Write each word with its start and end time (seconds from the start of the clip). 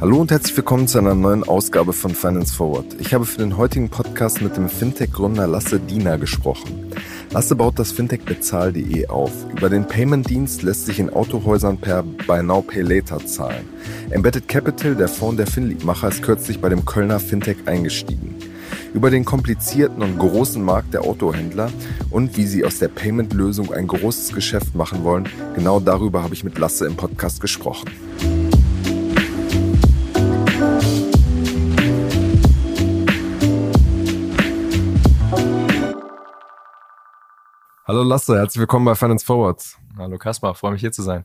Hallo 0.00 0.20
und 0.20 0.30
herzlich 0.30 0.56
willkommen 0.56 0.88
zu 0.88 0.98
einer 0.98 1.14
neuen 1.14 1.44
Ausgabe 1.44 1.92
von 1.92 2.14
Finance 2.14 2.54
Forward. 2.54 2.86
Ich 2.98 3.12
habe 3.12 3.26
für 3.26 3.38
den 3.38 3.56
heutigen 3.56 3.90
Podcast 3.90 4.40
mit 4.40 4.56
dem 4.56 4.68
Fintech-Gründer 4.68 5.46
Lasse 5.46 5.78
Diener 5.78 6.16
gesprochen. 6.16 6.90
Lasse 7.30 7.54
baut 7.54 7.78
das 7.78 7.92
Fintech 7.92 8.24
bezahl.de 8.24 9.08
auf. 9.08 9.32
Über 9.56 9.68
den 9.68 9.86
Payment-Dienst 9.86 10.62
lässt 10.62 10.86
sich 10.86 10.98
in 10.98 11.10
Autohäusern 11.10 11.78
per 11.78 12.02
Buy 12.02 12.42
Now 12.42 12.62
Pay 12.62 12.82
Later 12.82 13.24
zahlen. 13.24 13.68
Embedded 14.10 14.48
Capital, 14.48 14.94
der 14.94 15.08
Fonds 15.08 15.36
der 15.36 15.46
Finlieb-Macher, 15.46 16.08
ist 16.08 16.22
kürzlich 16.22 16.60
bei 16.60 16.68
dem 16.68 16.84
Kölner 16.84 17.20
Fintech 17.20 17.58
eingestiegen. 17.66 18.31
Über 18.94 19.10
den 19.10 19.24
komplizierten 19.24 20.02
und 20.02 20.18
großen 20.18 20.62
Markt 20.62 20.92
der 20.92 21.02
Autohändler 21.02 21.70
und 22.10 22.36
wie 22.36 22.46
sie 22.46 22.62
aus 22.64 22.78
der 22.78 22.88
Payment-Lösung 22.88 23.72
ein 23.72 23.86
großes 23.86 24.34
Geschäft 24.34 24.74
machen 24.74 25.02
wollen, 25.02 25.28
genau 25.54 25.80
darüber 25.80 26.22
habe 26.22 26.34
ich 26.34 26.44
mit 26.44 26.58
Lasse 26.58 26.86
im 26.86 26.94
Podcast 26.94 27.40
gesprochen. 27.40 27.90
Hallo 37.86 38.02
Lasse, 38.02 38.36
herzlich 38.36 38.60
willkommen 38.60 38.84
bei 38.84 38.94
Finance 38.94 39.24
Forward. 39.24 39.62
Hallo 39.96 40.18
Kaspar, 40.18 40.54
freue 40.54 40.72
mich 40.72 40.82
hier 40.82 40.92
zu 40.92 41.02
sein. 41.02 41.24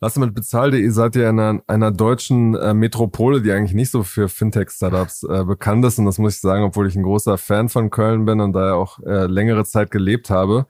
Lasse 0.00 0.20
mit 0.20 0.34
bezahl.de 0.34 0.88
seid 0.90 1.16
ihr 1.16 1.28
in 1.28 1.40
einer, 1.40 1.62
einer 1.66 1.90
deutschen 1.90 2.54
äh, 2.54 2.72
Metropole, 2.74 3.42
die 3.42 3.52
eigentlich 3.52 3.74
nicht 3.74 3.90
so 3.90 4.02
für 4.02 4.28
Fintech-Startups 4.28 5.24
äh, 5.24 5.44
bekannt 5.44 5.84
ist. 5.84 5.98
Und 5.98 6.06
das 6.06 6.18
muss 6.18 6.36
ich 6.36 6.40
sagen, 6.40 6.64
obwohl 6.64 6.86
ich 6.86 6.96
ein 6.96 7.02
großer 7.02 7.36
Fan 7.38 7.68
von 7.68 7.90
Köln 7.90 8.24
bin 8.24 8.40
und 8.40 8.52
da 8.52 8.66
ja 8.66 8.74
auch 8.74 9.00
äh, 9.00 9.26
längere 9.26 9.64
Zeit 9.64 9.90
gelebt 9.90 10.30
habe. 10.30 10.66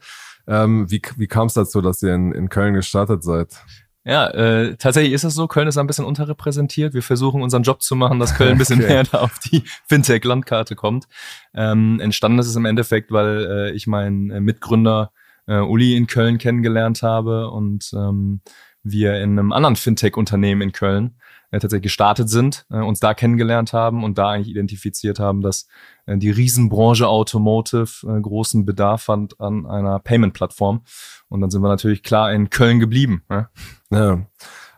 Ähm, 0.46 0.91
wie 0.91 1.02
wie 1.16 1.27
kam 1.27 1.48
es 1.48 1.55
dazu, 1.55 1.83
dass 1.83 2.02
ihr 2.02 2.14
in, 2.14 2.33
in 2.33 2.48
Köln 2.48 2.72
gestartet 2.72 3.22
seid? 3.22 3.62
Ja, 4.09 4.28
äh, 4.28 4.77
tatsächlich 4.77 5.12
ist 5.12 5.24
es 5.24 5.34
so, 5.34 5.47
Köln 5.48 5.69
ist 5.69 5.77
ein 5.77 5.86
bisschen 5.86 6.06
unterrepräsentiert. 6.06 6.94
Wir 6.94 7.03
versuchen 7.03 7.42
unseren 7.42 7.62
Job 7.62 7.83
zu 7.83 7.94
machen, 7.94 8.19
dass 8.19 8.34
Köln 8.34 8.53
ein 8.53 8.58
bisschen 8.58 8.78
okay. 8.83 8.88
mehr 8.88 9.05
da 9.05 9.19
auf 9.19 9.38
die 9.38 9.64
Fintech-Landkarte 9.86 10.77
kommt. 10.77 11.08
Ähm, 11.53 12.00
entstanden 12.00 12.38
ist 12.38 12.47
es 12.47 12.56
im 12.56 12.64
Endeffekt, 12.64 13.12
weil 13.12 13.47
äh, 13.47 13.70
ich 13.72 13.86
meinen 13.86 14.31
äh, 14.31 14.41
Mitgründer 14.41 15.12
äh, 15.47 15.58
Uli 15.58 15.94
in 15.94 16.06
Köln 16.06 16.38
kennengelernt 16.38 17.03
habe 17.03 17.50
und 17.50 17.91
ähm, 17.92 18.41
wir 18.83 19.21
in 19.21 19.39
einem 19.39 19.53
anderen 19.53 19.77
Fintech-Unternehmen 19.77 20.62
in 20.62 20.73
Köln 20.73 21.17
äh, 21.51 21.59
tatsächlich 21.59 21.84
gestartet 21.84 22.29
sind, 22.29 22.67
äh, 22.71 22.79
uns 22.79 23.01
da 23.01 23.15
kennengelernt 23.15 23.73
haben 23.73 24.05
und 24.05 24.19
da 24.19 24.31
eigentlich 24.31 24.48
identifiziert 24.48 25.19
haben, 25.19 25.41
dass 25.41 25.67
äh, 26.07 26.17
die 26.17 26.31
Riesenbranche 26.31 27.09
Automotive 27.09 28.06
äh, 28.06 28.21
großen 28.21 28.65
Bedarf 28.65 29.09
hat 29.09 29.41
an 29.41 29.67
einer 29.67 29.99
Payment-Plattform. 29.99 30.83
Und 31.29 31.41
dann 31.41 31.51
sind 31.51 31.62
wir 31.62 31.69
natürlich 31.69 32.03
klar 32.03 32.33
in 32.33 32.51
Köln 32.51 32.81
geblieben. 32.81 33.23
Ja. 33.31 33.51
ja. 33.91 34.27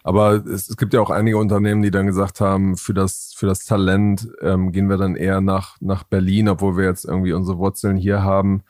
Aber 0.02 0.46
es, 0.46 0.70
es, 0.70 0.76
gibt 0.76 0.94
ja 0.94 1.00
auch 1.00 1.10
einige 1.10 1.36
Unternehmen, 1.36 1.82
die 1.82 1.90
dann 1.90 2.06
gesagt 2.06 2.40
haben, 2.40 2.76
für 2.76 2.94
das, 2.94 3.34
für 3.36 3.46
das 3.46 3.66
Talent 3.66 4.28
ähm, 4.40 4.72
gehen 4.72 4.88
wir 4.88 4.96
dann 4.96 5.14
eher 5.14 5.40
nach, 5.40 5.76
nach 5.80 6.04
Berlin, 6.04 6.48
obwohl 6.48 6.76
wir 6.76 6.84
jetzt 6.84 7.04
irgendwie 7.04 7.32
unsere 7.32 7.58
Wurzeln 7.58 7.96
hier 7.96 8.22
haben. 8.22 8.62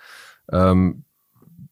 Ähm, 0.51 1.05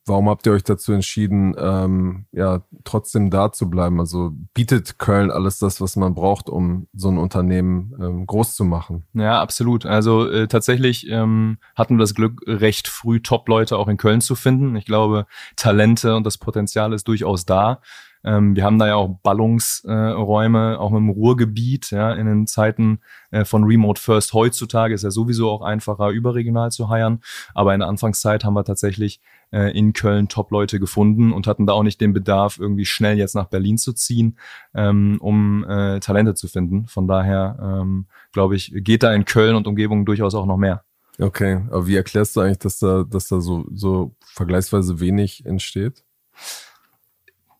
Warum 0.09 0.28
habt 0.28 0.47
ihr 0.47 0.53
euch 0.53 0.64
dazu 0.64 0.92
entschieden, 0.92 1.55
ähm, 1.59 2.27
ja, 2.33 2.62
trotzdem 2.84 3.31
da 3.31 3.53
zu 3.53 3.69
bleiben? 3.69 4.01
Also 4.01 4.33
bietet 4.55 4.98
Köln 4.98 5.31
alles 5.31 5.59
das, 5.59 5.81
was 5.81 5.97
man 5.97 6.14
braucht, 6.14 6.48
um 6.48 6.89
so 6.95 7.09
ein 7.09 7.19
Unternehmen 7.19 7.95
ähm, 8.01 8.27
groß 8.27 8.56
zu 8.56 8.64
machen? 8.64 9.05
Ja, 9.14 9.41
absolut. 9.41 9.86
Also 9.86 10.29
äh, 10.29 10.48
tatsächlich 10.48 11.09
ähm, 11.11 11.59
hatten 11.77 11.97
wir 11.97 12.01
das 12.01 12.14
Glück, 12.14 12.41
recht 12.47 12.89
früh 12.89 13.20
Top-Leute 13.20 13.77
auch 13.77 13.89
in 13.89 13.97
Köln 13.97 14.20
zu 14.20 14.34
finden. 14.34 14.77
Ich 14.77 14.86
glaube, 14.86 15.27
Talente 15.56 16.17
und 16.17 16.25
das 16.25 16.39
Potenzial 16.39 16.92
ist 16.92 17.06
durchaus 17.06 17.45
da. 17.45 17.81
Ähm, 18.24 18.56
wir 18.56 18.64
haben 18.64 18.78
da 18.78 18.86
ja 18.86 18.97
auch 18.97 19.19
Ballungsräume, 19.22 20.72
äh, 20.74 20.77
auch 20.77 20.92
im 20.92 21.08
Ruhrgebiet, 21.08 21.91
ja, 21.91 22.12
in 22.12 22.27
den 22.27 22.47
Zeiten 22.47 23.00
äh, 23.30 23.44
von 23.44 23.64
Remote 23.64 24.00
First. 24.00 24.33
Heutzutage 24.33 24.95
ist 24.95 25.05
ja 25.05 25.11
sowieso 25.11 25.51
auch 25.51 25.62
einfacher, 25.62 26.11
überregional 26.11 26.70
zu 26.70 26.89
heiern. 26.89 27.20
Aber 27.55 27.74
in 27.74 27.80
der 27.80 27.89
Anfangszeit 27.89 28.45
haben 28.45 28.55
wir 28.55 28.64
tatsächlich 28.64 29.20
äh, 29.52 29.77
in 29.77 29.92
Köln 29.92 30.29
Top-Leute 30.29 30.80
gefunden 30.80 31.33
und 31.33 31.46
hatten 31.46 31.67
da 31.67 31.73
auch 31.73 31.83
nicht 31.83 32.01
den 32.01 32.12
Bedarf, 32.12 32.58
irgendwie 32.58 32.84
schnell 32.84 33.18
jetzt 33.18 33.34
nach 33.34 33.46
Berlin 33.46 33.79
zu 33.79 33.92
ziehen, 33.92 34.39
ähm, 34.74 35.18
um 35.20 35.64
äh, 35.68 36.00
Talente 36.00 36.35
zu 36.35 36.48
finden. 36.48 36.86
Von 36.86 37.08
daher, 37.08 37.58
ähm, 37.62 38.06
glaube 38.33 38.56
ich, 38.56 38.73
geht 38.74 39.02
da 39.02 39.12
in 39.12 39.24
Köln 39.24 39.56
und 39.56 39.67
Umgebung 39.67 40.05
durchaus 40.05 40.35
auch 40.35 40.46
noch 40.46 40.58
mehr. 40.58 40.85
Okay, 41.20 41.62
aber 41.70 41.86
wie 41.86 41.96
erklärst 41.96 42.36
du 42.36 42.40
eigentlich, 42.40 42.58
dass 42.58 42.79
da, 42.79 43.02
dass 43.02 43.29
da 43.29 43.40
so, 43.40 43.67
so 43.73 44.14
vergleichsweise 44.20 45.00
wenig 45.00 45.45
entsteht? 45.46 46.05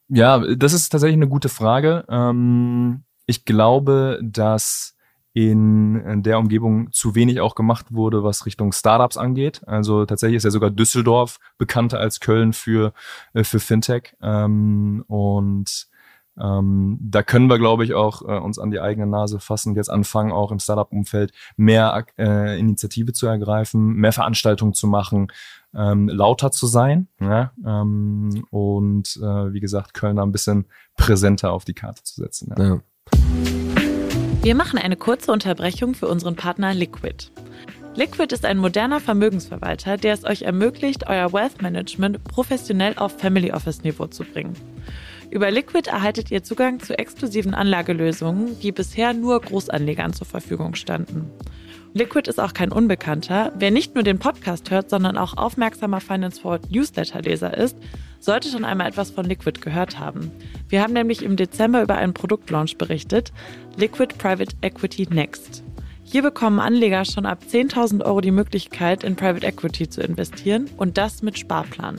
Ja, 0.09 0.39
das 0.39 0.73
ist 0.73 0.89
tatsächlich 0.89 1.17
eine 1.17 1.29
gute 1.29 1.49
Frage. 1.49 2.05
Ähm, 2.09 3.05
ich 3.27 3.45
glaube, 3.45 4.19
dass 4.23 4.95
in 5.35 6.23
der 6.23 6.39
Umgebung 6.39 6.91
zu 6.93 7.15
wenig 7.15 7.41
auch 7.41 7.55
gemacht 7.55 7.93
wurde, 7.93 8.25
was 8.25 8.47
Richtung 8.47 8.73
Startups 8.73 9.17
angeht. 9.17 9.61
Also 9.67 10.05
tatsächlich 10.05 10.39
ist 10.39 10.45
ja 10.45 10.51
sogar 10.51 10.71
Düsseldorf 10.71 11.39
bekannter 11.59 12.01
als 12.01 12.21
Köln 12.21 12.53
für, 12.53 12.93
äh, 13.35 13.45
für 13.45 13.61
Fintech. 13.61 14.17
Ähm, 14.21 15.05
und 15.07 15.89
ähm, 16.41 16.99
da 17.01 17.23
können 17.23 17.49
wir, 17.49 17.59
glaube 17.59 17.85
ich, 17.85 17.95
auch 17.95 18.23
äh, 18.23 18.39
uns 18.39 18.59
an 18.59 18.71
die 18.71 18.81
eigene 18.81 19.07
Nase 19.07 19.41
fassen 19.41 19.71
und 19.71 19.77
jetzt 19.77 19.91
anfangen, 19.91 20.33
auch 20.33 20.53
im 20.53 20.59
Startup-Umfeld 20.59 21.33
mehr 21.57 22.07
äh, 22.19 22.59
Initiative 22.59 23.13
zu 23.13 23.27
ergreifen, 23.27 23.95
mehr 23.95 24.13
Veranstaltungen 24.13 24.75
zu 24.75 24.87
machen, 24.87 25.29
ähm, 25.75 26.09
lauter 26.09 26.51
zu 26.51 26.67
sein 26.67 27.09
ja? 27.21 27.53
ähm, 27.65 28.45
und 28.51 29.17
äh, 29.17 29.53
wie 29.53 29.61
gesagt, 29.61 29.95
Köln 29.95 30.17
da 30.17 30.23
ein 30.23 30.33
bisschen 30.33 30.67
präsenter 30.97 31.53
auf 31.53 31.65
die 31.65 31.75
Karte 31.75 32.03
zu 32.03 32.23
setzen. 32.23 32.55
Ja. 32.57 32.65
ja. 32.65 32.81
Wir 34.43 34.55
machen 34.55 34.79
eine 34.79 34.97
kurze 34.97 35.33
Unterbrechung 35.33 35.95
für 35.95 36.09
unseren 36.09 36.37
Partner 36.37 36.73
Liquid. 36.73 37.31
Liquid 37.97 38.33
ist 38.33 38.45
ein 38.45 38.59
moderner 38.59 39.01
Vermögensverwalter, 39.01 39.97
der 39.97 40.15
es 40.15 40.25
euch 40.25 40.43
ermöglicht, 40.43 41.09
euer 41.09 41.33
Wealth 41.33 41.61
Management 41.61 42.23
professionell 42.25 42.95
auf 42.97 43.19
Family 43.19 43.51
Office 43.51 43.83
Niveau 43.83 44.07
zu 44.07 44.23
bringen. 44.23 44.55
Über 45.31 45.51
Liquid 45.51 45.91
erhaltet 45.91 46.31
ihr 46.31 46.43
Zugang 46.43 46.81
zu 46.81 46.99
exklusiven 46.99 47.55
Anlagelösungen, 47.55 48.59
die 48.61 48.73
bisher 48.73 49.13
nur 49.13 49.41
Großanlegern 49.41 50.15
zur 50.15 50.27
Verfügung 50.27 50.75
standen. 50.75 51.31
Liquid 51.93 52.29
ist 52.29 52.41
auch 52.41 52.55
kein 52.55 52.73
Unbekannter. 52.73 53.53
Wer 53.59 53.71
nicht 53.71 53.95
nur 53.95 54.05
den 54.05 54.19
Podcast 54.19 54.71
hört, 54.71 54.89
sondern 54.89 55.19
auch 55.19 55.37
aufmerksamer 55.37 56.01
Finance 56.01 56.41
Forward 56.41 56.71
Newsletter-Leser 56.71 57.57
ist, 57.57 57.77
sollte 58.21 58.49
schon 58.49 58.65
einmal 58.65 58.89
etwas 58.89 59.11
von 59.11 59.27
Liquid 59.27 59.61
gehört 59.61 59.99
haben. 59.99 60.31
Wir 60.69 60.83
haben 60.83 60.93
nämlich 60.93 61.23
im 61.23 61.37
Dezember 61.37 61.83
über 61.83 61.97
einen 61.97 62.15
Produktlaunch 62.15 62.79
berichtet, 62.79 63.33
Liquid 63.77 64.15
Private 64.17 64.57
Equity 64.63 65.09
Next. 65.11 65.63
Hier 66.05 66.23
bekommen 66.23 66.59
Anleger 66.59 67.05
schon 67.05 67.27
ab 67.27 67.43
10.000 67.51 68.03
Euro 68.05 68.23
die 68.23 68.31
Möglichkeit, 68.31 69.05
in 69.05 69.15
Private 69.17 69.47
Equity 69.47 69.91
zu 69.91 70.01
investieren 70.01 70.71
und 70.79 70.97
das 70.97 71.23
mit 71.23 71.39
Sparplan. 71.39 71.99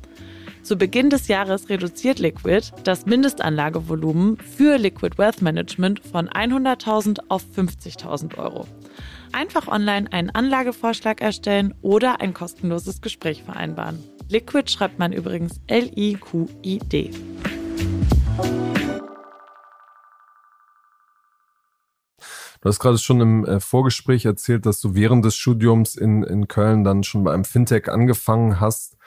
Zu 0.63 0.77
Beginn 0.77 1.09
des 1.09 1.27
Jahres 1.27 1.69
reduziert 1.69 2.19
Liquid 2.19 2.71
das 2.83 3.07
Mindestanlagevolumen 3.07 4.37
für 4.37 4.77
Liquid 4.77 5.17
Wealth 5.17 5.41
Management 5.41 6.01
von 6.05 6.29
100.000 6.29 7.19
auf 7.29 7.43
50.000 7.55 8.37
Euro. 8.37 8.67
Einfach 9.31 9.67
online 9.67 10.11
einen 10.13 10.29
Anlagevorschlag 10.29 11.19
erstellen 11.19 11.73
oder 11.81 12.21
ein 12.21 12.33
kostenloses 12.33 13.01
Gespräch 13.01 13.43
vereinbaren. 13.43 14.03
Liquid 14.29 14.71
schreibt 14.71 14.99
man 14.99 15.13
übrigens 15.13 15.59
L-I-Q-I-D. 15.67 17.11
Du 22.61 22.69
hast 22.69 22.79
gerade 22.79 22.99
schon 22.99 23.19
im 23.21 23.43
äh, 23.43 23.59
Vorgespräch 23.59 24.25
erzählt, 24.25 24.67
dass 24.67 24.79
du 24.79 24.93
während 24.93 25.25
des 25.25 25.35
Studiums 25.35 25.95
in, 25.95 26.21
in 26.21 26.47
Köln 26.47 26.83
dann 26.83 27.01
schon 27.01 27.23
bei 27.23 27.33
einem 27.33 27.43
Fintech 27.43 27.89
angefangen 27.89 28.59
hast. 28.59 28.97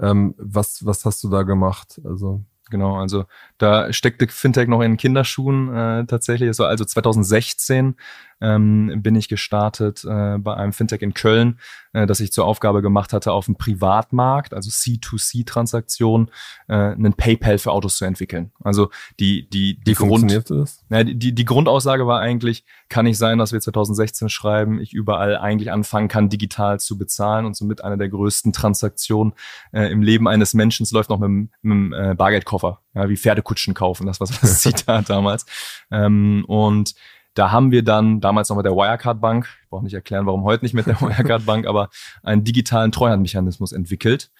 Ähm, 0.00 0.34
was, 0.38 0.84
was 0.86 1.04
hast 1.04 1.22
du 1.24 1.30
da 1.30 1.42
gemacht? 1.42 2.00
Also 2.04 2.44
Genau, 2.72 2.96
also 2.98 3.26
da 3.58 3.92
steckte 3.92 4.26
Fintech 4.28 4.66
noch 4.66 4.80
in 4.80 4.96
Kinderschuhen 4.96 5.74
äh, 5.74 6.06
tatsächlich. 6.06 6.48
Also, 6.48 6.64
also 6.64 6.86
2016 6.86 7.96
ähm, 8.42 9.02
bin 9.02 9.14
ich 9.14 9.28
gestartet 9.28 10.04
äh, 10.04 10.38
bei 10.38 10.54
einem 10.54 10.72
Fintech 10.72 11.00
in 11.00 11.14
Köln, 11.14 11.58
äh, 11.92 12.06
das 12.06 12.20
ich 12.20 12.32
zur 12.32 12.44
Aufgabe 12.44 12.82
gemacht 12.82 13.12
hatte, 13.12 13.32
auf 13.32 13.46
dem 13.46 13.56
Privatmarkt, 13.56 14.52
also 14.52 14.68
C2C-Transaktion, 14.70 16.30
äh, 16.68 16.74
einen 16.74 17.14
PayPal 17.14 17.58
für 17.58 17.70
Autos 17.70 17.96
zu 17.96 18.04
entwickeln. 18.04 18.50
Also 18.62 18.90
die 19.20 19.48
die 19.48 19.78
die 19.78 19.92
Wie 19.92 19.94
Grund, 19.94 20.50
das? 20.50 20.84
ja, 20.90 21.04
die, 21.04 21.34
die, 21.34 21.44
Grundaussage 21.44 22.06
war 22.06 22.20
eigentlich, 22.20 22.64
kann 22.88 23.04
nicht 23.04 23.18
sein, 23.18 23.38
dass 23.38 23.52
wir 23.52 23.60
2016 23.60 24.28
schreiben, 24.28 24.80
ich 24.80 24.92
überall 24.92 25.36
eigentlich 25.38 25.70
anfangen 25.70 26.08
kann, 26.08 26.28
digital 26.28 26.80
zu 26.80 26.98
bezahlen 26.98 27.46
und 27.46 27.56
somit 27.56 27.84
eine 27.84 27.96
der 27.96 28.08
größten 28.08 28.52
Transaktionen 28.52 29.34
äh, 29.72 29.90
im 29.90 30.02
Leben 30.02 30.28
eines 30.28 30.54
Menschen 30.54 30.86
läuft 30.92 31.10
noch 31.10 31.18
mit, 31.18 31.48
dem 31.62 31.92
äh, 31.92 32.14
Bargeldkoffer, 32.14 32.80
ja, 32.94 33.08
wie 33.08 33.16
Pferdekutschen 33.16 33.74
kaufen, 33.74 34.06
das 34.06 34.20
war 34.20 34.26
so 34.26 34.34
das 34.40 34.60
Zitat 34.62 35.08
damals. 35.08 35.46
Ähm, 35.90 36.44
und 36.46 36.94
da 37.34 37.50
haben 37.50 37.70
wir 37.70 37.82
dann 37.82 38.20
damals 38.20 38.48
noch 38.48 38.56
mit 38.56 38.66
der 38.66 38.74
Wirecard 38.74 39.20
Bank, 39.20 39.48
ich 39.62 39.68
brauche 39.70 39.84
nicht 39.84 39.94
erklären, 39.94 40.26
warum 40.26 40.44
heute 40.44 40.64
nicht 40.64 40.74
mit 40.74 40.86
der 40.86 40.96
Wirecard 41.00 41.46
Bank, 41.46 41.66
aber 41.66 41.88
einen 42.22 42.44
digitalen 42.44 42.92
Treuhandmechanismus 42.92 43.72
entwickelt, 43.72 44.30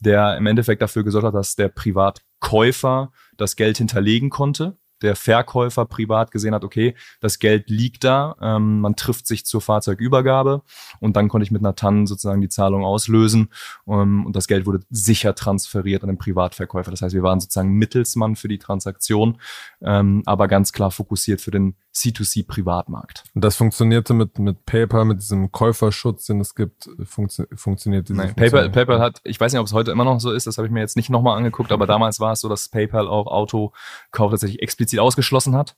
der 0.00 0.36
im 0.36 0.46
Endeffekt 0.46 0.82
dafür 0.82 1.04
gesorgt 1.04 1.26
hat, 1.26 1.34
dass 1.34 1.56
der 1.56 1.68
Privatkäufer 1.68 3.12
das 3.36 3.56
Geld 3.56 3.78
hinterlegen 3.78 4.30
konnte. 4.30 4.76
Der 5.00 5.16
Verkäufer 5.16 5.84
privat 5.84 6.30
gesehen 6.30 6.54
hat, 6.54 6.62
okay, 6.62 6.94
das 7.20 7.40
Geld 7.40 7.68
liegt 7.68 8.04
da, 8.04 8.36
ähm, 8.40 8.80
man 8.80 8.94
trifft 8.94 9.26
sich 9.26 9.44
zur 9.44 9.60
Fahrzeugübergabe 9.60 10.62
und 11.00 11.16
dann 11.16 11.28
konnte 11.28 11.44
ich 11.44 11.50
mit 11.50 11.60
einer 11.60 11.74
TAN 11.74 12.06
sozusagen 12.06 12.40
die 12.40 12.48
Zahlung 12.48 12.84
auslösen 12.84 13.48
ähm, 13.88 14.24
und 14.24 14.36
das 14.36 14.46
Geld 14.46 14.64
wurde 14.64 14.80
sicher 14.90 15.34
transferiert 15.34 16.04
an 16.04 16.08
den 16.08 16.18
Privatverkäufer. 16.18 16.92
Das 16.92 17.02
heißt, 17.02 17.16
wir 17.16 17.24
waren 17.24 17.40
sozusagen 17.40 17.72
Mittelsmann 17.72 18.36
für 18.36 18.46
die 18.46 18.58
Transaktion, 18.58 19.40
ähm, 19.80 20.22
aber 20.24 20.46
ganz 20.46 20.72
klar 20.72 20.92
fokussiert 20.92 21.40
für 21.40 21.50
den 21.50 21.74
C2C-Privatmarkt. 21.94 23.24
Und 23.34 23.44
das 23.44 23.56
funktionierte 23.56 24.14
mit, 24.14 24.38
mit 24.38 24.64
PayPal, 24.64 25.04
mit 25.04 25.20
diesem 25.20 25.52
Käuferschutz, 25.52 26.26
den 26.26 26.40
es 26.40 26.54
gibt, 26.54 26.88
funktio 27.04 27.44
funktioniert 27.54 28.08
diese 28.08 28.18
Nein, 28.18 28.34
PayPal? 28.34 28.70
PayPal 28.70 29.00
hat, 29.00 29.20
ich 29.24 29.38
weiß 29.38 29.52
nicht, 29.52 29.60
ob 29.60 29.66
es 29.66 29.72
heute 29.72 29.90
immer 29.90 30.04
noch 30.04 30.18
so 30.18 30.32
ist, 30.32 30.46
das 30.46 30.56
habe 30.56 30.66
ich 30.66 30.72
mir 30.72 30.80
jetzt 30.80 30.96
nicht 30.96 31.10
nochmal 31.10 31.36
angeguckt, 31.36 31.70
aber 31.70 31.86
damals 31.86 32.18
war 32.18 32.32
es 32.32 32.40
so, 32.40 32.48
dass 32.48 32.68
PayPal 32.68 33.08
auch 33.08 33.26
Autokauf 33.26 34.30
tatsächlich 34.30 34.62
explizit 34.62 35.00
ausgeschlossen 35.00 35.54
hat. 35.54 35.76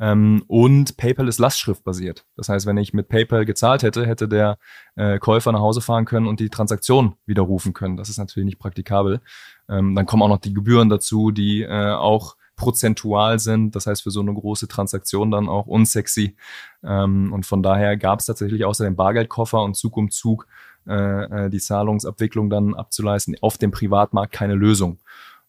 Ähm, 0.00 0.44
und 0.48 0.96
PayPal 0.96 1.28
ist 1.28 1.38
lastschriftbasiert. 1.38 2.26
Das 2.36 2.48
heißt, 2.48 2.66
wenn 2.66 2.76
ich 2.76 2.92
mit 2.92 3.08
PayPal 3.08 3.44
gezahlt 3.44 3.82
hätte, 3.82 4.06
hätte 4.06 4.28
der 4.28 4.58
äh, 4.96 5.18
Käufer 5.18 5.52
nach 5.52 5.60
Hause 5.60 5.80
fahren 5.80 6.04
können 6.04 6.26
und 6.26 6.40
die 6.40 6.50
Transaktion 6.50 7.14
widerrufen 7.26 7.72
können. 7.72 7.96
Das 7.96 8.08
ist 8.08 8.18
natürlich 8.18 8.46
nicht 8.46 8.58
praktikabel. 8.58 9.20
Ähm, 9.68 9.94
dann 9.94 10.04
kommen 10.04 10.22
auch 10.22 10.28
noch 10.28 10.40
die 10.40 10.52
Gebühren 10.52 10.88
dazu, 10.88 11.30
die 11.30 11.62
äh, 11.62 11.92
auch 11.92 12.36
prozentual 12.56 13.38
sind. 13.38 13.74
Das 13.74 13.86
heißt, 13.86 14.02
für 14.02 14.10
so 14.10 14.20
eine 14.20 14.32
große 14.32 14.68
Transaktion 14.68 15.30
dann 15.30 15.48
auch 15.48 15.66
unsexy. 15.66 16.36
Ähm, 16.82 17.32
und 17.32 17.46
von 17.46 17.62
daher 17.62 17.96
gab 17.96 18.20
es 18.20 18.26
tatsächlich 18.26 18.64
außer 18.64 18.84
dem 18.84 18.96
Bargeldkoffer 18.96 19.62
und 19.62 19.76
Zug 19.76 19.96
um 19.96 20.10
Zug 20.10 20.46
äh, 20.86 21.46
äh, 21.46 21.50
die 21.50 21.60
Zahlungsabwicklung 21.60 22.50
dann 22.50 22.74
abzuleisten 22.74 23.36
auf 23.40 23.58
dem 23.58 23.70
Privatmarkt 23.70 24.32
keine 24.32 24.54
Lösung. 24.54 24.98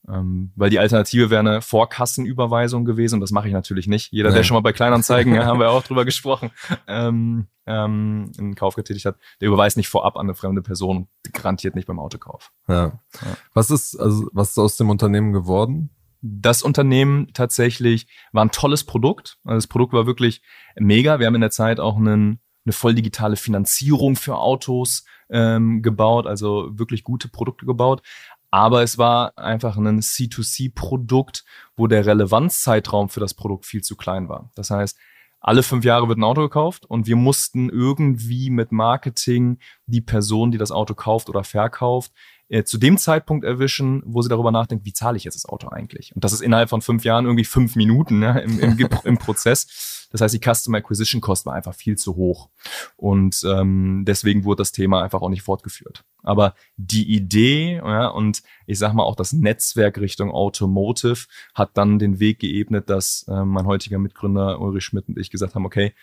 Ähm, 0.07 0.51
weil 0.55 0.69
die 0.69 0.77
Alternative 0.77 1.31
wäre 1.31 1.39
eine 1.39 1.61
Vorkassenüberweisung 1.61 2.85
gewesen 2.85 3.15
und 3.15 3.21
das 3.21 3.31
mache 3.31 3.47
ich 3.47 3.53
natürlich 3.53 3.87
nicht. 3.87 4.11
Jeder, 4.11 4.29
der 4.29 4.39
Nee. 4.41 4.43
schon 4.43 4.55
mal 4.55 4.61
bei 4.61 4.71
Kleinanzeigen, 4.71 5.33
ja, 5.33 5.45
haben 5.45 5.59
wir 5.59 5.71
auch 5.71 5.83
drüber 5.87 6.05
gesprochen, 6.05 6.51
ähm, 6.87 7.47
ähm, 7.65 8.31
einen 8.37 8.53
Kauf 8.55 8.75
getätigt 8.75 9.05
hat, 9.05 9.17
der 9.41 9.47
überweist 9.47 9.77
nicht 9.77 9.89
vorab 9.89 10.15
an 10.15 10.27
eine 10.27 10.35
fremde 10.35 10.61
Person 10.61 10.97
und 10.97 11.33
garantiert 11.33 11.73
nicht 11.73 11.87
beim 11.87 11.99
Autokauf. 11.99 12.51
Ja. 12.67 12.85
Ja. 12.85 13.37
Was 13.53 13.71
ist, 13.71 13.95
also, 13.99 14.29
was 14.31 14.51
ist 14.51 14.59
aus 14.59 14.77
dem 14.77 14.91
Unternehmen 14.91 15.33
geworden? 15.33 15.89
Das 16.27 16.63
Unternehmen 16.63 17.27
tatsächlich 17.33 18.07
war 18.31 18.43
ein 18.43 18.51
tolles 18.51 18.83
Produkt. 18.83 19.37
Also 19.43 19.57
das 19.57 19.67
Produkt 19.67 19.93
war 19.93 20.07
wirklich 20.07 20.41
mega. 20.75 21.19
Wir 21.19 21.27
haben 21.27 21.35
in 21.35 21.41
der 21.41 21.51
Zeit 21.51 21.79
auch 21.79 21.97
einen, 21.97 22.39
eine 22.65 22.73
voll 22.73 22.95
digitale 22.95 23.35
Finanzierung 23.35 24.15
für 24.15 24.37
Autos 24.37 25.05
ähm, 25.29 25.83
gebaut, 25.83 26.25
also 26.25 26.69
wirklich 26.71 27.03
gute 27.03 27.27
Produkte 27.27 27.67
gebaut. 27.67 28.01
Aber 28.49 28.81
es 28.81 28.97
war 28.97 29.37
einfach 29.37 29.77
ein 29.77 29.99
C2C-Produkt, 29.99 31.45
wo 31.75 31.85
der 31.85 32.05
Relevanzzeitraum 32.07 33.09
für 33.09 33.19
das 33.19 33.35
Produkt 33.35 33.67
viel 33.67 33.83
zu 33.83 33.95
klein 33.95 34.27
war. 34.27 34.49
Das 34.55 34.71
heißt, 34.71 34.97
alle 35.41 35.61
fünf 35.61 35.85
Jahre 35.85 36.07
wird 36.07 36.17
ein 36.17 36.23
Auto 36.23 36.41
gekauft 36.41 36.87
und 36.87 37.05
wir 37.05 37.17
mussten 37.17 37.69
irgendwie 37.69 38.49
mit 38.49 38.71
Marketing 38.71 39.59
die 39.85 40.01
Person, 40.01 40.49
die 40.49 40.57
das 40.57 40.71
Auto 40.71 40.95
kauft 40.95 41.29
oder 41.29 41.43
verkauft, 41.43 42.13
äh, 42.47 42.63
zu 42.63 42.77
dem 42.77 42.97
Zeitpunkt 42.97 43.43
erwischen, 43.43 44.03
wo 44.05 44.21
sie 44.21 44.29
darüber 44.29 44.51
nachdenkt, 44.51 44.85
wie 44.85 44.93
zahle 44.93 45.17
ich 45.17 45.23
jetzt 45.23 45.35
das 45.35 45.45
Auto 45.45 45.69
eigentlich? 45.69 46.13
Und 46.15 46.23
das 46.23 46.33
ist 46.33 46.41
innerhalb 46.41 46.69
von 46.69 46.81
fünf 46.81 47.03
Jahren 47.03 47.25
irgendwie 47.25 47.45
fünf 47.45 47.75
Minuten 47.75 48.19
ne, 48.19 48.41
im, 48.41 48.59
im, 48.59 48.89
im 49.03 49.17
Prozess. 49.17 50.07
Das 50.11 50.21
heißt, 50.21 50.33
die 50.33 50.39
Customer 50.39 50.77
Acquisition 50.77 51.21
Cost 51.21 51.45
war 51.45 51.53
einfach 51.53 51.73
viel 51.73 51.97
zu 51.97 52.15
hoch. 52.15 52.49
Und 52.95 53.43
ähm, 53.45 54.03
deswegen 54.07 54.43
wurde 54.43 54.61
das 54.61 54.71
Thema 54.71 55.03
einfach 55.03 55.21
auch 55.21 55.29
nicht 55.29 55.41
fortgeführt. 55.41 56.03
Aber 56.23 56.53
die 56.77 57.11
Idee 57.13 57.77
ja, 57.77 58.07
und 58.07 58.43
ich 58.65 58.79
sag 58.79 58.93
mal 58.93 59.03
auch 59.03 59.15
das 59.15 59.33
Netzwerk 59.33 59.97
Richtung 59.97 60.31
Automotive 60.31 61.25
hat 61.53 61.71
dann 61.73 61.99
den 61.99 62.19
Weg 62.19 62.39
geebnet, 62.39 62.89
dass 62.89 63.25
äh, 63.27 63.43
mein 63.43 63.65
heutiger 63.65 63.97
Mitgründer 63.97 64.61
Ulrich 64.61 64.85
Schmidt 64.85 65.07
und 65.07 65.17
ich 65.17 65.31
gesagt 65.31 65.55
haben, 65.55 65.65
okay, 65.65 65.93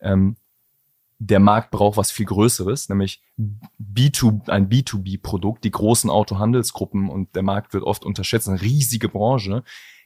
ähm, 0.00 0.36
der 1.24 1.40
Markt 1.40 1.70
braucht 1.70 1.96
was 1.96 2.10
viel 2.10 2.26
Größeres, 2.26 2.88
nämlich 2.88 3.22
B2, 3.80 4.48
ein 4.48 4.68
B2B-Produkt, 4.68 5.62
die 5.62 5.70
großen 5.70 6.10
Autohandelsgruppen 6.10 7.08
und 7.08 7.36
der 7.36 7.44
Markt 7.44 7.74
wird 7.74 7.84
oft 7.84 8.04
unterschätzt, 8.04 8.48
eine 8.48 8.60
riesige 8.60 9.08
Branche, 9.08 9.62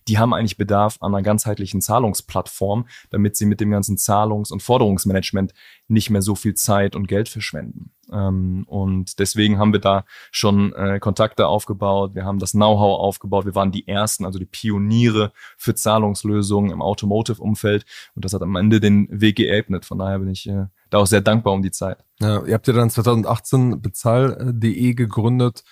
die 0.08 0.18
haben 0.18 0.34
eigentlich 0.34 0.56
Bedarf 0.56 0.98
an 1.00 1.14
einer 1.14 1.22
ganzheitlichen 1.22 1.80
Zahlungsplattform, 1.80 2.86
damit 3.10 3.34
sie 3.34 3.46
mit 3.46 3.60
dem 3.60 3.70
ganzen 3.70 3.96
Zahlungs- 3.96 4.52
und 4.52 4.62
Forderungsmanagement 4.62 5.52
nicht 5.88 6.10
mehr 6.10 6.22
so 6.22 6.34
viel 6.34 6.54
Zeit 6.54 6.94
und 6.94 7.08
Geld 7.08 7.28
verschwenden. 7.28 7.92
Ähm, 8.12 8.64
und 8.68 9.18
deswegen 9.18 9.58
haben 9.58 9.72
wir 9.72 9.80
da 9.80 10.04
schon 10.30 10.72
äh, 10.74 11.00
Kontakte 11.00 11.48
aufgebaut, 11.48 12.14
wir 12.14 12.24
haben 12.24 12.38
das 12.38 12.52
Know-how 12.52 13.00
aufgebaut, 13.00 13.46
wir 13.46 13.56
waren 13.56 13.72
die 13.72 13.88
Ersten, 13.88 14.24
also 14.24 14.38
die 14.38 14.44
Pioniere 14.44 15.32
für 15.56 15.74
Zahlungslösungen 15.74 16.70
im 16.70 16.82
Automotive-Umfeld. 16.82 17.84
Und 18.14 18.24
das 18.24 18.32
hat 18.32 18.42
am 18.42 18.54
Ende 18.54 18.78
den 18.80 19.08
Weg 19.10 19.36
geebnet. 19.36 19.86
Von 19.86 19.98
daher 19.98 20.20
bin 20.20 20.28
ich 20.28 20.48
äh, 20.48 20.66
da 20.90 20.98
auch 20.98 21.06
sehr 21.06 21.20
dankbar 21.20 21.52
um 21.52 21.62
die 21.62 21.70
Zeit. 21.70 21.98
Ja, 22.20 22.44
ihr 22.44 22.54
habt 22.54 22.66
ja 22.66 22.72
dann 22.72 22.90
2018 22.90 23.80
bezahl.de 23.80 24.94
gegründet. 24.94 25.64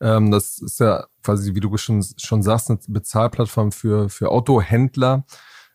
Ähm, 0.00 0.30
das 0.30 0.58
ist 0.58 0.80
ja 0.80 1.06
quasi, 1.22 1.54
wie 1.54 1.60
du 1.60 1.76
schon, 1.76 2.04
schon 2.16 2.42
sagst, 2.42 2.70
eine 2.70 2.78
Bezahlplattform 2.88 3.72
für, 3.72 4.08
für 4.08 4.30
Autohändler. 4.30 5.24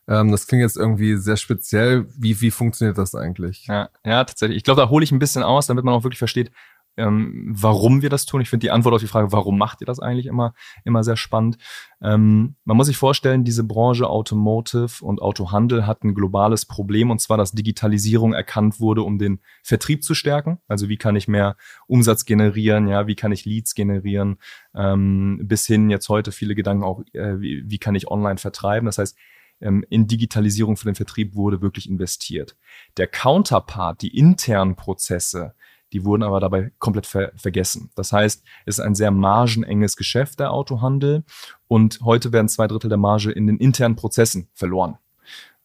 Ähm, 0.06 0.30
das 0.30 0.46
klingt 0.46 0.62
jetzt 0.62 0.76
irgendwie 0.76 1.16
sehr 1.16 1.36
speziell. 1.36 2.06
Wie, 2.16 2.40
wie 2.40 2.50
funktioniert 2.50 2.98
das 2.98 3.14
eigentlich? 3.14 3.66
Ja, 3.66 3.90
ja 4.04 4.24
tatsächlich. 4.24 4.58
Ich 4.58 4.64
glaube, 4.64 4.80
da 4.80 4.88
hole 4.88 5.04
ich 5.04 5.12
ein 5.12 5.18
bisschen 5.18 5.42
aus, 5.42 5.66
damit 5.66 5.84
man 5.84 5.94
auch 5.94 6.04
wirklich 6.04 6.18
versteht, 6.18 6.50
ähm, 6.98 7.46
warum 7.48 8.02
wir 8.02 8.10
das 8.10 8.26
tun. 8.26 8.40
Ich 8.40 8.50
finde 8.50 8.64
die 8.64 8.70
Antwort 8.70 8.94
auf 8.94 9.00
die 9.00 9.06
Frage, 9.06 9.32
warum 9.32 9.56
macht 9.56 9.80
ihr 9.80 9.86
das 9.86 10.00
eigentlich 10.00 10.26
immer, 10.26 10.52
immer 10.84 11.04
sehr 11.04 11.16
spannend. 11.16 11.56
Ähm, 12.02 12.56
man 12.64 12.76
muss 12.76 12.88
sich 12.88 12.96
vorstellen, 12.96 13.44
diese 13.44 13.64
Branche 13.64 14.08
Automotive 14.08 15.04
und 15.04 15.22
Autohandel 15.22 15.86
hat 15.86 16.02
ein 16.04 16.14
globales 16.14 16.66
Problem 16.66 17.10
und 17.10 17.20
zwar, 17.20 17.38
dass 17.38 17.52
Digitalisierung 17.52 18.32
erkannt 18.32 18.80
wurde, 18.80 19.02
um 19.02 19.18
den 19.18 19.40
Vertrieb 19.62 20.02
zu 20.02 20.14
stärken. 20.14 20.58
Also 20.66 20.88
wie 20.88 20.96
kann 20.96 21.16
ich 21.16 21.28
mehr 21.28 21.56
Umsatz 21.86 22.24
generieren, 22.24 22.88
ja, 22.88 23.06
wie 23.06 23.16
kann 23.16 23.32
ich 23.32 23.44
Leads 23.44 23.74
generieren, 23.74 24.38
ähm, 24.74 25.40
bis 25.44 25.66
hin 25.66 25.90
jetzt 25.90 26.08
heute 26.08 26.32
viele 26.32 26.54
Gedanken 26.54 26.84
auch, 26.84 27.02
äh, 27.12 27.40
wie, 27.40 27.62
wie 27.66 27.78
kann 27.78 27.94
ich 27.94 28.10
online 28.10 28.38
vertreiben. 28.38 28.86
Das 28.86 28.98
heißt, 28.98 29.16
ähm, 29.60 29.84
in 29.88 30.06
Digitalisierung 30.06 30.76
für 30.76 30.86
den 30.86 30.94
Vertrieb 30.94 31.34
wurde 31.34 31.60
wirklich 31.60 31.88
investiert. 31.88 32.56
Der 32.96 33.06
Counterpart, 33.06 34.02
die 34.02 34.16
internen 34.16 34.76
Prozesse, 34.76 35.54
die 35.92 36.04
wurden 36.04 36.22
aber 36.22 36.40
dabei 36.40 36.72
komplett 36.78 37.06
ver 37.06 37.32
vergessen. 37.36 37.90
Das 37.94 38.12
heißt, 38.12 38.44
es 38.66 38.78
ist 38.78 38.84
ein 38.84 38.94
sehr 38.94 39.10
margenenges 39.10 39.96
Geschäft, 39.96 40.40
der 40.40 40.52
Autohandel. 40.52 41.24
Und 41.66 42.00
heute 42.02 42.32
werden 42.32 42.48
zwei 42.48 42.66
Drittel 42.66 42.88
der 42.88 42.98
Marge 42.98 43.30
in 43.30 43.46
den 43.46 43.58
internen 43.58 43.96
Prozessen 43.96 44.48
verloren. 44.54 44.98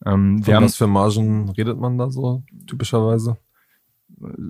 Ähm, 0.05 0.43
Von 0.43 0.53
haben 0.53 0.65
was 0.65 0.75
für 0.75 0.87
Margen 0.87 1.49
redet 1.49 1.77
man 1.77 1.97
da 1.97 2.09
so 2.09 2.43
typischerweise? 2.67 3.37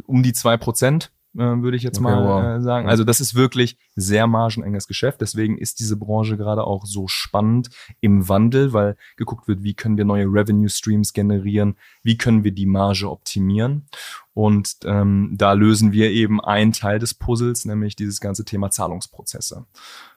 um 0.05 0.23
die 0.23 0.33
zwei 0.33 0.57
Prozent, 0.57 1.11
äh, 1.35 1.61
würde 1.61 1.77
ich 1.77 1.83
jetzt 1.83 1.99
Okay, 1.99 2.03
mal 2.03 2.57
äh, 2.57 2.61
sagen. 2.61 2.87
Also 2.87 3.03
das 3.03 3.19
ist 3.19 3.35
wirklich 3.35 3.77
sehr 3.95 4.27
margenenges 4.27 4.87
Geschäft. 4.87 5.21
Deswegen 5.21 5.57
ist 5.57 5.79
diese 5.79 5.97
Branche 5.97 6.37
gerade 6.37 6.65
auch 6.65 6.85
so 6.85 7.07
spannend 7.07 7.69
im 8.01 8.27
Wandel, 8.29 8.73
weil 8.73 8.97
geguckt 9.17 9.47
wird, 9.47 9.63
wie 9.63 9.73
können 9.73 9.97
wir 9.97 10.05
neue 10.05 10.25
Revenue 10.25 10.69
Streams 10.69 11.13
generieren, 11.13 11.75
wie 12.03 12.17
können 12.17 12.43
wir 12.43 12.51
die 12.51 12.65
Marge 12.65 13.09
optimieren. 13.09 13.87
Und 14.33 14.77
ähm, 14.85 15.33
da 15.37 15.53
lösen 15.53 15.91
wir 15.91 16.11
eben 16.11 16.41
einen 16.41 16.71
Teil 16.71 16.99
des 16.99 17.13
Puzzles, 17.13 17.65
nämlich 17.65 17.95
dieses 17.95 18.19
ganze 18.19 18.45
Thema 18.45 18.71
Zahlungsprozesse. 18.71 19.65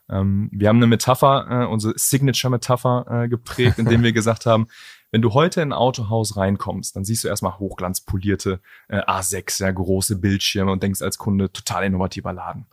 Ähm, 0.09 0.49
wir 0.53 0.69
haben 0.69 0.77
eine 0.77 0.87
Metapher, 0.87 1.47
äh, 1.51 1.67
unsere 1.67 1.95
Signature-Metapher 1.97 3.25
äh, 3.25 3.29
geprägt, 3.29 3.79
indem 3.79 4.03
wir 4.03 4.13
gesagt 4.13 4.47
haben, 4.47 4.69
wenn 5.11 5.23
du 5.23 5.35
heute 5.35 5.61
in 5.61 5.71
ein 5.71 5.79
Autohaus 5.79 6.37
reinkommst, 6.37 6.97
dann 6.97 7.05
siehst 7.05 7.25
du 7.25 7.29
erstmal 7.29 7.59
hochglanzpolierte 7.59 8.61
äh, 8.89 9.01
A6, 9.01 9.63
ja, 9.63 9.71
große 9.71 10.17
Bildschirme 10.19 10.73
und 10.73 10.83
denkst 10.83 11.03
als 11.03 11.19
Kunde 11.19 11.53
total 11.53 11.85
innovativer 11.85 12.33
Laden. 12.33 12.67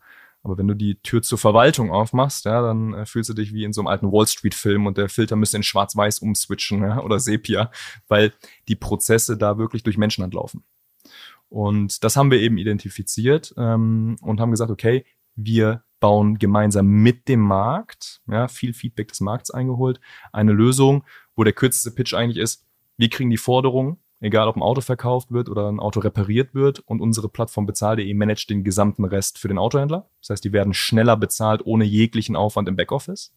Aber 0.43 0.57
wenn 0.57 0.67
du 0.67 0.73
die 0.73 0.95
Tür 0.95 1.21
zur 1.21 1.37
Verwaltung 1.37 1.91
aufmachst, 1.91 2.45
ja, 2.45 2.61
dann 2.61 2.93
äh, 2.93 3.05
fühlst 3.05 3.29
du 3.29 3.33
dich 3.33 3.53
wie 3.53 3.63
in 3.63 3.71
so 3.71 3.81
einem 3.81 3.87
alten 3.87 4.11
Wall 4.11 4.27
Street 4.27 4.55
Film 4.55 4.85
und 4.87 4.97
der 4.97 5.07
Filter 5.07 5.35
müsste 5.35 5.57
in 5.57 5.63
Schwarz-Weiß 5.63 6.19
umswitchen 6.19 6.81
ja, 6.81 6.99
oder 7.01 7.19
Sepia, 7.19 7.71
weil 8.07 8.33
die 8.67 8.75
Prozesse 8.75 9.37
da 9.37 9.57
wirklich 9.57 9.83
durch 9.83 9.97
Menschenhand 9.97 10.33
laufen. 10.33 10.63
Und 11.47 12.03
das 12.03 12.17
haben 12.17 12.31
wir 12.31 12.39
eben 12.39 12.57
identifiziert 12.57 13.53
ähm, 13.57 14.17
und 14.21 14.41
haben 14.41 14.51
gesagt, 14.51 14.71
okay, 14.71 15.05
wir 15.35 15.83
bauen 15.99 16.37
gemeinsam 16.37 16.87
mit 16.87 17.29
dem 17.29 17.39
Markt, 17.39 18.21
ja, 18.27 18.49
viel 18.49 18.73
Feedback 18.73 19.07
des 19.07 19.21
Markts 19.21 19.51
eingeholt, 19.51 20.01
eine 20.33 20.51
Lösung, 20.51 21.05
wo 21.35 21.43
der 21.43 21.53
kürzeste 21.53 21.91
Pitch 21.91 22.13
eigentlich 22.13 22.37
ist, 22.37 22.65
wir 22.97 23.09
kriegen 23.09 23.29
die 23.29 23.37
Forderung, 23.37 23.97
egal 24.19 24.47
ob 24.47 24.55
ein 24.55 24.61
Auto 24.61 24.81
verkauft 24.81 25.31
wird 25.31 25.49
oder 25.49 25.69
ein 25.69 25.79
Auto 25.79 25.99
repariert 25.99 26.53
wird 26.53 26.79
und 26.79 27.01
unsere 27.01 27.27
Plattform 27.27 27.65
bezahl.de 27.65 28.13
managt 28.13 28.49
den 28.49 28.63
gesamten 28.63 29.03
Rest 29.03 29.37
für 29.37 29.47
den 29.47 29.57
Autohändler. 29.57 30.09
Das 30.21 30.29
heißt, 30.29 30.43
die 30.43 30.53
werden 30.53 30.73
schneller 30.73 31.17
bezahlt 31.17 31.65
ohne 31.65 31.83
jeglichen 31.83 32.35
Aufwand 32.35 32.69
im 32.69 32.75
Backoffice 32.75 33.33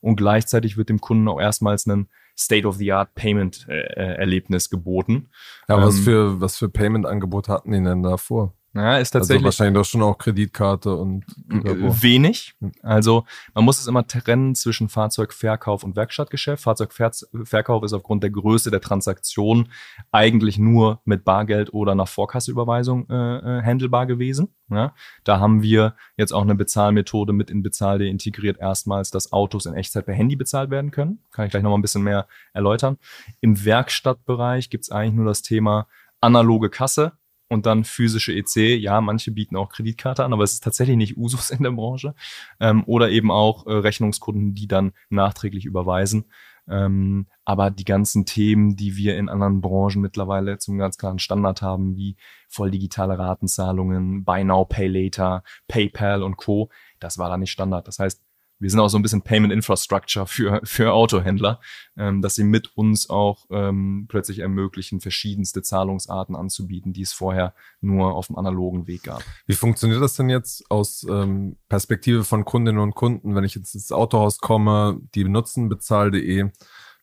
und 0.00 0.16
gleichzeitig 0.16 0.76
wird 0.76 0.88
dem 0.88 1.00
Kunden 1.00 1.28
auch 1.28 1.40
erstmals 1.40 1.86
ein 1.86 2.08
State-of-the-Art 2.38 3.14
Payment-Erlebnis 3.14 4.66
äh, 4.66 4.70
geboten. 4.70 5.30
Ja, 5.68 5.80
was 5.80 5.96
ähm, 5.98 6.04
für 6.04 6.40
was 6.40 6.58
für 6.58 6.68
Payment-Angebote 6.68 7.50
hatten 7.50 7.72
die 7.72 7.82
denn 7.82 8.02
davor? 8.02 8.52
Ja, 8.76 8.98
ist 8.98 9.14
also 9.14 9.22
tatsächlich. 9.22 9.46
Also 9.46 9.58
wahrscheinlich 9.58 9.80
doch 9.80 9.88
schon 9.88 10.02
auch 10.02 10.18
Kreditkarte 10.18 10.94
und. 10.94 11.24
Wenig. 11.48 12.54
Also 12.82 13.24
man 13.54 13.64
muss 13.64 13.78
es 13.78 13.86
immer 13.86 14.06
trennen 14.06 14.54
zwischen 14.54 14.88
Fahrzeugverkauf 14.88 15.82
und 15.82 15.96
Werkstattgeschäft. 15.96 16.62
Fahrzeugverkauf 16.62 17.82
ist 17.84 17.92
aufgrund 17.92 18.22
der 18.22 18.30
Größe 18.30 18.70
der 18.70 18.80
Transaktion 18.80 19.68
eigentlich 20.12 20.58
nur 20.58 21.00
mit 21.04 21.24
Bargeld 21.24 21.72
oder 21.72 21.94
nach 21.94 22.08
Vorkasseüberweisung 22.08 23.08
äh, 23.08 23.14
äh, 23.58 23.62
handelbar 23.62 24.06
gewesen. 24.06 24.54
Ja, 24.68 24.94
da 25.24 25.40
haben 25.40 25.62
wir 25.62 25.94
jetzt 26.16 26.32
auch 26.32 26.42
eine 26.42 26.54
Bezahlmethode 26.54 27.32
mit 27.32 27.50
in 27.50 27.62
Bezahl.de 27.62 28.08
integriert, 28.08 28.58
erstmals, 28.58 29.10
dass 29.10 29.32
Autos 29.32 29.64
in 29.66 29.74
Echtzeit 29.74 30.06
per 30.06 30.14
Handy 30.14 30.36
bezahlt 30.36 30.70
werden 30.70 30.90
können. 30.90 31.20
Kann 31.30 31.46
ich 31.46 31.50
gleich 31.52 31.62
nochmal 31.62 31.78
ein 31.78 31.82
bisschen 31.82 32.02
mehr 32.02 32.26
erläutern. 32.52 32.98
Im 33.40 33.64
Werkstattbereich 33.64 34.68
gibt's 34.68 34.90
eigentlich 34.90 35.14
nur 35.14 35.26
das 35.26 35.42
Thema 35.42 35.86
analoge 36.20 36.68
Kasse 36.70 37.12
und 37.48 37.66
dann 37.66 37.84
physische 37.84 38.32
EC. 38.32 38.78
Ja, 38.80 39.00
manche 39.00 39.32
bieten 39.32 39.56
auch 39.56 39.68
Kreditkarte 39.68 40.24
an, 40.24 40.32
aber 40.32 40.44
es 40.44 40.54
ist 40.54 40.64
tatsächlich 40.64 40.96
nicht 40.96 41.16
Usus 41.16 41.50
in 41.50 41.62
der 41.62 41.70
Branche. 41.70 42.14
Ähm, 42.60 42.84
oder 42.86 43.10
eben 43.10 43.30
auch 43.30 43.66
äh, 43.66 43.72
Rechnungskunden, 43.72 44.54
die 44.54 44.66
dann 44.66 44.92
nachträglich 45.10 45.64
überweisen. 45.64 46.26
Ähm, 46.68 47.26
aber 47.44 47.70
die 47.70 47.84
ganzen 47.84 48.26
Themen, 48.26 48.74
die 48.74 48.96
wir 48.96 49.16
in 49.16 49.28
anderen 49.28 49.60
Branchen 49.60 50.00
mittlerweile 50.00 50.58
zum 50.58 50.78
ganz 50.78 50.98
klaren 50.98 51.20
Standard 51.20 51.62
haben, 51.62 51.96
wie 51.96 52.16
voll 52.48 52.72
digitale 52.72 53.18
Ratenzahlungen, 53.18 54.24
Buy 54.24 54.42
Now, 54.42 54.64
Pay 54.64 54.88
Later, 54.88 55.44
PayPal 55.68 56.22
und 56.22 56.36
Co., 56.36 56.70
das 56.98 57.18
war 57.18 57.28
da 57.28 57.36
nicht 57.36 57.52
Standard. 57.52 57.86
Das 57.86 57.98
heißt, 57.98 58.25
wir 58.58 58.70
sind 58.70 58.80
auch 58.80 58.88
so 58.88 58.98
ein 58.98 59.02
bisschen 59.02 59.22
Payment 59.22 59.52
Infrastructure 59.52 60.26
für, 60.26 60.60
für 60.64 60.92
Autohändler, 60.92 61.60
ähm, 61.96 62.22
dass 62.22 62.34
sie 62.34 62.44
mit 62.44 62.76
uns 62.76 63.10
auch 63.10 63.46
ähm, 63.50 64.06
plötzlich 64.08 64.40
ermöglichen, 64.40 65.00
verschiedenste 65.00 65.62
Zahlungsarten 65.62 66.36
anzubieten, 66.36 66.92
die 66.92 67.02
es 67.02 67.12
vorher 67.12 67.54
nur 67.80 68.14
auf 68.14 68.28
dem 68.28 68.36
analogen 68.36 68.86
Weg 68.86 69.04
gab. 69.04 69.22
Wie 69.46 69.54
funktioniert 69.54 70.02
das 70.02 70.14
denn 70.14 70.30
jetzt 70.30 70.70
aus 70.70 71.06
ähm, 71.08 71.56
Perspektive 71.68 72.24
von 72.24 72.44
Kundinnen 72.44 72.80
und 72.80 72.94
Kunden, 72.94 73.34
wenn 73.34 73.44
ich 73.44 73.54
jetzt 73.54 73.74
ins 73.74 73.92
Autohaus 73.92 74.38
komme, 74.38 75.00
die 75.14 75.24
benutzen 75.24 75.68
bezahl.de, 75.68 76.50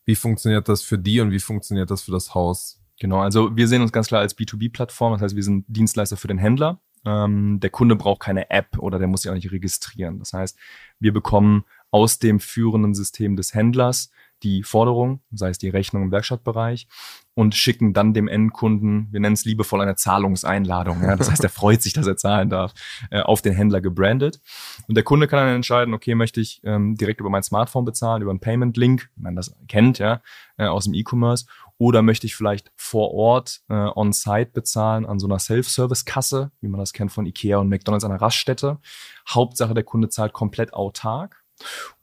wie 0.05 0.15
funktioniert 0.15 0.67
das 0.67 0.81
für 0.81 0.97
die 0.97 1.21
und 1.21 1.31
wie 1.31 1.39
funktioniert 1.39 1.89
das 1.89 2.03
für 2.03 2.11
das 2.11 2.33
Haus? 2.35 2.79
Genau, 2.99 3.19
also 3.19 3.55
wir 3.55 3.67
sehen 3.67 3.81
uns 3.81 3.91
ganz 3.91 4.07
klar 4.07 4.21
als 4.21 4.37
B2B-Plattform, 4.37 5.13
das 5.13 5.21
heißt, 5.21 5.35
wir 5.35 5.43
sind 5.43 5.65
Dienstleister 5.67 6.17
für 6.17 6.27
den 6.27 6.37
Händler 6.37 6.81
ähm, 7.05 7.59
der 7.59 7.69
Kunde 7.69 7.95
braucht 7.95 8.21
keine 8.21 8.49
App 8.49 8.77
oder 8.77 8.99
der 8.99 9.07
muss 9.07 9.23
sich 9.23 9.31
auch 9.31 9.35
nicht 9.35 9.51
registrieren. 9.51 10.19
Das 10.19 10.33
heißt, 10.33 10.57
wir 10.99 11.13
bekommen 11.13 11.65
aus 11.91 12.19
dem 12.19 12.39
führenden 12.39 12.93
System 12.93 13.35
des 13.35 13.53
Händlers 13.53 14.11
die 14.41 14.63
Forderung, 14.63 15.21
sei 15.31 15.49
es 15.49 15.57
die 15.57 15.69
Rechnung 15.69 16.03
im 16.03 16.11
Werkstattbereich, 16.11 16.87
und 17.35 17.55
schicken 17.55 17.93
dann 17.93 18.13
dem 18.13 18.27
Endkunden, 18.27 19.07
wir 19.11 19.19
nennen 19.19 19.33
es 19.33 19.45
liebevoll 19.45 19.81
eine 19.81 19.95
Zahlungseinladung. 19.95 21.01
Ja? 21.01 21.15
Das 21.15 21.31
heißt, 21.31 21.43
er 21.43 21.49
freut 21.49 21.81
sich, 21.81 21.93
dass 21.93 22.05
er 22.05 22.15
zahlen 22.15 22.49
darf, 22.49 22.73
äh, 23.09 23.21
auf 23.21 23.41
den 23.41 23.53
Händler 23.53 23.81
gebrandet. 23.81 24.39
Und 24.87 24.95
der 24.95 25.03
Kunde 25.03 25.27
kann 25.27 25.39
dann 25.39 25.55
entscheiden, 25.55 25.93
okay, 25.93 26.15
möchte 26.15 26.41
ich 26.41 26.61
ähm, 26.63 26.95
direkt 26.95 27.19
über 27.19 27.29
mein 27.29 27.43
Smartphone 27.43 27.85
bezahlen, 27.85 28.21
über 28.21 28.31
einen 28.31 28.39
Payment-Link, 28.39 29.09
wenn 29.15 29.23
man 29.23 29.35
das 29.35 29.55
kennt, 29.67 29.99
ja, 29.99 30.21
äh, 30.57 30.65
aus 30.65 30.85
dem 30.85 30.93
E-Commerce, 30.93 31.45
oder 31.77 32.01
möchte 32.01 32.27
ich 32.27 32.35
vielleicht 32.35 32.71
vor 32.75 33.11
Ort 33.13 33.61
äh, 33.67 33.73
on-site 33.73 34.51
bezahlen 34.53 35.05
an 35.05 35.19
so 35.19 35.27
einer 35.27 35.39
Self-Service-Kasse, 35.39 36.51
wie 36.61 36.67
man 36.67 36.79
das 36.79 36.93
kennt 36.93 37.11
von 37.11 37.25
Ikea 37.25 37.57
und 37.57 37.69
McDonalds 37.69 38.05
an 38.05 38.11
der 38.11 38.21
Raststätte. 38.21 38.79
Hauptsache, 39.27 39.73
der 39.73 39.83
Kunde 39.83 40.09
zahlt 40.09 40.33
komplett 40.33 40.73
autark. 40.73 41.42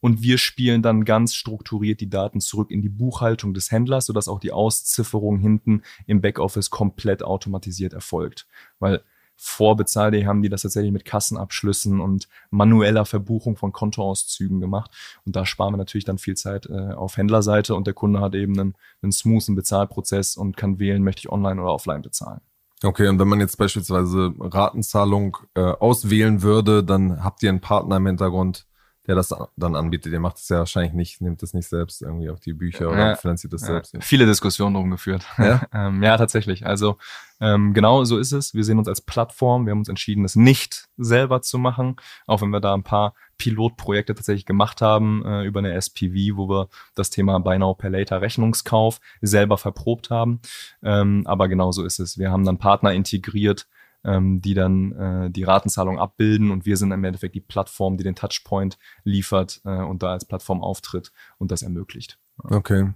Und 0.00 0.22
wir 0.22 0.38
spielen 0.38 0.82
dann 0.82 1.04
ganz 1.04 1.34
strukturiert 1.34 2.00
die 2.00 2.08
Daten 2.10 2.40
zurück 2.40 2.70
in 2.70 2.82
die 2.82 2.88
Buchhaltung 2.88 3.54
des 3.54 3.70
Händlers, 3.70 4.06
sodass 4.06 4.28
auch 4.28 4.40
die 4.40 4.52
Auszifferung 4.52 5.38
hinten 5.38 5.82
im 6.06 6.20
Backoffice 6.20 6.70
komplett 6.70 7.22
automatisiert 7.22 7.92
erfolgt. 7.92 8.46
Weil 8.78 9.02
vor 9.42 9.74
Bezahl.de 9.74 10.26
haben 10.26 10.42
die 10.42 10.50
das 10.50 10.62
tatsächlich 10.62 10.92
mit 10.92 11.06
Kassenabschlüssen 11.06 11.98
und 12.00 12.28
manueller 12.50 13.06
Verbuchung 13.06 13.56
von 13.56 13.72
Kontoauszügen 13.72 14.60
gemacht. 14.60 14.90
Und 15.24 15.34
da 15.34 15.46
sparen 15.46 15.72
wir 15.72 15.78
natürlich 15.78 16.04
dann 16.04 16.18
viel 16.18 16.36
Zeit 16.36 16.66
äh, 16.66 16.92
auf 16.92 17.16
Händlerseite 17.16 17.74
und 17.74 17.86
der 17.86 17.94
Kunde 17.94 18.20
hat 18.20 18.34
eben 18.34 18.58
einen, 18.60 18.74
einen 19.00 19.12
smoothen 19.12 19.54
Bezahlprozess 19.54 20.36
und 20.36 20.58
kann 20.58 20.78
wählen, 20.78 21.02
möchte 21.02 21.20
ich 21.20 21.32
online 21.32 21.58
oder 21.58 21.72
offline 21.72 22.02
bezahlen. 22.02 22.42
Okay, 22.82 23.08
und 23.08 23.18
wenn 23.18 23.28
man 23.28 23.40
jetzt 23.40 23.56
beispielsweise 23.56 24.34
Ratenzahlung 24.38 25.38
äh, 25.54 25.60
auswählen 25.60 26.42
würde, 26.42 26.84
dann 26.84 27.24
habt 27.24 27.42
ihr 27.42 27.48
einen 27.48 27.62
Partner 27.62 27.96
im 27.96 28.06
Hintergrund, 28.06 28.66
der 29.06 29.14
das 29.14 29.34
dann 29.56 29.76
anbietet. 29.76 30.12
Ihr 30.12 30.20
macht 30.20 30.36
es 30.36 30.48
ja 30.48 30.58
wahrscheinlich 30.58 30.92
nicht, 30.92 31.20
nimmt 31.20 31.42
es 31.42 31.54
nicht 31.54 31.66
selbst 31.66 32.02
irgendwie 32.02 32.28
auf 32.28 32.40
die 32.40 32.52
Bücher 32.52 32.90
oder 32.90 33.10
ja, 33.10 33.16
finanziert 33.16 33.52
das 33.52 33.62
ja, 33.62 33.68
selbst. 33.68 33.96
Viele 34.00 34.26
Diskussionen 34.26 34.74
drum 34.74 34.90
geführt. 34.90 35.26
Ja? 35.38 35.62
ähm, 35.72 36.02
ja, 36.02 36.16
tatsächlich. 36.16 36.66
Also 36.66 36.98
ähm, 37.40 37.72
genau 37.72 38.04
so 38.04 38.18
ist 38.18 38.32
es. 38.32 38.54
Wir 38.54 38.64
sehen 38.64 38.78
uns 38.78 38.88
als 38.88 39.00
Plattform. 39.00 39.64
Wir 39.64 39.70
haben 39.70 39.78
uns 39.78 39.88
entschieden, 39.88 40.24
es 40.24 40.36
nicht 40.36 40.88
selber 40.98 41.40
zu 41.40 41.58
machen, 41.58 41.96
auch 42.26 42.42
wenn 42.42 42.50
wir 42.50 42.60
da 42.60 42.74
ein 42.74 42.82
paar 42.82 43.14
Pilotprojekte 43.38 44.14
tatsächlich 44.14 44.44
gemacht 44.44 44.82
haben 44.82 45.24
äh, 45.24 45.44
über 45.44 45.60
eine 45.60 45.72
SPV, 45.72 46.36
wo 46.36 46.48
wir 46.50 46.68
das 46.94 47.08
Thema 47.08 47.38
Buy 47.40 47.58
Now 47.58 47.74
Pay 47.74 47.90
Later 47.90 48.20
Rechnungskauf 48.20 49.00
selber 49.22 49.56
verprobt 49.56 50.10
haben. 50.10 50.40
Ähm, 50.82 51.22
aber 51.26 51.48
genau 51.48 51.72
so 51.72 51.84
ist 51.84 52.00
es. 52.00 52.18
Wir 52.18 52.30
haben 52.30 52.44
dann 52.44 52.58
Partner 52.58 52.92
integriert, 52.92 53.66
ähm, 54.04 54.40
die 54.40 54.54
dann 54.54 54.92
äh, 54.92 55.30
die 55.30 55.44
Ratenzahlung 55.44 55.98
abbilden 55.98 56.50
und 56.50 56.66
wir 56.66 56.76
sind 56.76 56.92
im 56.92 57.04
Endeffekt 57.04 57.34
die 57.34 57.40
Plattform, 57.40 57.96
die 57.96 58.04
den 58.04 58.14
Touchpoint 58.14 58.78
liefert 59.04 59.60
äh, 59.64 59.82
und 59.82 60.02
da 60.02 60.12
als 60.12 60.24
Plattform 60.24 60.62
auftritt 60.62 61.12
und 61.38 61.50
das 61.50 61.62
ermöglicht. 61.62 62.18
Okay. 62.42 62.92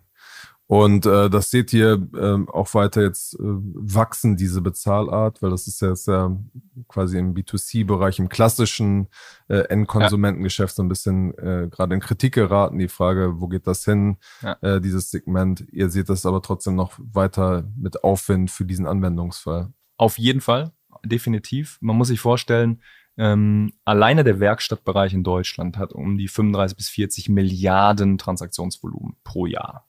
Und 0.67 1.05
äh, 1.05 1.29
das 1.29 1.51
seht 1.51 1.75
ihr 1.75 2.09
äh, 2.15 2.51
auch 2.51 2.73
weiter 2.73 3.03
jetzt 3.03 3.35
äh, 3.35 3.43
wachsen, 3.43 4.37
diese 4.37 4.63
Bezahlart, 4.63 5.43
weil 5.43 5.51
das 5.51 5.67
ist 5.67 5.83
ja, 5.83 5.93
ist 5.93 6.09
ja 6.09 6.35
quasi 6.89 7.19
im 7.19 7.35
B2C-Bereich, 7.35 8.19
im 8.19 8.31
klassischen 8.31 9.09
äh, 9.49 9.59
Endkonsumentengeschäft 9.69 10.75
so 10.75 10.83
ein 10.83 10.89
bisschen 10.89 11.37
äh, 11.37 11.69
gerade 11.71 11.95
in 11.95 12.01
Kritik 12.01 12.33
geraten. 12.33 12.79
Die 12.79 12.89
Frage, 12.89 13.41
wo 13.41 13.49
geht 13.49 13.67
das 13.67 13.85
hin, 13.85 14.17
ja. 14.41 14.57
äh, 14.63 14.81
dieses 14.81 15.11
Segment? 15.11 15.67
Ihr 15.71 15.91
seht 15.91 16.09
das 16.09 16.25
aber 16.25 16.41
trotzdem 16.41 16.77
noch 16.77 16.99
weiter 16.99 17.65
mit 17.77 18.03
Aufwind 18.03 18.51
für 18.51 18.65
diesen 18.65 18.87
Anwendungsfall. 18.87 19.71
Auf 19.99 20.19
jeden 20.19 20.41
Fall 20.41 20.73
definitiv. 21.05 21.79
Man 21.81 21.97
muss 21.97 22.09
sich 22.09 22.21
vorstellen, 22.21 22.83
ähm, 23.17 23.73
alleine 23.85 24.25
der 24.25 24.41
Werkstattbereich 24.41 25.15
in 25.15 25.23
Deutschland 25.23 25.77
hat 25.79 25.93
um 25.93 26.19
die 26.19 26.29
35 26.29 26.77
bis 26.77 26.89
40 26.89 27.29
Milliarden 27.29 28.19
Transaktionsvolumen 28.19 29.17
pro 29.23 29.47
Jahr. 29.47 29.89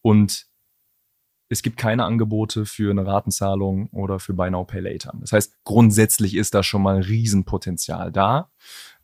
Und 0.00 0.46
es 1.48 1.62
gibt 1.62 1.76
keine 1.76 2.04
Angebote 2.04 2.64
für 2.64 2.90
eine 2.90 3.06
Ratenzahlung 3.06 3.88
oder 3.90 4.18
für 4.18 4.32
Buy 4.32 4.50
Now 4.50 4.64
Pay 4.64 4.80
Later. 4.80 5.12
Das 5.20 5.32
heißt, 5.32 5.62
grundsätzlich 5.64 6.34
ist 6.34 6.54
da 6.54 6.62
schon 6.62 6.82
mal 6.82 6.96
ein 6.96 7.02
Riesenpotenzial 7.02 8.10
da. 8.10 8.50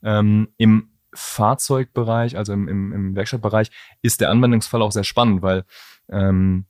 Ähm, 0.02 0.48
Im 0.56 0.90
Fahrzeugbereich, 1.12 2.36
also 2.36 2.52
im, 2.52 2.68
im, 2.68 2.92
im 2.92 3.16
Werkstattbereich, 3.16 3.70
ist 4.00 4.20
der 4.20 4.30
Anwendungsfall 4.30 4.80
auch 4.80 4.92
sehr 4.92 5.04
spannend, 5.04 5.42
weil 5.42 5.64
ähm, 6.08 6.66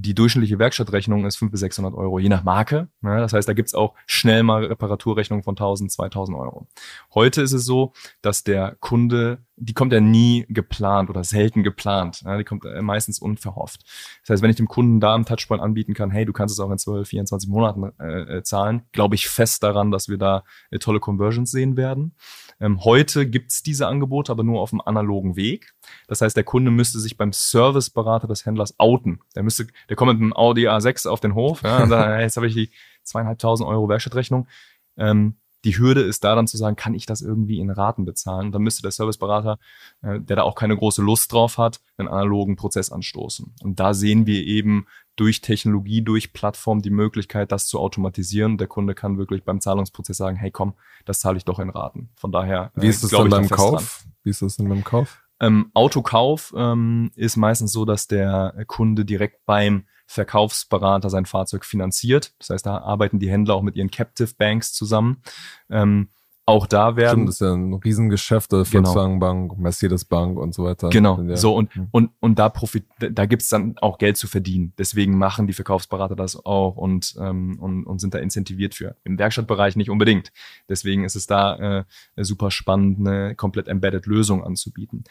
die 0.00 0.14
durchschnittliche 0.14 0.58
Werkstattrechnung 0.58 1.26
ist 1.26 1.36
500 1.36 1.52
bis 1.52 1.60
600 1.60 1.94
Euro, 1.94 2.18
je 2.18 2.28
nach 2.28 2.44
Marke. 2.44 2.88
Ja, 3.02 3.18
das 3.18 3.32
heißt, 3.32 3.48
da 3.48 3.52
gibt's 3.52 3.74
auch 3.74 3.94
schnell 4.06 4.42
mal 4.42 4.64
Reparaturrechnungen 4.64 5.42
von 5.42 5.52
1000, 5.52 5.92
2000 5.92 6.36
Euro. 6.38 6.66
Heute 7.14 7.42
ist 7.42 7.52
es 7.52 7.64
so, 7.64 7.92
dass 8.22 8.44
der 8.44 8.76
Kunde 8.80 9.38
die 9.60 9.74
kommt 9.74 9.92
ja 9.92 10.00
nie 10.00 10.46
geplant 10.48 11.10
oder 11.10 11.22
selten 11.22 11.62
geplant. 11.62 12.22
Ja, 12.24 12.38
die 12.38 12.44
kommt 12.44 12.64
äh, 12.64 12.80
meistens 12.80 13.18
unverhofft. 13.18 13.84
Das 14.22 14.30
heißt, 14.30 14.42
wenn 14.42 14.50
ich 14.50 14.56
dem 14.56 14.68
Kunden 14.68 15.00
da 15.00 15.14
im 15.14 15.26
Touchpoint 15.26 15.62
anbieten 15.62 15.92
kann, 15.92 16.10
hey, 16.10 16.24
du 16.24 16.32
kannst 16.32 16.54
es 16.54 16.60
auch 16.60 16.70
in 16.70 16.78
12, 16.78 17.06
24 17.08 17.48
Monaten 17.48 17.92
äh, 18.00 18.38
äh, 18.38 18.42
zahlen, 18.42 18.82
glaube 18.92 19.14
ich 19.14 19.28
fest 19.28 19.62
daran, 19.62 19.90
dass 19.90 20.08
wir 20.08 20.16
da 20.16 20.44
äh, 20.70 20.78
tolle 20.78 20.98
Conversions 20.98 21.50
sehen 21.50 21.76
werden. 21.76 22.14
Ähm, 22.58 22.84
heute 22.84 23.26
gibt's 23.26 23.62
diese 23.62 23.86
Angebote, 23.86 24.32
aber 24.32 24.42
nur 24.42 24.60
auf 24.60 24.70
dem 24.70 24.80
analogen 24.80 25.36
Weg. 25.36 25.74
Das 26.08 26.22
heißt, 26.22 26.36
der 26.36 26.44
Kunde 26.44 26.70
müsste 26.70 26.98
sich 26.98 27.16
beim 27.16 27.32
Serviceberater 27.32 28.26
des 28.26 28.46
Händlers 28.46 28.74
outen. 28.78 29.20
Der 29.34 29.42
müsste, 29.42 29.66
der 29.88 29.96
kommt 29.96 30.12
mit 30.12 30.22
einem 30.22 30.32
Audi 30.32 30.68
A6 30.68 31.06
auf 31.06 31.20
den 31.20 31.34
Hof, 31.34 31.62
ja, 31.62 31.82
und 31.82 31.90
dann, 31.90 32.08
hey, 32.14 32.22
jetzt 32.22 32.36
habe 32.36 32.46
ich 32.46 32.54
die 32.54 32.70
zweieinhalbtausend 33.02 33.68
Euro 33.68 33.88
Werkstattrechnung. 33.88 34.48
Ähm, 34.96 35.36
die 35.64 35.78
Hürde 35.78 36.00
ist 36.00 36.24
da 36.24 36.34
dann 36.34 36.46
zu 36.46 36.56
sagen, 36.56 36.76
kann 36.76 36.94
ich 36.94 37.06
das 37.06 37.22
irgendwie 37.22 37.60
in 37.60 37.70
Raten 37.70 38.04
bezahlen? 38.04 38.46
Und 38.46 38.52
dann 38.52 38.62
müsste 38.62 38.82
der 38.82 38.90
Serviceberater, 38.90 39.58
äh, 40.02 40.20
der 40.20 40.36
da 40.36 40.42
auch 40.42 40.54
keine 40.54 40.76
große 40.76 41.02
Lust 41.02 41.32
drauf 41.32 41.58
hat, 41.58 41.80
einen 41.96 42.08
analogen 42.08 42.56
Prozess 42.56 42.90
anstoßen. 42.90 43.54
Und 43.62 43.80
da 43.80 43.94
sehen 43.94 44.26
wir 44.26 44.44
eben 44.44 44.86
durch 45.16 45.42
Technologie, 45.42 46.02
durch 46.02 46.32
Plattform 46.32 46.80
die 46.80 46.90
Möglichkeit, 46.90 47.52
das 47.52 47.66
zu 47.66 47.78
automatisieren. 47.78 48.56
Der 48.56 48.68
Kunde 48.68 48.94
kann 48.94 49.18
wirklich 49.18 49.44
beim 49.44 49.60
Zahlungsprozess 49.60 50.16
sagen, 50.16 50.36
hey 50.36 50.50
komm, 50.50 50.74
das 51.04 51.20
zahle 51.20 51.36
ich 51.36 51.44
doch 51.44 51.58
in 51.58 51.68
Raten. 51.68 52.08
Von 52.14 52.32
daher. 52.32 52.72
Wie 52.74 52.88
ist 52.88 53.04
das 53.04 53.10
dann 53.10 53.28
beim 53.28 53.48
Kauf? 53.48 54.02
Dran. 54.02 54.12
Wie 54.22 54.30
ist 54.30 54.42
das 54.42 54.56
denn 54.56 54.68
beim 54.68 54.84
Kauf? 54.84 55.22
Ähm, 55.40 55.70
Autokauf 55.74 56.54
ähm, 56.56 57.10
ist 57.16 57.36
meistens 57.36 57.72
so, 57.72 57.84
dass 57.84 58.06
der 58.06 58.64
Kunde 58.66 59.04
direkt 59.04 59.44
beim 59.46 59.86
Verkaufsberater 60.10 61.08
sein 61.08 61.24
Fahrzeug 61.24 61.64
finanziert. 61.64 62.34
Das 62.40 62.50
heißt, 62.50 62.66
da 62.66 62.78
arbeiten 62.78 63.20
die 63.20 63.30
Händler 63.30 63.54
auch 63.54 63.62
mit 63.62 63.76
ihren 63.76 63.92
Captive 63.92 64.34
Banks 64.36 64.72
zusammen. 64.72 65.22
Ähm, 65.70 66.08
auch 66.46 66.66
da 66.66 66.96
werden. 66.96 67.10
Stimmt, 67.10 67.28
das 67.28 67.34
ist 67.36 67.40
ja 67.42 67.52
ein 67.52 67.74
Riesengeschäft, 67.74 68.50
genau. 68.50 68.64
Volkswagen 68.64 69.20
Bank, 69.20 69.56
Mercedes 69.56 70.04
Bank 70.04 70.36
und 70.36 70.52
so 70.52 70.64
weiter. 70.64 70.88
Genau. 70.88 71.20
So 71.36 71.54
und 71.54 71.76
mhm. 71.76 71.88
und 71.92 72.10
und 72.18 72.40
da 72.40 72.48
profit, 72.48 72.86
da 72.98 73.26
gibt's 73.26 73.50
dann 73.50 73.76
auch 73.78 73.98
Geld 73.98 74.16
zu 74.16 74.26
verdienen. 74.26 74.72
Deswegen 74.76 75.16
machen 75.16 75.46
die 75.46 75.52
Verkaufsberater 75.52 76.16
das 76.16 76.44
auch 76.44 76.76
und 76.76 77.14
ähm, 77.20 77.60
und 77.60 77.84
und 77.84 78.00
sind 78.00 78.12
da 78.12 78.18
incentiviert 78.18 78.74
für. 78.74 78.96
Im 79.04 79.16
Werkstattbereich 79.16 79.76
nicht 79.76 79.90
unbedingt. 79.90 80.32
Deswegen 80.68 81.04
ist 81.04 81.14
es 81.14 81.28
da 81.28 81.84
äh, 82.16 82.24
super 82.24 82.50
spannend, 82.50 82.98
eine 82.98 83.36
komplett 83.36 83.68
embedded 83.68 84.06
Lösung 84.06 84.42
anzubieten. 84.42 85.04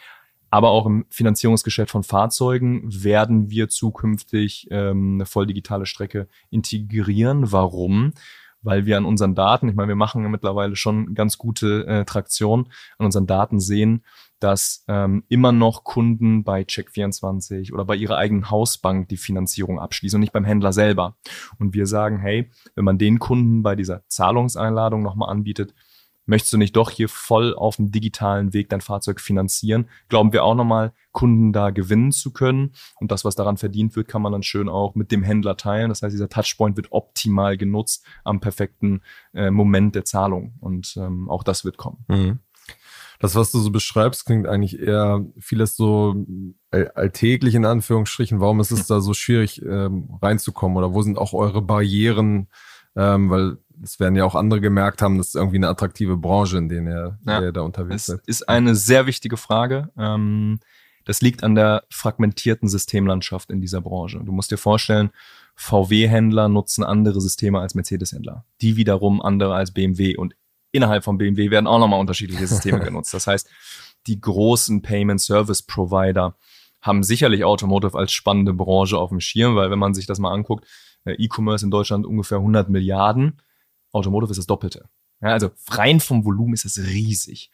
Aber 0.51 0.69
auch 0.69 0.85
im 0.85 1.05
Finanzierungsgeschäft 1.09 1.91
von 1.91 2.03
Fahrzeugen 2.03 2.83
werden 2.91 3.49
wir 3.49 3.69
zukünftig 3.69 4.67
ähm, 4.71 5.15
eine 5.15 5.25
voll 5.25 5.45
digitale 5.45 5.85
Strecke 5.85 6.27
integrieren. 6.49 7.51
Warum? 7.51 8.13
Weil 8.61 8.85
wir 8.85 8.97
an 8.97 9.05
unseren 9.05 9.35
Daten, 9.35 9.69
ich 9.69 9.75
meine, 9.75 9.87
wir 9.89 9.95
machen 9.95 10.23
ja 10.23 10.29
mittlerweile 10.29 10.75
schon 10.75 11.15
ganz 11.15 11.37
gute 11.37 11.87
äh, 11.87 12.05
Traktion, 12.05 12.69
an 12.97 13.05
unseren 13.05 13.25
Daten 13.25 13.59
sehen, 13.59 14.03
dass 14.39 14.83
ähm, 14.87 15.23
immer 15.29 15.51
noch 15.51 15.83
Kunden 15.83 16.43
bei 16.43 16.61
Check24 16.63 17.73
oder 17.73 17.85
bei 17.85 17.95
ihrer 17.95 18.17
eigenen 18.17 18.49
Hausbank 18.49 19.09
die 19.09 19.17
Finanzierung 19.17 19.79
abschließen 19.79 20.17
und 20.17 20.21
nicht 20.21 20.33
beim 20.33 20.45
Händler 20.45 20.73
selber. 20.73 21.15
Und 21.57 21.73
wir 21.73 21.85
sagen, 21.85 22.19
hey, 22.19 22.49
wenn 22.75 22.85
man 22.85 22.97
den 22.97 23.19
Kunden 23.19 23.63
bei 23.63 23.75
dieser 23.75 24.03
Zahlungseinladung 24.07 25.03
nochmal 25.03 25.29
anbietet, 25.29 25.73
möchtest 26.29 26.53
du 26.53 26.57
nicht 26.57 26.75
doch 26.75 26.91
hier 26.91 27.09
voll 27.09 27.55
auf 27.55 27.77
dem 27.77 27.91
digitalen 27.91 28.53
Weg 28.53 28.69
dein 28.69 28.81
Fahrzeug 28.81 29.19
finanzieren? 29.19 29.89
Glauben 30.07 30.31
wir 30.31 30.43
auch 30.43 30.55
nochmal, 30.55 30.93
Kunden 31.11 31.51
da 31.51 31.71
gewinnen 31.71 32.11
zu 32.11 32.31
können. 32.31 32.73
Und 32.99 33.11
das, 33.11 33.25
was 33.25 33.35
daran 33.35 33.57
verdient 33.57 33.95
wird, 33.95 34.07
kann 34.07 34.21
man 34.21 34.31
dann 34.31 34.43
schön 34.43 34.69
auch 34.69 34.95
mit 34.95 35.11
dem 35.11 35.23
Händler 35.23 35.57
teilen. 35.57 35.89
Das 35.89 36.01
heißt, 36.01 36.13
dieser 36.13 36.29
Touchpoint 36.29 36.77
wird 36.77 36.91
optimal 36.91 37.57
genutzt 37.57 38.05
am 38.23 38.39
perfekten 38.39 39.01
äh, 39.33 39.49
Moment 39.49 39.95
der 39.95 40.05
Zahlung. 40.05 40.53
Und 40.59 40.95
ähm, 40.97 41.29
auch 41.29 41.43
das 41.43 41.65
wird 41.65 41.77
kommen. 41.77 42.05
Mhm. 42.07 42.39
Das, 43.19 43.35
was 43.35 43.51
du 43.51 43.59
so 43.59 43.69
beschreibst, 43.69 44.25
klingt 44.25 44.47
eigentlich 44.47 44.79
eher 44.79 45.25
vieles 45.37 45.75
so 45.75 46.25
alltäglich 46.71 47.53
in 47.53 47.65
Anführungsstrichen. 47.65 48.39
Warum 48.39 48.61
ist 48.61 48.71
es 48.71 48.87
da 48.87 49.01
so 49.01 49.13
schwierig 49.13 49.61
ähm, 49.61 50.09
reinzukommen? 50.21 50.77
Oder 50.77 50.93
wo 50.93 51.01
sind 51.01 51.17
auch 51.17 51.33
eure 51.33 51.61
Barrieren? 51.61 52.47
Ähm, 52.99 53.29
weil 53.29 53.57
es 53.81 53.99
werden 54.01 54.15
ja 54.15 54.25
auch 54.25 54.35
andere 54.35 54.59
gemerkt 54.59 55.01
haben, 55.01 55.17
das 55.17 55.29
ist 55.29 55.35
irgendwie 55.35 55.55
eine 55.55 55.69
attraktive 55.69 56.17
Branche, 56.17 56.57
in 56.57 56.67
der 56.67 56.83
er, 56.83 57.19
ja, 57.25 57.39
der 57.39 57.51
da 57.53 57.61
unterwegs 57.61 58.09
ist. 58.09 58.27
ist 58.27 58.49
eine 58.49 58.75
sehr 58.75 59.05
wichtige 59.05 59.37
Frage. 59.37 59.89
Ähm, 59.97 60.59
das 61.05 61.21
liegt 61.21 61.43
an 61.43 61.55
der 61.55 61.85
fragmentierten 61.89 62.67
Systemlandschaft 62.67 63.51
in 63.51 63.61
dieser 63.61 63.79
Branche. 63.79 64.19
Du 64.23 64.33
musst 64.33 64.51
dir 64.51 64.57
vorstellen, 64.57 65.11
VW-Händler 65.55 66.49
nutzen 66.49 66.83
andere 66.83 67.21
Systeme 67.21 67.61
als 67.61 67.73
Mercedes-Händler. 67.73 68.45
Die 68.61 68.75
wiederum 68.75 69.21
andere 69.21 69.55
als 69.55 69.71
BMW. 69.71 70.17
Und 70.17 70.35
innerhalb 70.71 71.05
von 71.05 71.17
BMW 71.17 71.51
werden 71.51 71.67
auch 71.67 71.79
nochmal 71.79 72.01
unterschiedliche 72.01 72.47
Systeme 72.47 72.79
genutzt. 72.83 73.13
Das 73.13 73.27
heißt, 73.27 73.49
die 74.07 74.19
großen 74.19 74.81
Payment 74.81 75.21
Service 75.21 75.61
Provider 75.61 76.35
haben 76.81 77.03
sicherlich 77.03 77.43
Automotive 77.43 77.97
als 77.97 78.11
spannende 78.11 78.53
Branche 78.53 78.97
auf 78.97 79.09
dem 79.09 79.19
Schirm, 79.19 79.55
weil 79.55 79.71
wenn 79.71 79.79
man 79.79 79.93
sich 79.93 80.05
das 80.05 80.19
mal 80.19 80.33
anguckt, 80.33 80.65
E-Commerce 81.17 81.65
in 81.65 81.71
Deutschland 81.71 82.05
ungefähr 82.05 82.37
100 82.37 82.69
Milliarden 82.69 83.41
Automotive 83.91 84.31
ist 84.31 84.37
das 84.37 84.47
Doppelte. 84.47 84.89
Ja, 85.21 85.29
also 85.29 85.51
rein 85.69 85.99
vom 85.99 86.25
Volumen 86.25 86.53
ist 86.53 86.65
es 86.65 86.77
riesig. 86.77 87.51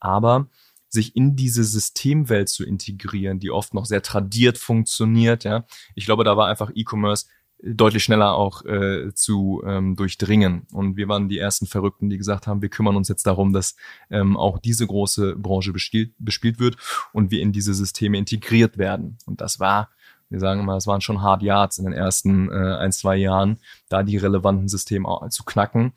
Aber 0.00 0.48
sich 0.88 1.16
in 1.16 1.36
diese 1.36 1.64
Systemwelt 1.64 2.48
zu 2.48 2.64
integrieren, 2.64 3.40
die 3.40 3.50
oft 3.50 3.74
noch 3.74 3.84
sehr 3.84 4.02
tradiert 4.02 4.58
funktioniert, 4.58 5.44
ja, 5.44 5.66
ich 5.94 6.06
glaube, 6.06 6.24
da 6.24 6.36
war 6.36 6.48
einfach 6.48 6.70
E-Commerce 6.74 7.26
deutlich 7.60 8.04
schneller 8.04 8.34
auch 8.34 8.64
äh, 8.64 9.12
zu 9.14 9.62
ähm, 9.66 9.96
durchdringen. 9.96 10.66
Und 10.72 10.96
wir 10.96 11.08
waren 11.08 11.28
die 11.28 11.38
ersten 11.38 11.66
Verrückten, 11.66 12.08
die 12.08 12.16
gesagt 12.16 12.46
haben, 12.46 12.62
wir 12.62 12.68
kümmern 12.68 12.96
uns 12.96 13.08
jetzt 13.08 13.26
darum, 13.26 13.52
dass 13.52 13.74
ähm, 14.10 14.36
auch 14.36 14.58
diese 14.58 14.86
große 14.86 15.34
Branche 15.36 15.72
bespielt, 15.72 16.14
bespielt 16.18 16.60
wird 16.60 16.76
und 17.12 17.30
wir 17.30 17.40
in 17.40 17.52
diese 17.52 17.74
Systeme 17.74 18.16
integriert 18.16 18.78
werden. 18.78 19.18
Und 19.26 19.40
das 19.40 19.58
war 19.58 19.90
wir 20.30 20.40
sagen 20.40 20.60
immer, 20.60 20.76
es 20.76 20.86
waren 20.86 21.00
schon 21.00 21.22
Hard 21.22 21.42
Yards 21.42 21.78
in 21.78 21.84
den 21.84 21.94
ersten 21.94 22.50
äh, 22.50 22.76
ein, 22.76 22.92
zwei 22.92 23.16
Jahren, 23.16 23.58
da 23.88 24.02
die 24.02 24.16
relevanten 24.16 24.68
Systeme 24.68 25.08
zu 25.30 25.44
knacken. 25.44 25.92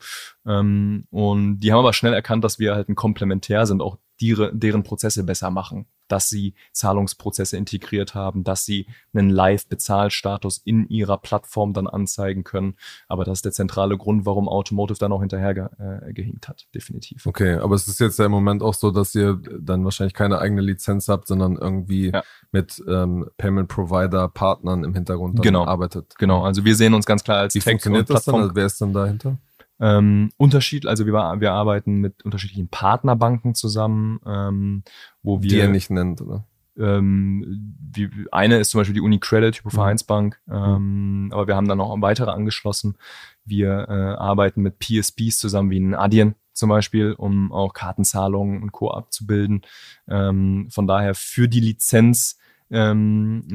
Ähm, 0.46 1.06
und 1.10 1.60
die 1.60 1.72
haben 1.72 1.80
aber 1.80 1.92
schnell 1.92 2.14
erkannt, 2.14 2.44
dass 2.44 2.58
wir 2.58 2.74
halt 2.74 2.88
ein 2.88 2.94
Komplementär 2.94 3.66
sind, 3.66 3.82
auch 3.82 3.98
die, 4.20 4.34
deren 4.52 4.82
Prozesse 4.82 5.24
besser 5.24 5.50
machen 5.50 5.86
dass 6.12 6.28
sie 6.28 6.54
Zahlungsprozesse 6.72 7.56
integriert 7.56 8.14
haben, 8.14 8.44
dass 8.44 8.66
sie 8.66 8.86
einen 9.14 9.30
Live-Bezahlstatus 9.30 10.58
in 10.58 10.86
ihrer 10.88 11.16
Plattform 11.16 11.72
dann 11.72 11.86
anzeigen 11.86 12.44
können. 12.44 12.74
Aber 13.08 13.24
das 13.24 13.38
ist 13.38 13.46
der 13.46 13.52
zentrale 13.52 13.96
Grund, 13.96 14.26
warum 14.26 14.46
Automotive 14.46 14.98
dann 14.98 15.10
auch 15.12 15.20
hinterher 15.20 15.54
ge 15.54 15.66
äh, 15.78 16.12
gehinkt 16.12 16.48
hat, 16.48 16.66
definitiv. 16.74 17.24
Okay, 17.26 17.54
aber 17.54 17.74
es 17.74 17.88
ist 17.88 17.98
jetzt 17.98 18.18
ja 18.18 18.26
im 18.26 18.30
Moment 18.30 18.62
auch 18.62 18.74
so, 18.74 18.90
dass 18.90 19.14
ihr 19.14 19.40
dann 19.58 19.84
wahrscheinlich 19.84 20.12
keine 20.12 20.38
eigene 20.38 20.60
Lizenz 20.60 21.08
habt, 21.08 21.26
sondern 21.26 21.56
irgendwie 21.56 22.10
ja. 22.10 22.22
mit 22.50 22.82
ähm, 22.86 23.30
Payment 23.38 23.68
Provider 23.68 24.28
Partnern 24.28 24.84
im 24.84 24.92
Hintergrund 24.92 25.40
genau. 25.40 25.64
arbeitet. 25.64 26.18
Genau, 26.18 26.42
also 26.42 26.66
wir 26.66 26.76
sehen 26.76 26.92
uns 26.92 27.06
ganz 27.06 27.24
klar 27.24 27.38
als 27.38 27.54
Wie 27.54 27.60
Tech 27.60 27.72
funktioniert 27.72 28.10
das 28.10 28.26
dann? 28.26 28.34
Also 28.34 28.54
wer 28.54 28.66
ist 28.66 28.78
dann 28.82 28.92
dahinter? 28.92 29.38
Ähm, 29.80 30.30
Unterschied, 30.36 30.86
also 30.86 31.06
wir, 31.06 31.12
wir 31.12 31.52
arbeiten 31.52 31.96
mit 31.96 32.22
unterschiedlichen 32.24 32.68
Partnerbanken 32.68 33.54
zusammen, 33.54 34.20
ähm, 34.26 34.82
wo 35.22 35.42
wir. 35.42 35.48
Die 35.48 35.58
er 35.58 35.68
nicht 35.68 35.90
nennt, 35.90 36.20
oder? 36.20 36.46
Ähm, 36.78 37.76
wie, 37.92 38.08
eine 38.30 38.58
ist 38.58 38.70
zum 38.70 38.80
Beispiel 38.80 38.94
die 38.94 39.00
UniCredit, 39.00 39.58
Hypovereinsbank, 39.58 40.40
mhm. 40.46 40.54
ähm, 40.54 41.28
aber 41.32 41.46
wir 41.46 41.56
haben 41.56 41.68
dann 41.68 41.78
noch 41.78 41.94
weitere 42.00 42.30
angeschlossen. 42.30 42.96
Wir 43.44 43.86
äh, 43.88 43.92
arbeiten 43.92 44.62
mit 44.62 44.78
PSPs 44.78 45.38
zusammen, 45.38 45.70
wie 45.70 45.76
in 45.76 45.94
Adyen 45.94 46.34
zum 46.52 46.68
Beispiel, 46.68 47.12
um 47.12 47.52
auch 47.52 47.72
Kartenzahlungen 47.72 48.62
und 48.62 48.72
Co. 48.72 48.90
abzubilden. 48.90 49.62
Ähm, 50.08 50.68
von 50.70 50.86
daher 50.86 51.14
für 51.14 51.48
die 51.48 51.60
Lizenz 51.60 52.38
ähm, 52.70 53.46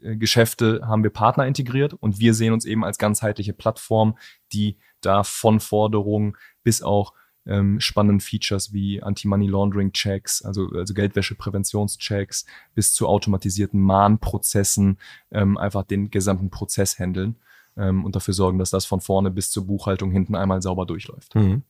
äh, 0.00 0.16
Geschäfte 0.16 0.82
haben 0.84 1.02
wir 1.02 1.10
Partner 1.10 1.46
integriert 1.46 1.94
und 1.94 2.20
wir 2.20 2.34
sehen 2.34 2.52
uns 2.52 2.64
eben 2.64 2.84
als 2.84 2.98
ganzheitliche 2.98 3.52
Plattform, 3.52 4.16
die 4.52 4.78
da 5.00 5.22
von 5.22 5.60
Forderungen 5.60 6.36
bis 6.62 6.82
auch 6.82 7.12
ähm, 7.46 7.80
spannenden 7.80 8.20
Features 8.20 8.72
wie 8.72 9.02
Anti-Money-Laundering-Checks, 9.02 10.42
also, 10.42 10.68
also 10.74 10.92
Geldwäsche-Präventionschecks, 10.94 12.44
bis 12.74 12.92
zu 12.92 13.08
automatisierten 13.08 13.80
Mahnprozessen 13.80 14.98
ähm, 15.30 15.56
einfach 15.56 15.84
den 15.84 16.10
gesamten 16.10 16.50
Prozess 16.50 16.98
handeln 16.98 17.36
ähm, 17.78 18.04
und 18.04 18.16
dafür 18.16 18.34
sorgen, 18.34 18.58
dass 18.58 18.70
das 18.70 18.84
von 18.84 19.00
vorne 19.00 19.30
bis 19.30 19.50
zur 19.50 19.66
Buchhaltung 19.66 20.10
hinten 20.10 20.34
einmal 20.34 20.60
sauber 20.60 20.86
durchläuft. 20.86 21.34
Mhm. 21.34 21.62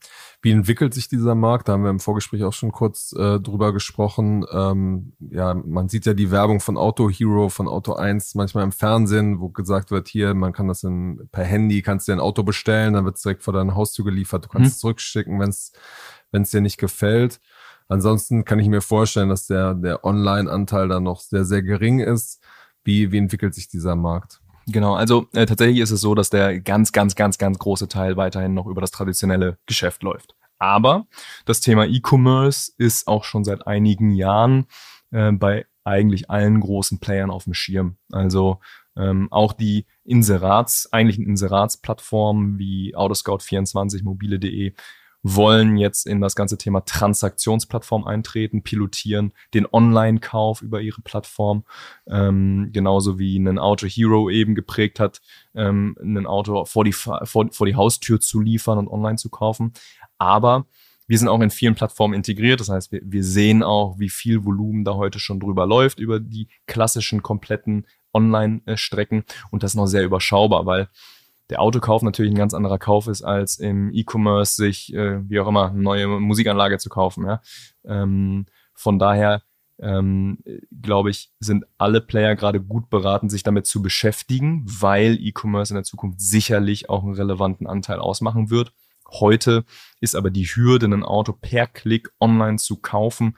Wie 0.42 0.50
entwickelt 0.50 0.94
sich 0.94 1.08
dieser 1.08 1.34
Markt? 1.34 1.68
Da 1.68 1.74
haben 1.74 1.84
wir 1.84 1.90
im 1.90 2.00
Vorgespräch 2.00 2.44
auch 2.44 2.52
schon 2.52 2.72
kurz 2.72 3.12
äh, 3.12 3.38
drüber 3.40 3.72
gesprochen. 3.72 4.44
Ähm, 4.50 5.12
ja, 5.30 5.54
man 5.54 5.88
sieht 5.88 6.06
ja 6.06 6.14
die 6.14 6.30
Werbung 6.30 6.60
von 6.60 6.76
Auto 6.76 7.10
Hero, 7.10 7.48
von 7.48 7.68
Auto 7.68 7.92
1 7.92 8.34
manchmal 8.34 8.64
im 8.64 8.72
Fernsehen, 8.72 9.40
wo 9.40 9.50
gesagt 9.50 9.90
wird, 9.90 10.08
hier, 10.08 10.34
man 10.34 10.52
kann 10.52 10.68
das 10.68 10.82
in, 10.82 11.28
per 11.30 11.44
Handy, 11.44 11.82
kannst 11.82 12.08
dir 12.08 12.12
ein 12.12 12.20
Auto 12.20 12.42
bestellen, 12.42 12.94
dann 12.94 13.04
wird 13.04 13.16
es 13.16 13.22
direkt 13.22 13.42
vor 13.42 13.52
deiner 13.52 13.74
Haustür 13.74 14.04
geliefert, 14.04 14.44
du 14.44 14.48
kannst 14.48 14.64
mhm. 14.64 14.68
es 14.70 14.78
zurückschicken, 14.78 15.38
wenn 15.38 15.50
es 15.50 15.72
wenn 16.30 16.42
es 16.42 16.50
dir 16.50 16.60
nicht 16.60 16.78
gefällt. 16.78 17.40
Ansonsten 17.88 18.44
kann 18.44 18.58
ich 18.58 18.68
mir 18.68 18.82
vorstellen, 18.82 19.30
dass 19.30 19.46
der, 19.46 19.74
der 19.74 20.04
Online-Anteil 20.04 20.88
da 20.88 21.00
noch 21.00 21.20
sehr, 21.20 21.44
sehr 21.44 21.62
gering 21.62 22.00
ist. 22.00 22.42
Wie, 22.84 23.12
wie 23.12 23.18
entwickelt 23.18 23.54
sich 23.54 23.68
dieser 23.68 23.96
Markt? 23.96 24.40
Genau, 24.70 24.94
also 24.94 25.26
äh, 25.32 25.46
tatsächlich 25.46 25.78
ist 25.78 25.90
es 25.90 26.02
so, 26.02 26.14
dass 26.14 26.28
der 26.28 26.60
ganz, 26.60 26.92
ganz, 26.92 27.14
ganz, 27.14 27.38
ganz 27.38 27.58
große 27.58 27.88
Teil 27.88 28.16
weiterhin 28.16 28.52
noch 28.52 28.66
über 28.66 28.82
das 28.82 28.90
traditionelle 28.90 29.58
Geschäft 29.66 30.02
läuft. 30.02 30.34
Aber 30.58 31.06
das 31.46 31.60
Thema 31.60 31.86
E-Commerce 31.86 32.72
ist 32.76 33.08
auch 33.08 33.24
schon 33.24 33.44
seit 33.44 33.66
einigen 33.66 34.10
Jahren 34.10 34.66
äh, 35.10 35.32
bei 35.32 35.66
eigentlich 35.84 36.28
allen 36.28 36.60
großen 36.60 36.98
Playern 36.98 37.30
auf 37.30 37.44
dem 37.44 37.54
Schirm. 37.54 37.96
Also 38.12 38.60
ähm, 38.94 39.28
auch 39.30 39.54
die 39.54 39.86
Inserats, 40.04 40.92
eigentlichen 40.92 41.24
Inseratsplattformen 41.24 42.58
wie 42.58 42.94
Autoscout24, 42.94 44.04
mobile.de 44.04 44.74
wollen 45.22 45.76
jetzt 45.76 46.06
in 46.06 46.20
das 46.20 46.34
ganze 46.34 46.58
Thema 46.58 46.80
Transaktionsplattform 46.80 48.04
eintreten, 48.06 48.62
pilotieren 48.62 49.32
den 49.54 49.66
Online-Kauf 49.70 50.62
über 50.62 50.80
ihre 50.80 51.02
Plattform, 51.02 51.64
ähm, 52.06 52.70
genauso 52.72 53.18
wie 53.18 53.36
ein 53.38 53.58
Auto 53.58 53.86
Hero 53.86 54.30
eben 54.30 54.54
geprägt 54.54 55.00
hat, 55.00 55.20
ähm, 55.54 55.96
ein 56.00 56.26
Auto 56.26 56.64
vor 56.64 56.84
die, 56.84 56.92
vor, 56.92 57.20
vor 57.24 57.66
die 57.66 57.74
Haustür 57.74 58.20
zu 58.20 58.40
liefern 58.40 58.78
und 58.78 58.88
online 58.88 59.16
zu 59.16 59.28
kaufen. 59.28 59.72
Aber 60.18 60.66
wir 61.08 61.18
sind 61.18 61.28
auch 61.28 61.40
in 61.40 61.50
vielen 61.50 61.74
Plattformen 61.74 62.14
integriert. 62.14 62.60
Das 62.60 62.68
heißt, 62.68 62.92
wir, 62.92 63.00
wir 63.02 63.24
sehen 63.24 63.62
auch, 63.62 63.98
wie 63.98 64.10
viel 64.10 64.44
Volumen 64.44 64.84
da 64.84 64.94
heute 64.94 65.18
schon 65.18 65.40
drüber 65.40 65.66
läuft, 65.66 65.98
über 65.98 66.20
die 66.20 66.48
klassischen 66.66 67.22
kompletten 67.22 67.86
Online-Strecken. 68.12 69.24
Und 69.50 69.62
das 69.62 69.72
ist 69.72 69.76
noch 69.76 69.86
sehr 69.86 70.04
überschaubar, 70.04 70.66
weil 70.66 70.88
der 71.50 71.60
Autokauf 71.60 72.02
natürlich 72.02 72.32
ein 72.32 72.38
ganz 72.38 72.54
anderer 72.54 72.78
Kauf 72.78 73.06
ist, 73.06 73.22
als 73.22 73.58
im 73.58 73.92
E-Commerce 73.92 74.54
sich, 74.54 74.92
äh, 74.94 75.28
wie 75.28 75.40
auch 75.40 75.48
immer, 75.48 75.70
eine 75.70 75.80
neue 75.80 76.06
Musikanlage 76.06 76.78
zu 76.78 76.88
kaufen. 76.88 77.26
Ja? 77.26 77.40
Ähm, 77.84 78.46
von 78.74 78.98
daher 78.98 79.42
ähm, 79.80 80.38
glaube 80.82 81.10
ich, 81.10 81.30
sind 81.38 81.64
alle 81.78 82.00
Player 82.00 82.34
gerade 82.34 82.60
gut 82.60 82.90
beraten, 82.90 83.30
sich 83.30 83.42
damit 83.42 83.66
zu 83.66 83.80
beschäftigen, 83.80 84.64
weil 84.66 85.18
E-Commerce 85.20 85.72
in 85.72 85.76
der 85.76 85.84
Zukunft 85.84 86.20
sicherlich 86.20 86.90
auch 86.90 87.04
einen 87.04 87.14
relevanten 87.14 87.66
Anteil 87.66 88.00
ausmachen 88.00 88.50
wird. 88.50 88.72
Heute 89.10 89.64
ist 90.00 90.16
aber 90.16 90.30
die 90.30 90.44
Hürde, 90.44 90.86
ein 90.86 91.04
Auto 91.04 91.32
per 91.32 91.66
Klick 91.66 92.10
online 92.20 92.58
zu 92.58 92.76
kaufen, 92.76 93.36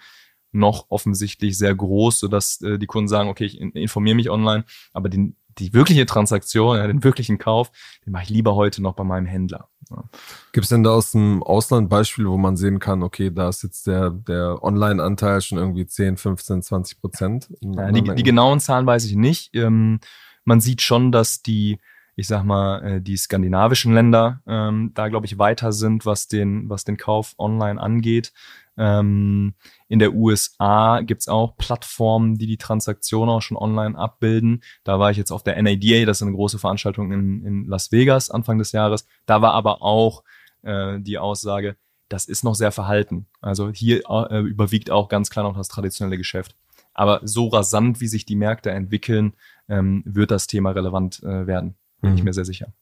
noch 0.53 0.87
offensichtlich 0.89 1.57
sehr 1.57 1.75
groß, 1.75 2.19
sodass 2.19 2.61
äh, 2.63 2.79
die 2.79 2.87
Kunden 2.87 3.09
sagen, 3.09 3.29
okay, 3.29 3.45
ich 3.45 3.61
informiere 3.61 4.17
mich 4.17 4.31
online, 4.31 4.65
aber 4.93 5.09
den, 5.09 5.37
die 5.61 5.73
wirkliche 5.73 6.07
Transaktion, 6.07 6.77
ja, 6.77 6.87
den 6.87 7.05
wirklichen 7.05 7.39
Kauf, 7.39 7.71
den 8.05 8.13
mache 8.13 8.25
ich 8.25 8.31
lieber 8.31 8.55
heute 8.55 8.83
noch 8.83 8.95
bei 8.95 9.05
meinem 9.05 9.27
Händler. 9.27 9.69
Ja. 9.91 10.05
Gibt 10.53 10.65
es 10.65 10.71
denn 10.71 10.83
da 10.83 10.91
aus 10.91 11.13
dem 11.13 11.43
Ausland 11.43 11.89
Beispiele, 11.89 12.29
wo 12.31 12.37
man 12.37 12.57
sehen 12.57 12.79
kann, 12.79 13.03
okay, 13.03 13.31
da 13.31 13.49
ist 13.49 13.63
jetzt 13.63 13.87
der, 13.87 14.11
der 14.11 14.63
Online-Anteil 14.63 15.41
schon 15.41 15.59
irgendwie 15.59 15.87
10, 15.87 16.17
15, 16.17 16.63
20 16.63 17.01
Prozent? 17.01 17.49
Ja, 17.61 17.91
die, 17.91 18.03
die 18.03 18.23
genauen 18.23 18.61
Zahlen 18.61 18.87
weiß 18.87 19.05
ich 19.05 19.17
nicht. 19.17 19.55
Ähm, 19.55 20.01
man 20.45 20.61
sieht 20.61 20.83
schon, 20.83 21.13
dass 21.13 21.43
die 21.43 21.79
ich 22.21 22.27
sag 22.27 22.45
mal, 22.45 22.83
äh, 22.85 23.01
die 23.01 23.17
skandinavischen 23.17 23.95
Länder 23.95 24.43
ähm, 24.47 24.91
da, 24.95 25.09
glaube 25.09 25.25
ich, 25.25 25.39
weiter 25.39 25.73
sind, 25.73 26.05
was 26.05 26.29
den, 26.29 26.69
was 26.69 26.85
den 26.85 26.99
Kauf 26.99 27.35
online 27.39 27.81
angeht. 27.81 28.33
Ähm, 28.81 29.53
in 29.89 29.99
der 29.99 30.15
USA 30.15 31.03
gibt's 31.03 31.29
auch 31.29 31.59
Plattformen, 31.59 32.39
die 32.39 32.47
die 32.47 32.57
Transaktion 32.57 33.29
auch 33.29 33.43
schon 33.43 33.59
online 33.59 33.97
abbilden. 33.97 34.63
Da 34.85 34.99
war 34.99 35.11
ich 35.11 35.19
jetzt 35.19 35.33
auf 35.33 35.43
der 35.43 35.61
NADA, 35.61 36.07
das 36.07 36.19
ist 36.19 36.23
eine 36.23 36.35
große 36.35 36.59
Veranstaltung 36.59 37.13
in, 37.13 37.45
in 37.45 37.67
Las 37.67 37.93
Vegas 37.93 38.31
Anfang 38.31 38.57
des 38.57 38.73
Jahres. 38.73 39.07
Da 39.27 39.43
war 39.43 39.53
aber 39.53 39.83
auch 39.83 40.25
äh, 40.63 40.99
die 40.99 41.19
Aussage, 41.19 41.77
das 42.09 42.25
ist 42.25 42.43
noch 42.43 42.55
sehr 42.55 42.73
verhalten. 42.73 43.27
Also 43.43 43.69
hier 43.71 44.01
äh, 44.09 44.41
überwiegt 44.41 44.91
auch 44.91 45.11
ganz 45.11 45.29
klar 45.29 45.45
noch 45.45 45.59
das 45.59 45.69
traditionelle 45.69 46.17
Geschäft. 46.17 46.57
Aber 46.95 47.21
so 47.23 47.49
rasant, 47.49 48.01
wie 48.01 48.09
sich 48.09 48.25
die 48.25 48.35
Märkte 48.35 48.71
entwickeln, 48.71 49.35
ähm, 49.69 50.03
wird 50.07 50.31
das 50.31 50.47
Thema 50.47 50.71
relevant 50.71 51.23
äh, 51.23 51.47
werden. 51.47 51.77
Bin 52.01 52.13
mhm. 52.13 52.17
ich 52.17 52.25
mir 52.25 52.33
sehr 52.33 52.47
sicher. 52.47 52.73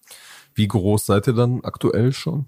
Wie 0.54 0.68
groß 0.68 1.06
seid 1.06 1.26
ihr 1.26 1.34
dann 1.34 1.64
aktuell 1.64 2.12
schon? 2.12 2.46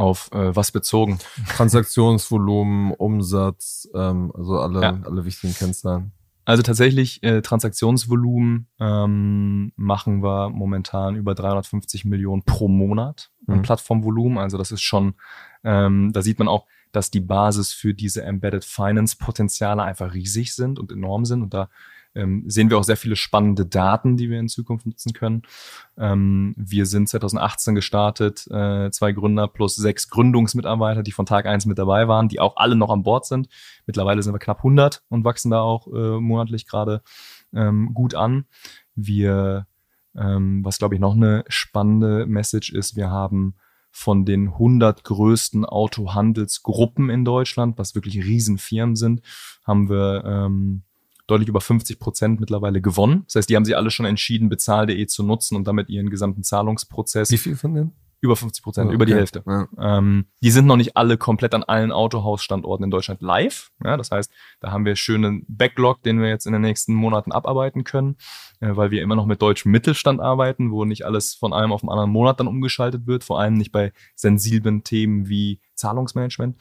Auf 0.00 0.30
äh, 0.32 0.54
was 0.56 0.72
bezogen? 0.72 1.18
Transaktionsvolumen, 1.48 2.92
Umsatz, 2.92 3.88
ähm, 3.94 4.32
also 4.34 4.58
alle, 4.58 4.82
ja. 4.82 5.00
alle 5.04 5.24
wichtigen 5.24 5.54
Kennzahlen. 5.54 6.12
Also 6.44 6.62
tatsächlich 6.62 7.22
äh, 7.22 7.42
Transaktionsvolumen 7.42 8.66
ähm, 8.80 9.72
machen 9.76 10.22
wir 10.22 10.48
momentan 10.48 11.14
über 11.16 11.34
350 11.34 12.06
Millionen 12.06 12.42
pro 12.44 12.66
Monat 12.66 13.30
mhm. 13.46 13.62
Plattformvolumen. 13.62 14.38
Also 14.38 14.58
das 14.58 14.72
ist 14.72 14.82
schon, 14.82 15.14
ähm, 15.64 16.12
da 16.12 16.22
sieht 16.22 16.38
man 16.38 16.48
auch, 16.48 16.66
dass 16.92 17.10
die 17.10 17.20
Basis 17.20 17.72
für 17.72 17.94
diese 17.94 18.22
Embedded 18.24 18.64
Finance 18.64 19.16
Potenziale 19.18 19.82
einfach 19.82 20.14
riesig 20.14 20.54
sind 20.54 20.78
und 20.78 20.90
enorm 20.90 21.24
sind. 21.24 21.42
Und 21.42 21.54
da 21.54 21.68
ähm, 22.14 22.44
sehen 22.48 22.70
wir 22.70 22.78
auch 22.78 22.84
sehr 22.84 22.96
viele 22.96 23.16
spannende 23.16 23.66
Daten, 23.66 24.16
die 24.16 24.30
wir 24.30 24.40
in 24.40 24.48
Zukunft 24.48 24.86
nutzen 24.86 25.12
können. 25.12 25.42
Ähm, 25.96 26.54
wir 26.56 26.86
sind 26.86 27.08
2018 27.08 27.74
gestartet, 27.74 28.46
äh, 28.50 28.90
zwei 28.90 29.12
Gründer 29.12 29.48
plus 29.48 29.76
sechs 29.76 30.08
Gründungsmitarbeiter, 30.08 31.02
die 31.02 31.12
von 31.12 31.26
Tag 31.26 31.46
eins 31.46 31.66
mit 31.66 31.78
dabei 31.78 32.08
waren, 32.08 32.28
die 32.28 32.40
auch 32.40 32.56
alle 32.56 32.76
noch 32.76 32.90
an 32.90 33.02
Bord 33.02 33.26
sind. 33.26 33.48
Mittlerweile 33.86 34.22
sind 34.22 34.34
wir 34.34 34.38
knapp 34.38 34.58
100 34.58 35.02
und 35.08 35.24
wachsen 35.24 35.50
da 35.50 35.60
auch 35.60 35.86
äh, 35.88 36.20
monatlich 36.20 36.66
gerade 36.66 37.02
ähm, 37.52 37.94
gut 37.94 38.14
an. 38.14 38.46
Wir, 38.94 39.66
ähm, 40.16 40.64
was 40.64 40.78
glaube 40.78 40.94
ich 40.94 41.00
noch 41.00 41.14
eine 41.14 41.44
spannende 41.48 42.26
Message 42.26 42.72
ist, 42.72 42.96
wir 42.96 43.10
haben 43.10 43.54
von 43.92 44.24
den 44.24 44.48
100 44.48 45.02
größten 45.02 45.64
Autohandelsgruppen 45.64 47.10
in 47.10 47.24
Deutschland, 47.24 47.76
was 47.76 47.94
wirklich 47.94 48.16
Riesenfirmen 48.24 48.94
sind, 48.94 49.22
haben 49.64 49.88
wir 49.88 50.22
ähm, 50.24 50.84
deutlich 51.30 51.48
über 51.48 51.60
50 51.60 51.98
Prozent 51.98 52.40
mittlerweile 52.40 52.80
gewonnen. 52.80 53.22
Das 53.26 53.36
heißt, 53.36 53.50
die 53.50 53.56
haben 53.56 53.64
sich 53.64 53.76
alle 53.76 53.90
schon 53.90 54.06
entschieden, 54.06 54.48
bezahl.de 54.48 55.06
zu 55.06 55.22
nutzen 55.22 55.56
und 55.56 55.66
damit 55.66 55.88
ihren 55.88 56.10
gesamten 56.10 56.42
Zahlungsprozess. 56.42 57.30
Wie 57.30 57.38
viel 57.38 57.56
von 57.56 57.74
denen? 57.74 57.92
Über 58.22 58.36
50 58.36 58.62
Prozent, 58.62 58.86
okay. 58.88 58.94
über 58.94 59.06
die 59.06 59.14
Hälfte. 59.14 59.42
Ja. 59.46 59.66
Ähm, 59.78 60.26
die 60.42 60.50
sind 60.50 60.66
noch 60.66 60.76
nicht 60.76 60.94
alle 60.94 61.16
komplett 61.16 61.54
an 61.54 61.62
allen 61.62 61.90
Autohausstandorten 61.90 62.84
in 62.84 62.90
Deutschland 62.90 63.22
live. 63.22 63.70
Ja, 63.82 63.96
das 63.96 64.10
heißt, 64.10 64.30
da 64.60 64.72
haben 64.72 64.84
wir 64.84 64.94
schönen 64.94 65.46
Backlog, 65.48 66.02
den 66.02 66.20
wir 66.20 66.28
jetzt 66.28 66.44
in 66.44 66.52
den 66.52 66.60
nächsten 66.60 66.92
Monaten 66.92 67.32
abarbeiten 67.32 67.82
können, 67.82 68.16
äh, 68.60 68.76
weil 68.76 68.90
wir 68.90 69.00
immer 69.00 69.16
noch 69.16 69.24
mit 69.24 69.40
deutschem 69.40 69.72
Mittelstand 69.72 70.20
arbeiten, 70.20 70.70
wo 70.70 70.84
nicht 70.84 71.06
alles 71.06 71.34
von 71.34 71.54
einem 71.54 71.72
auf 71.72 71.80
den 71.80 71.88
anderen 71.88 72.10
Monat 72.10 72.40
dann 72.40 72.46
umgeschaltet 72.46 73.06
wird, 73.06 73.24
vor 73.24 73.40
allem 73.40 73.54
nicht 73.54 73.72
bei 73.72 73.90
sensiblen 74.14 74.84
Themen 74.84 75.30
wie 75.30 75.60
Zahlungsmanagement. 75.74 76.58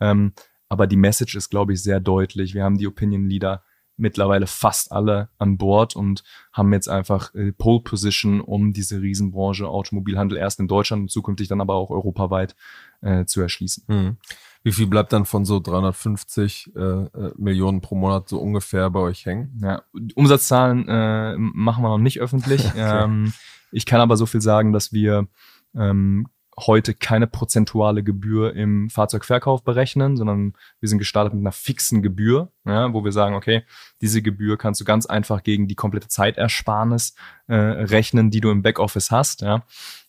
Ähm, 0.00 0.34
aber 0.68 0.86
die 0.86 0.96
Message 0.96 1.34
ist, 1.36 1.48
glaube 1.48 1.72
ich, 1.72 1.82
sehr 1.82 2.00
deutlich. 2.00 2.52
Wir 2.52 2.64
haben 2.64 2.76
die 2.76 2.86
Opinion 2.86 3.26
Leader 3.28 3.62
mittlerweile 3.98 4.46
fast 4.46 4.92
alle 4.92 5.28
an 5.38 5.58
Bord 5.58 5.96
und 5.96 6.22
haben 6.52 6.72
jetzt 6.72 6.88
einfach 6.88 7.34
äh, 7.34 7.52
Pole 7.52 7.80
Position, 7.80 8.40
um 8.40 8.72
diese 8.72 9.00
Riesenbranche 9.02 9.68
Automobilhandel 9.68 10.38
erst 10.38 10.60
in 10.60 10.68
Deutschland 10.68 11.02
und 11.02 11.10
zukünftig 11.10 11.48
dann 11.48 11.60
aber 11.60 11.74
auch 11.74 11.90
europaweit 11.90 12.56
äh, 13.00 13.24
zu 13.24 13.40
erschließen. 13.40 13.84
Mhm. 13.86 14.16
Wie 14.62 14.72
viel 14.72 14.86
bleibt 14.86 15.12
dann 15.12 15.24
von 15.24 15.44
so 15.44 15.60
350 15.60 16.72
äh, 16.74 16.80
äh, 16.80 17.32
Millionen 17.36 17.80
pro 17.80 17.94
Monat 17.94 18.28
so 18.28 18.38
ungefähr 18.38 18.90
bei 18.90 19.00
euch 19.00 19.24
hängen? 19.24 19.60
Ja, 19.62 19.82
Umsatzzahlen 20.14 20.88
äh, 20.88 21.36
machen 21.36 21.82
wir 21.82 21.88
noch 21.88 21.98
nicht 21.98 22.20
öffentlich. 22.20 22.64
okay. 22.70 23.04
ähm, 23.04 23.32
ich 23.70 23.86
kann 23.86 24.00
aber 24.00 24.16
so 24.16 24.26
viel 24.26 24.40
sagen, 24.40 24.72
dass 24.72 24.92
wir 24.92 25.28
ähm, 25.76 26.26
heute 26.66 26.94
keine 26.94 27.26
prozentuale 27.26 28.02
Gebühr 28.02 28.54
im 28.54 28.90
Fahrzeugverkauf 28.90 29.62
berechnen, 29.62 30.16
sondern 30.16 30.54
wir 30.80 30.88
sind 30.88 30.98
gestartet 30.98 31.34
mit 31.34 31.42
einer 31.42 31.52
fixen 31.52 32.02
Gebühr, 32.02 32.50
ja, 32.64 32.92
wo 32.92 33.04
wir 33.04 33.12
sagen, 33.12 33.34
okay, 33.34 33.64
diese 34.00 34.22
Gebühr 34.22 34.58
kannst 34.58 34.80
du 34.80 34.84
ganz 34.84 35.06
einfach 35.06 35.42
gegen 35.42 35.68
die 35.68 35.74
komplette 35.74 36.08
Zeitersparnis 36.08 37.14
äh, 37.46 37.54
rechnen, 37.54 38.30
die 38.30 38.40
du 38.40 38.50
im 38.50 38.62
Backoffice 38.62 39.10
hast. 39.10 39.42
Ja. 39.42 39.62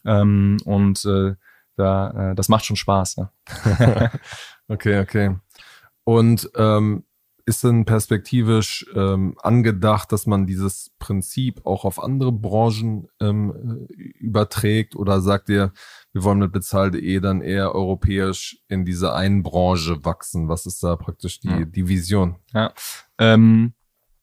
Ähm, 0.05 0.57
und 0.65 1.05
äh, 1.05 1.35
da, 1.75 2.31
äh, 2.31 2.35
das 2.35 2.49
macht 2.49 2.65
schon 2.65 2.75
Spaß. 2.75 3.17
Ja. 3.17 3.31
okay, 4.67 4.99
okay. 4.99 5.35
Und 6.03 6.49
ähm, 6.55 7.03
ist 7.49 7.63
denn 7.63 7.83
perspektivisch 7.83 8.85
ähm, 8.93 9.35
angedacht, 9.41 10.12
dass 10.12 10.27
man 10.27 10.45
dieses 10.45 10.91
Prinzip 10.99 11.65
auch 11.65 11.83
auf 11.83 12.01
andere 12.01 12.31
Branchen 12.31 13.07
ähm, 13.19 13.88
überträgt 14.19 14.95
oder 14.95 15.19
sagt 15.19 15.49
ihr, 15.49 15.73
wir 16.13 16.23
wollen 16.23 16.38
mit 16.38 16.51
bezahl.de 16.51 17.19
dann 17.19 17.41
eher 17.41 17.73
europäisch 17.73 18.62
in 18.67 18.85
diese 18.85 19.15
einen 19.15 19.41
Branche 19.41 20.05
wachsen? 20.05 20.47
Was 20.47 20.67
ist 20.67 20.83
da 20.83 20.95
praktisch 20.95 21.39
die, 21.39 21.49
ja. 21.49 21.65
die 21.65 21.88
Vision? 21.88 22.35
Ja, 22.53 22.71
ähm, 23.17 23.73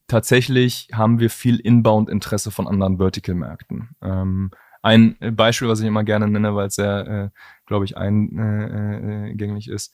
tatsächlich 0.07 0.89
haben 0.93 1.19
wir 1.19 1.29
viel 1.29 1.59
Inbound-Interesse 1.59 2.53
von 2.53 2.69
anderen 2.69 2.99
Vertical-Märkten. 2.99 3.97
Ähm, 4.03 4.53
ein 4.83 5.17
Beispiel, 5.33 5.67
was 5.67 5.81
ich 5.81 5.87
immer 5.87 6.05
gerne 6.05 6.29
nenne, 6.29 6.55
weil 6.55 6.69
es 6.69 6.77
sehr, 6.77 7.09
äh, 7.09 7.31
glaube 7.67 7.87
ich, 7.87 7.97
eingängig 7.97 9.69
ist, 9.69 9.93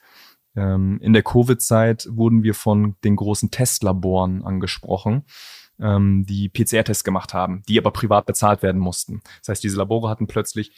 ähm, 0.54 0.98
in 1.00 1.12
der 1.12 1.22
Covid-Zeit 1.22 2.08
wurden 2.10 2.42
wir 2.42 2.54
von 2.54 2.96
den 3.04 3.16
großen 3.16 3.50
Testlaboren 3.50 4.44
angesprochen, 4.44 5.24
ähm, 5.80 6.24
die 6.26 6.48
PCR-Tests 6.48 7.04
gemacht 7.04 7.34
haben, 7.34 7.62
die 7.68 7.78
aber 7.78 7.90
privat 7.90 8.26
bezahlt 8.26 8.62
werden 8.62 8.80
mussten. 8.80 9.22
Das 9.40 9.48
heißt, 9.48 9.64
diese 9.64 9.78
Labore 9.78 10.08
hatten 10.08 10.26
plötzlich 10.26 10.72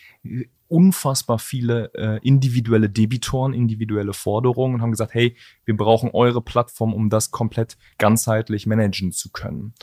unfassbar 0.69 1.39
viele 1.39 1.93
äh, 1.95 2.19
individuelle 2.27 2.89
Debitoren, 2.89 3.53
individuelle 3.53 4.13
Forderungen 4.13 4.77
und 4.77 4.83
haben 4.83 4.93
gesagt, 4.93 5.15
hey, 5.15 5.37
wir 5.65 5.77
brauchen 5.77 6.11
eure 6.13 6.41
Plattform, 6.41 6.95
um 6.95 7.11
das 7.11 7.31
komplett 7.31 7.77
ganzheitlich 7.99 8.67
managen 8.67 9.13
zu 9.13 9.31
können. 9.31 9.75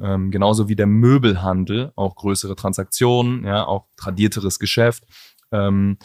Ähm, 0.00 0.30
genauso 0.30 0.68
wie 0.68 0.76
der 0.76 0.86
Möbelhandel, 0.86 1.92
auch 1.96 2.14
größere 2.14 2.54
Transaktionen, 2.54 3.44
ja, 3.44 3.66
auch 3.66 3.86
tradierteres 3.96 4.58
Geschäft. 4.58 5.04
Ähm, 5.50 5.98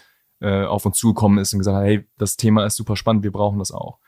äh, 0.44 0.66
auf 0.66 0.86
uns 0.86 0.98
zugekommen 0.98 1.40
ist 1.40 1.54
und 1.54 1.60
gesagt 1.60 1.78
hat, 1.78 1.86
hey, 1.86 2.06
das 2.18 2.38
Thema 2.38 2.66
ist 2.66 2.76
super 2.76 2.96
spannend, 2.96 3.24
wir 3.24 3.32
brauchen 3.32 3.60
das 3.60 3.72
auch. 3.72 4.00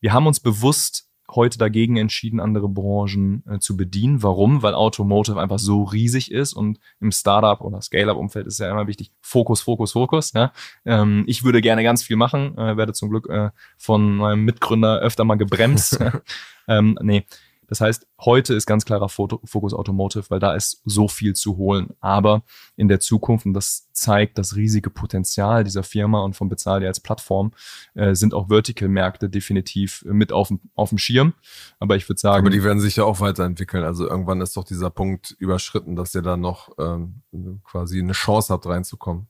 Wir 0.00 0.12
haben 0.12 0.26
uns 0.26 0.40
bewusst 0.40 1.10
heute 1.34 1.58
dagegen 1.58 1.96
entschieden, 1.96 2.40
andere 2.40 2.68
Branchen 2.68 3.44
äh, 3.48 3.58
zu 3.58 3.76
bedienen. 3.76 4.22
Warum? 4.22 4.62
Weil 4.62 4.74
Automotive 4.74 5.40
einfach 5.40 5.58
so 5.58 5.84
riesig 5.84 6.30
ist 6.30 6.52
und 6.52 6.78
im 7.00 7.12
Startup 7.12 7.60
oder 7.60 7.80
Scale-up-Umfeld 7.80 8.46
ist 8.46 8.58
ja 8.58 8.70
immer 8.70 8.86
wichtig, 8.86 9.12
Fokus, 9.20 9.62
Fokus, 9.62 9.92
Fokus. 9.92 10.32
Ja? 10.32 10.52
Ähm, 10.84 11.24
ich 11.26 11.44
würde 11.44 11.60
gerne 11.60 11.82
ganz 11.82 12.02
viel 12.02 12.16
machen, 12.16 12.56
äh, 12.58 12.76
werde 12.76 12.92
zum 12.92 13.10
Glück 13.10 13.28
äh, 13.28 13.50
von 13.78 14.16
meinem 14.16 14.44
Mitgründer 14.44 15.00
öfter 15.00 15.24
mal 15.24 15.36
gebremst. 15.36 15.98
ähm, 16.68 16.98
nee, 17.02 17.26
das 17.70 17.80
heißt, 17.80 18.08
heute 18.20 18.54
ist 18.54 18.66
ganz 18.66 18.84
klarer 18.84 19.08
Fokus 19.08 19.74
Automotive, 19.74 20.24
weil 20.28 20.40
da 20.40 20.54
ist 20.54 20.82
so 20.84 21.06
viel 21.06 21.34
zu 21.34 21.56
holen. 21.56 21.90
Aber 22.00 22.42
in 22.74 22.88
der 22.88 22.98
Zukunft, 22.98 23.46
und 23.46 23.54
das 23.54 23.88
zeigt 23.92 24.38
das 24.38 24.56
riesige 24.56 24.90
Potenzial 24.90 25.62
dieser 25.62 25.84
Firma 25.84 26.20
und 26.22 26.34
von 26.34 26.48
Bezahl 26.48 26.84
als 26.84 26.98
Plattform, 26.98 27.52
äh, 27.94 28.16
sind 28.16 28.34
auch 28.34 28.48
Vertical-Märkte 28.48 29.30
definitiv 29.30 30.04
mit 30.04 30.32
auf 30.32 30.48
dem, 30.48 30.58
auf 30.74 30.88
dem 30.88 30.98
Schirm. 30.98 31.32
Aber 31.78 31.94
ich 31.94 32.08
würde 32.08 32.18
sagen. 32.18 32.44
Aber 32.44 32.50
die 32.50 32.64
werden 32.64 32.80
sich 32.80 32.96
ja 32.96 33.04
auch 33.04 33.20
weiterentwickeln. 33.20 33.84
Also 33.84 34.08
irgendwann 34.08 34.40
ist 34.40 34.56
doch 34.56 34.64
dieser 34.64 34.90
Punkt 34.90 35.36
überschritten, 35.38 35.94
dass 35.94 36.12
ihr 36.12 36.22
da 36.22 36.36
noch 36.36 36.70
ähm, 36.76 37.22
quasi 37.62 38.00
eine 38.00 38.14
Chance 38.14 38.52
habt, 38.52 38.66
reinzukommen 38.66 39.28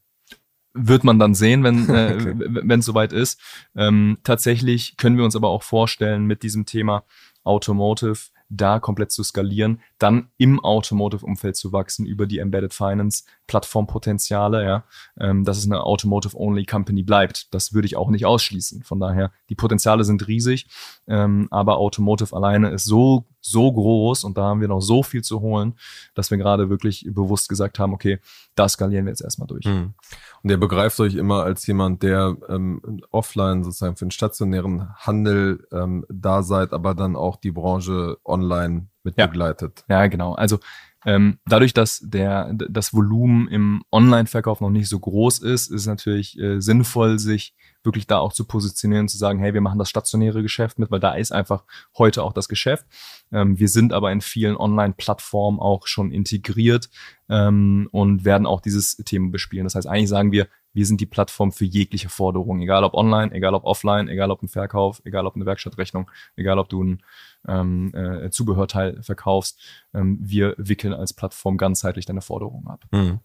wird 0.73 1.05
man 1.05 1.19
dann 1.19 1.35
sehen, 1.35 1.65
wenn 1.65 1.89
äh, 1.89 2.15
okay. 2.15 2.35
wenn 2.39 2.81
es 2.81 2.87
soweit 2.87 3.13
ist. 3.13 3.41
Ähm, 3.75 4.19
tatsächlich 4.23 4.97
können 4.97 5.17
wir 5.17 5.25
uns 5.25 5.37
aber 5.37 5.49
auch 5.49 5.63
vorstellen, 5.63 6.27
mit 6.27 6.43
diesem 6.43 6.67
Thema 6.67 7.05
Automotive 7.45 8.31
da 8.51 8.81
komplett 8.81 9.13
zu 9.13 9.23
skalieren, 9.23 9.81
dann 9.99 10.31
im 10.37 10.61
Automotive-Umfeld 10.61 11.57
zu 11.57 11.73
wachsen 11.73 12.05
über 12.05 12.27
die 12.27 12.39
Embedded 12.39 12.75
Finance 12.75 13.25
Plattformpotenziale, 13.47 14.65
ja, 14.65 14.85
ähm, 15.19 15.45
dass 15.45 15.57
es 15.57 15.67
eine 15.67 15.85
Automotive-only 15.85 16.67
Company 16.67 17.05
bleibt. 17.05 17.55
Das 17.55 17.73
würde 17.73 17.87
ich 17.87 17.97
auch 17.97 18.11
nicht 18.11 18.27
ausschließen. 18.27 18.83
Von 18.83 18.99
daher, 18.99 19.31
die 19.49 19.55
Potenziale 19.55 20.05
sind 20.05 20.27
riesig, 20.27 20.67
ähm, 21.07 21.47
aber 21.51 21.79
Automotive 21.79 22.35
alleine 22.35 22.71
ist 22.71 22.85
so, 22.85 23.25
so 23.41 23.73
groß 23.73 24.25
und 24.25 24.37
da 24.39 24.43
haben 24.43 24.61
wir 24.61 24.69
noch 24.69 24.81
so 24.81 25.03
viel 25.03 25.23
zu 25.23 25.41
holen, 25.41 25.75
dass 26.15 26.31
wir 26.31 26.39
gerade 26.39 26.71
wirklich 26.71 27.07
bewusst 27.11 27.49
gesagt 27.49 27.79
haben, 27.79 27.93
okay, 27.93 28.19
da 28.55 28.69
skalieren 28.69 29.07
wir 29.07 29.11
jetzt 29.11 29.23
erstmal 29.23 29.49
durch. 29.49 29.65
Hm. 29.65 29.95
Und 30.43 30.51
ihr 30.51 30.59
begreift 30.59 30.99
euch 31.01 31.15
immer 31.15 31.43
als 31.43 31.67
jemand, 31.67 32.03
der 32.03 32.37
ähm, 32.49 33.03
offline 33.11 33.65
sozusagen 33.65 33.97
für 33.97 34.07
den 34.07 34.11
stationären 34.11 34.95
Handel 34.97 35.67
ähm, 35.73 36.05
da 36.09 36.43
seid, 36.43 36.73
aber 36.73 36.95
dann 36.95 37.17
auch 37.17 37.37
die 37.37 37.53
Branche 37.53 38.19
online 38.25 38.89
mit 39.03 39.17
ja. 39.19 39.27
begleitet. 39.27 39.85
Ja, 39.89 40.07
genau. 40.07 40.35
Also 40.35 40.59
ähm, 41.07 41.39
dadurch, 41.47 41.73
dass 41.73 42.01
der, 42.05 42.53
das 42.53 42.93
Volumen 42.93 43.49
im 43.49 43.83
Online-Verkauf 43.91 44.61
noch 44.61 44.71
nicht 44.71 44.89
so 44.89 44.99
groß 44.99 45.39
ist, 45.39 45.71
ist 45.71 45.81
es 45.81 45.87
natürlich 45.87 46.39
äh, 46.39 46.61
sinnvoll, 46.61 47.19
sich 47.19 47.55
wirklich 47.83 48.07
da 48.07 48.19
auch 48.19 48.33
zu 48.33 48.45
positionieren, 48.45 49.09
zu 49.09 49.19
sagen, 49.19 49.39
hey, 49.39 49.55
wir 49.55 49.61
machen 49.61 49.79
das 49.79 49.89
stationäre 49.89 50.43
Geschäft 50.43 50.79
mit, 50.79 50.91
weil 50.91 51.01
da 51.01 51.15
ist 51.15 51.33
einfach 51.33 51.65
heute 51.97 52.23
auch 52.23 52.33
das 52.33 52.49
Geschäft. 52.49 52.87
Ähm, 53.33 53.59
wir 53.59 53.69
sind 53.69 53.93
aber 53.93 54.13
in 54.13 54.21
vielen 54.21 54.57
Online-Plattformen 54.57 55.61
auch 55.61 55.87
schon 55.87 56.13
integriert 56.13 56.91
ähm, 57.29 57.89
und 57.93 58.25
werden 58.25 58.47
auch 58.47 58.61
dieses 58.61 58.97
Thema 58.97 59.31
bespielen. 59.31 59.65
Das 59.65 59.75
heißt, 59.75 59.87
eigentlich 59.87 60.09
sagen 60.09 60.33
wir, 60.33 60.49
wir 60.73 60.87
sind 60.87 61.01
die 61.01 61.07
Plattform 61.07 61.53
für 61.53 61.65
jegliche 61.65 62.09
Forderungen, 62.09 62.63
egal 62.63 62.85
ob 62.85 62.95
online, 62.95 63.33
egal 63.33 63.55
ob 63.55 63.65
offline, 63.65 64.09
egal 64.09 64.31
ob 64.31 64.43
ein 64.43 64.49
Verkauf, 64.49 65.01
egal 65.05 65.27
ob 65.27 65.35
eine 65.35 65.47
Werkstattrechnung, 65.47 66.11
egal 66.37 66.59
ob 66.59 66.69
du 66.69 66.85
ein 66.85 67.03
ähm, 67.49 67.93
äh, 67.95 68.31
Zubehörteil 68.31 69.03
verkaufst. 69.03 69.61
Ähm, 69.95 70.19
wir 70.21 70.55
wickeln 70.59 70.93
als 70.93 71.13
Plattform 71.13 71.57
ganzheitlich 71.57 72.07
deine 72.07 72.21
Forderungen 72.21 72.69
ab. 72.69 72.85
Mhm. 72.93 73.21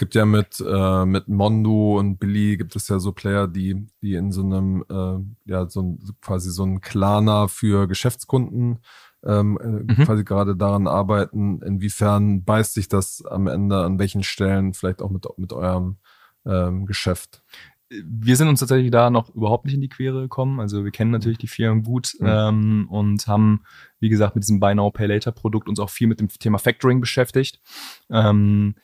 Es 0.00 0.02
gibt 0.02 0.14
ja 0.14 0.24
mit, 0.24 0.64
äh, 0.66 1.04
mit 1.04 1.28
Mondo 1.28 1.98
und 1.98 2.16
Billy 2.16 2.56
gibt 2.56 2.74
es 2.74 2.88
ja 2.88 2.98
so 2.98 3.12
Player, 3.12 3.46
die, 3.46 3.86
die 4.00 4.14
in 4.14 4.32
so 4.32 4.40
einem, 4.40 4.82
äh, 4.88 5.50
ja, 5.50 5.68
so 5.68 5.82
ein, 5.82 5.98
quasi 6.22 6.50
so 6.50 6.64
ein 6.64 6.80
Klarner 6.80 7.48
für 7.48 7.86
Geschäftskunden 7.86 8.78
ähm, 9.26 9.58
äh, 9.62 9.66
mhm. 9.66 10.04
quasi 10.06 10.24
gerade 10.24 10.56
daran 10.56 10.86
arbeiten. 10.86 11.60
Inwiefern 11.60 12.44
beißt 12.44 12.72
sich 12.72 12.88
das 12.88 13.22
am 13.26 13.46
Ende 13.46 13.84
an 13.84 13.98
welchen 13.98 14.22
Stellen 14.22 14.72
vielleicht 14.72 15.02
auch 15.02 15.10
mit, 15.10 15.26
mit 15.36 15.52
eurem 15.52 15.98
ähm, 16.46 16.86
Geschäft? 16.86 17.42
wir 17.90 18.36
sind 18.36 18.46
uns 18.46 18.60
tatsächlich 18.60 18.92
da 18.92 19.10
noch 19.10 19.34
überhaupt 19.34 19.64
nicht 19.64 19.74
in 19.74 19.80
die 19.80 19.88
Quere 19.88 20.22
gekommen. 20.22 20.60
Also 20.60 20.84
wir 20.84 20.92
kennen 20.92 21.10
natürlich 21.10 21.38
die 21.38 21.48
Firmen 21.48 21.82
gut 21.82 22.14
mhm. 22.20 22.26
ähm, 22.26 22.86
und 22.88 23.26
haben, 23.26 23.64
wie 23.98 24.08
gesagt, 24.08 24.36
mit 24.36 24.44
diesem 24.44 24.60
Buy 24.60 24.76
Now 24.76 24.90
Pay 24.92 25.08
Later 25.08 25.32
Produkt 25.32 25.68
uns 25.68 25.80
auch 25.80 25.90
viel 25.90 26.06
mit 26.06 26.20
dem 26.20 26.28
Thema 26.28 26.58
Factoring 26.58 27.00
beschäftigt. 27.00 27.60
Ähm, 28.08 28.76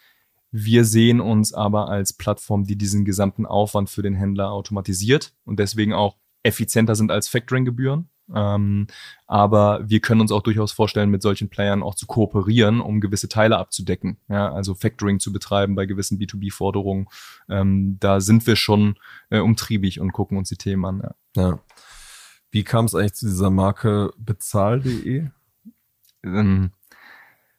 wir 0.51 0.85
sehen 0.85 1.21
uns 1.21 1.53
aber 1.53 1.89
als 1.89 2.13
Plattform, 2.13 2.65
die 2.65 2.77
diesen 2.77 3.05
gesamten 3.05 3.47
Aufwand 3.47 3.91
für 3.91 4.03
den 4.03 4.15
Händler 4.15 4.51
automatisiert 4.53 5.35
und 5.45 5.59
deswegen 5.59 5.93
auch 5.93 6.17
effizienter 6.43 6.95
sind 6.95 7.11
als 7.11 7.29
Factoring-Gebühren. 7.29 8.09
Ähm, 8.35 8.87
aber 9.27 9.89
wir 9.89 10.01
können 10.01 10.21
uns 10.21 10.33
auch 10.33 10.43
durchaus 10.43 10.73
vorstellen, 10.73 11.11
mit 11.11 11.23
solchen 11.23 11.49
Playern 11.49 11.83
auch 11.83 11.95
zu 11.95 12.07
kooperieren, 12.07 12.81
um 12.81 13.01
gewisse 13.01 13.29
Teile 13.29 13.57
abzudecken. 13.59 14.19
Ja, 14.29 14.53
also 14.53 14.75
Factoring 14.75 15.21
zu 15.21 15.33
betreiben 15.33 15.75
bei 15.75 15.87
gewissen 15.87 16.19
B2B-Forderungen. 16.19 17.07
Ähm, 17.49 17.99
da 18.01 18.21
sind 18.21 18.47
wir 18.47 18.57
schon 18.57 18.97
äh, 19.31 19.39
umtriebig 19.39 20.01
und 20.01 20.13
gucken 20.13 20.39
uns 20.39 20.49
die 20.49 20.57
Themen 20.57 20.85
an. 20.85 21.03
Ja. 21.37 21.43
ja. 21.43 21.59
Wie 22.51 22.65
kam 22.65 22.87
es 22.87 22.95
eigentlich 22.95 23.15
zu 23.15 23.27
dieser 23.27 23.51
Marke 23.51 24.13
bezahl.de? 24.19 25.29
Ähm, 26.25 26.71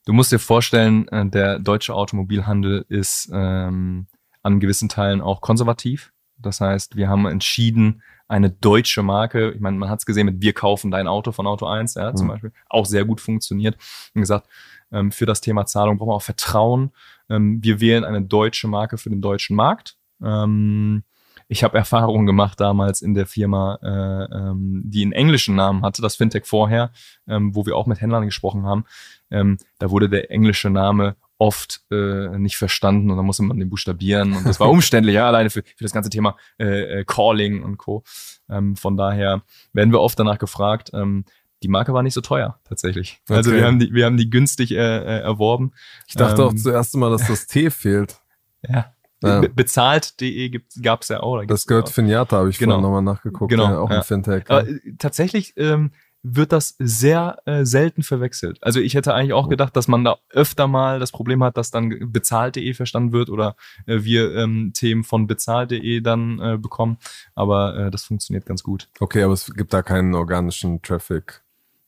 du 0.07 0.13
musst 0.13 0.31
dir 0.31 0.39
vorstellen, 0.39 1.07
äh, 1.09 1.29
der 1.29 1.59
deutsche 1.59 1.93
Automobilhandel 1.93 2.85
ist 2.87 3.29
ähm, 3.33 4.07
an 4.41 4.59
gewissen 4.59 4.87
Teilen 4.87 5.19
auch 5.21 5.41
konservativ. 5.41 6.13
Das 6.37 6.61
heißt, 6.61 6.95
wir 6.95 7.09
haben 7.09 7.25
entschieden, 7.25 8.01
eine 8.29 8.49
deutsche 8.49 9.03
Marke, 9.03 9.51
ich 9.51 9.59
meine, 9.59 9.77
man 9.77 9.89
hat 9.89 9.99
es 9.99 10.05
gesehen 10.05 10.25
mit 10.25 10.41
Wir 10.41 10.53
kaufen 10.53 10.91
dein 10.91 11.07
Auto 11.07 11.31
von 11.31 11.45
Auto 11.45 11.65
1, 11.65 11.95
ja, 11.95 12.13
zum 12.13 12.27
mhm. 12.27 12.31
Beispiel, 12.31 12.51
auch 12.69 12.85
sehr 12.85 13.05
gut 13.05 13.19
funktioniert. 13.19 13.77
Und 14.13 14.21
gesagt, 14.21 14.47
ähm, 14.91 15.11
für 15.11 15.25
das 15.25 15.41
Thema 15.41 15.65
Zahlung 15.65 15.97
brauchen 15.97 16.09
wir 16.09 16.15
auch 16.15 16.21
Vertrauen. 16.21 16.91
Ähm, 17.29 17.61
wir 17.61 17.81
wählen 17.81 18.05
eine 18.05 18.21
deutsche 18.21 18.67
Marke 18.67 18.97
für 18.97 19.09
den 19.09 19.21
deutschen 19.21 19.55
Markt. 19.55 19.97
Ähm, 20.23 21.03
ich 21.47 21.63
habe 21.63 21.77
Erfahrungen 21.77 22.25
gemacht 22.25 22.59
damals 22.59 23.01
in 23.01 23.13
der 23.13 23.25
Firma, 23.25 23.79
äh, 23.81 24.35
ähm, 24.35 24.81
die 24.85 25.01
einen 25.03 25.13
englischen 25.13 25.55
Namen 25.55 25.83
hatte, 25.83 26.01
das 26.01 26.15
Fintech 26.15 26.45
vorher, 26.45 26.91
ähm, 27.27 27.55
wo 27.55 27.65
wir 27.65 27.75
auch 27.75 27.87
mit 27.87 28.01
Händlern 28.01 28.25
gesprochen 28.25 28.65
haben. 28.65 28.85
Ähm, 29.31 29.57
da 29.79 29.89
wurde 29.89 30.09
der 30.09 30.31
englische 30.31 30.69
Name 30.69 31.15
oft 31.37 31.81
äh, 31.91 32.37
nicht 32.37 32.57
verstanden 32.57 33.11
und 33.11 33.17
dann 33.17 33.25
musste 33.25 33.43
man 33.43 33.59
den 33.59 33.69
buchstabieren 33.69 34.33
und 34.33 34.45
das 34.45 34.59
war 34.59 34.69
umständlich, 34.71 35.15
ja, 35.15 35.27
alleine 35.27 35.49
für, 35.49 35.61
für 35.61 35.83
das 35.83 35.93
ganze 35.93 36.09
Thema 36.09 36.35
äh, 36.59 36.99
äh, 36.99 37.03
Calling 37.05 37.63
und 37.63 37.77
Co. 37.77 38.03
Ähm, 38.49 38.75
von 38.75 38.97
daher 38.97 39.43
werden 39.73 39.91
wir 39.91 40.01
oft 40.01 40.19
danach 40.19 40.39
gefragt. 40.39 40.91
Ähm, 40.93 41.25
die 41.63 41.67
Marke 41.67 41.93
war 41.93 42.03
nicht 42.03 42.13
so 42.13 42.21
teuer 42.21 42.59
tatsächlich. 42.67 43.19
Okay. 43.27 43.37
Also 43.37 43.51
wir 43.51 43.65
haben 43.65 43.79
die, 43.79 43.93
wir 43.93 44.05
haben 44.05 44.17
die 44.17 44.29
günstig 44.29 44.71
äh, 44.71 44.75
äh, 44.75 45.21
erworben. 45.21 45.71
Ich 46.07 46.15
dachte 46.15 46.41
ähm, 46.41 46.47
auch 46.49 46.55
zuerst 46.55 46.95
mal, 46.95 47.09
dass 47.09 47.27
das 47.27 47.47
T 47.47 47.69
fehlt. 47.69 48.19
Ja. 48.67 48.91
Ja. 49.23 49.41
Be 49.41 49.49
bezahlt.de 49.49 50.61
gab 50.81 51.01
es 51.01 51.09
ja 51.09 51.21
auch. 51.21 51.39
Da 51.39 51.45
das 51.45 51.65
gehört 51.65 51.89
Finjata, 51.89 52.37
habe 52.37 52.49
ich 52.49 52.59
genau. 52.59 52.75
vorhin 52.75 52.83
nochmal 52.83 53.01
nachgeguckt. 53.01 53.49
Genau. 53.49 53.63
Ja, 53.63 53.79
auch 53.79 53.89
ja. 53.89 53.97
ein 53.97 54.03
Fintech. 54.03 54.43
Aber, 54.47 54.67
äh, 54.67 54.79
tatsächlich 54.97 55.53
ähm, 55.57 55.91
wird 56.23 56.51
das 56.51 56.75
sehr 56.79 57.37
äh, 57.45 57.63
selten 57.65 58.03
verwechselt. 58.03 58.57
Also 58.61 58.79
ich 58.79 58.95
hätte 58.95 59.13
eigentlich 59.13 59.33
auch 59.33 59.49
gedacht, 59.49 59.75
dass 59.75 59.87
man 59.87 60.03
da 60.03 60.17
öfter 60.29 60.67
mal 60.67 60.99
das 60.99 61.11
Problem 61.11 61.43
hat, 61.43 61.57
dass 61.57 61.71
dann 61.71 62.11
bezahlt.de 62.11 62.73
verstanden 62.73 63.11
wird 63.11 63.29
oder 63.29 63.55
äh, 63.85 64.03
wir 64.03 64.35
ähm, 64.35 64.71
Themen 64.73 65.03
von 65.03 65.27
bezahlt.de 65.27 66.01
dann 66.01 66.39
äh, 66.39 66.57
bekommen. 66.57 66.97
Aber 67.35 67.77
äh, 67.77 67.91
das 67.91 68.03
funktioniert 68.03 68.45
ganz 68.45 68.63
gut. 68.63 68.89
Okay, 68.99 69.23
aber 69.23 69.33
es 69.33 69.53
gibt 69.53 69.73
da 69.73 69.81
keinen 69.81 70.15
organischen 70.15 70.81
Traffic 70.81 71.41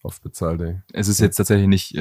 auf 0.04 0.22
bezahlt.de. 0.22 0.76
Es 0.94 1.08
ist 1.08 1.20
jetzt 1.20 1.36
tatsächlich 1.36 1.68
nicht. 1.68 1.98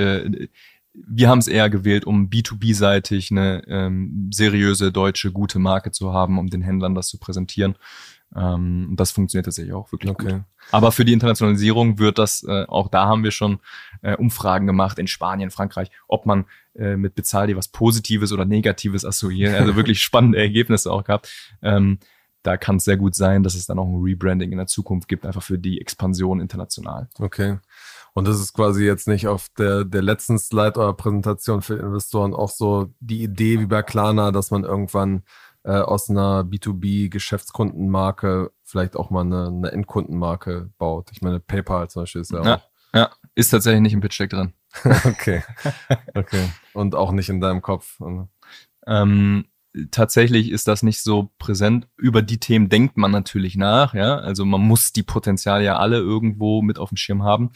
Wir 1.07 1.29
haben 1.29 1.39
es 1.39 1.49
eher 1.49 1.71
gewählt, 1.71 2.05
um 2.05 2.29
B2B-seitig 2.29 3.31
eine 3.31 3.63
ähm, 3.67 4.31
seriöse 4.33 4.93
deutsche 4.93 5.33
gute 5.33 5.59
Marke 5.59 5.91
zu 5.91 6.13
haben, 6.13 6.39
um 6.39 6.49
den 6.49 6.63
Händlern 6.63 6.95
das 6.95 7.09
zu 7.09 7.19
präsentieren. 7.19 7.77
Ähm, 8.35 8.95
das 8.97 9.11
funktioniert 9.11 9.47
tatsächlich 9.47 9.75
auch 9.75 9.91
wirklich 9.93 10.11
okay. 10.11 10.33
gut. 10.33 10.43
Aber 10.71 10.93
für 10.93 11.05
die 11.05 11.13
Internationalisierung 11.13 11.99
wird 11.99 12.19
das, 12.19 12.43
äh, 12.43 12.65
auch 12.69 12.89
da 12.89 13.07
haben 13.07 13.25
wir 13.25 13.31
schon 13.31 13.61
äh, 14.03 14.17
Umfragen 14.17 14.67
gemacht 14.67 14.99
in 14.99 15.07
Spanien, 15.07 15.51
Frankreich, 15.51 15.91
ob 16.09 16.27
man 16.27 16.45
äh, 16.75 16.97
mit 16.97 17.15
Bezahl 17.15 17.55
was 17.57 17.69
Positives 17.69 18.33
oder 18.33 18.45
Negatives 18.45 19.05
assoziiert. 19.05 19.55
Also 19.55 19.77
wirklich 19.77 20.03
spannende 20.03 20.39
Ergebnisse 20.39 20.93
auch 20.93 21.05
gehabt. 21.05 21.33
Ähm, 21.63 21.99
da 22.43 22.57
kann 22.57 22.77
es 22.77 22.85
sehr 22.85 22.97
gut 22.97 23.15
sein, 23.15 23.43
dass 23.43 23.55
es 23.55 23.67
dann 23.67 23.79
auch 23.79 23.87
ein 23.87 24.01
Rebranding 24.01 24.53
in 24.53 24.59
der 24.59 24.67
Zukunft 24.67 25.09
gibt, 25.09 25.27
einfach 25.27 25.43
für 25.43 25.59
die 25.59 25.81
Expansion 25.81 26.41
international. 26.41 27.09
Okay. 27.19 27.59
Und 28.19 28.27
das 28.27 28.41
ist 28.41 28.53
quasi 28.53 28.85
jetzt 28.85 29.07
nicht 29.07 29.29
auf 29.29 29.47
der, 29.57 29.85
der 29.85 30.03
letzten 30.03 30.41
Slide 30.41 30.75
eurer 30.75 30.97
Präsentation 30.97 31.63
für 31.63 31.77
Investoren 31.77 32.35
auch 32.35 32.51
so 32.51 32.93
die 32.99 33.23
Idee 33.23 33.61
wie 33.61 33.67
bei 33.67 33.85
Klarna, 33.85 34.33
dass 34.33 34.51
man 34.51 34.65
irgendwann 34.65 35.23
äh, 35.63 35.79
aus 35.79 36.11
einer 36.11 36.43
B2B-Geschäftskundenmarke 36.43 38.51
vielleicht 38.65 38.97
auch 38.97 39.11
mal 39.11 39.21
eine, 39.21 39.47
eine 39.47 39.71
Endkundenmarke 39.71 40.69
baut. 40.79 41.11
Ich 41.13 41.23
meine, 41.23 41.39
PayPal 41.39 41.89
zum 41.91 42.03
Beispiel 42.03 42.23
ist 42.23 42.33
ja, 42.33 42.43
ja 42.43 42.57
auch. 42.57 42.69
Ja, 42.93 43.11
ist 43.37 43.51
tatsächlich 43.51 43.83
nicht 43.83 43.93
im 43.93 44.01
Pitch 44.01 44.19
Deck 44.19 44.31
drin. 44.31 44.53
okay. 45.05 45.45
Okay. 46.13 46.51
Und 46.73 46.97
auch 46.97 47.13
nicht 47.13 47.29
in 47.29 47.41
deinem 47.41 47.63
Kopf. 47.63 48.01
Ähm, 48.85 49.45
tatsächlich 49.93 50.51
ist 50.51 50.67
das 50.67 50.83
nicht 50.83 51.05
so 51.05 51.31
präsent. 51.39 51.87
Über 51.97 52.23
die 52.23 52.41
Themen 52.41 52.69
denkt 52.69 52.97
man 52.97 53.13
natürlich 53.13 53.55
nach, 53.55 53.95
ja. 53.95 54.17
Also 54.17 54.45
man 54.45 54.63
muss 54.63 54.93
die 54.93 55.05
Potenziale 55.05 55.63
ja 55.63 55.77
alle 55.77 55.99
irgendwo 55.99 56.63
mit 56.63 56.81
auf 56.81 56.89
dem 56.89 56.97
Schirm 56.97 57.23
haben. 57.23 57.53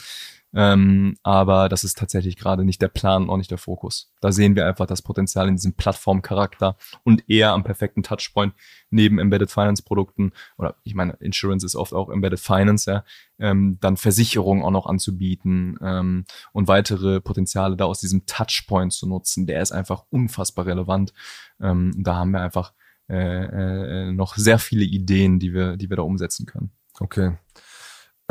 Ähm, 0.55 1.17
aber 1.23 1.69
das 1.69 1.83
ist 1.83 1.97
tatsächlich 1.97 2.37
gerade 2.37 2.65
nicht 2.65 2.83
der 2.83 2.89
Plan 2.89 3.23
und 3.23 3.31
auch 3.31 3.37
nicht 3.39 3.51
der 3.51 3.59
Fokus. 3.59 4.13
Da 4.21 4.33
sehen 4.33 4.55
wir 4.55 4.67
einfach 4.67 4.87
das 4.87 5.01
Potenzial 5.01 5.49
in 5.49 5.57
diesem 5.57 5.75
Plattformcharakter 5.75 6.77
und 7.05 7.29
eher 7.29 7.53
am 7.53 7.65
perfekten 7.65 8.03
Touchpoint 8.03 8.55
neben 8.91 9.19
Embedded 9.19 9.51
Finance 9.51 9.83
Produkten 9.83 10.33
oder 10.59 10.77
ich 10.83 10.95
meine, 10.95 11.15
Insurance 11.21 11.65
ist 11.65 11.75
oft 11.75 11.95
auch 11.95 12.11
Embedded 12.11 12.41
Finance, 12.41 12.91
ja, 12.91 13.05
ähm, 13.39 13.79
dann 13.81 13.97
Versicherungen 13.97 14.63
auch 14.63 14.71
noch 14.71 14.87
anzubieten 14.87 15.79
ähm, 15.81 16.27
und 16.53 16.69
weitere 16.69 17.21
Potenziale 17.21 17.77
da 17.77 17.87
aus 17.87 18.01
diesem 18.01 18.27
Touchpoint 18.27 18.93
zu 18.93 19.09
nutzen. 19.09 19.47
Der 19.47 19.63
ist 19.63 19.73
einfach 19.73 20.05
unfassbar 20.11 20.67
relevant. 20.67 21.15
Ähm, 21.61 21.95
da 21.97 22.17
haben 22.17 22.33
wir 22.33 22.43
einfach 22.43 22.75
äh, 23.09 24.07
äh, 24.07 24.13
noch 24.13 24.37
sehr 24.37 24.59
viele 24.59 24.85
Ideen, 24.85 25.39
die 25.39 25.55
wir, 25.55 25.77
die 25.77 25.89
wir 25.89 25.97
da 25.97 26.03
umsetzen 26.03 26.47
können. 26.47 26.71
Okay. 27.01 27.33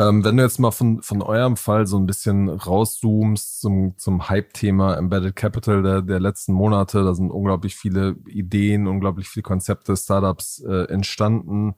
Ähm, 0.02 0.24
wenn 0.24 0.38
du 0.38 0.44
jetzt 0.44 0.58
mal 0.58 0.72
von, 0.72 1.04
von 1.04 1.22
eurem 1.22 1.58
Fall 1.58 1.86
so 1.86 1.98
ein 1.98 2.08
bisschen 2.08 2.50
rauszoomst 2.50 3.62
zum, 3.62 3.98
zum 3.98 4.30
Hype-Thema 4.30 4.98
Embedded 4.98 5.36
Capital 5.36 5.84
der, 5.84 6.02
der 6.02 6.20
letzten 6.20 6.54
Monate, 6.54 7.04
da 7.04 7.14
sind 7.14 7.30
unglaublich 7.30 7.76
viele 7.76 8.16
Ideen, 8.26 8.88
unglaublich 8.88 9.30
viele 9.30 9.44
Konzepte, 9.44 9.96
Startups 9.96 10.60
äh, 10.68 10.86
entstanden. 10.86 11.76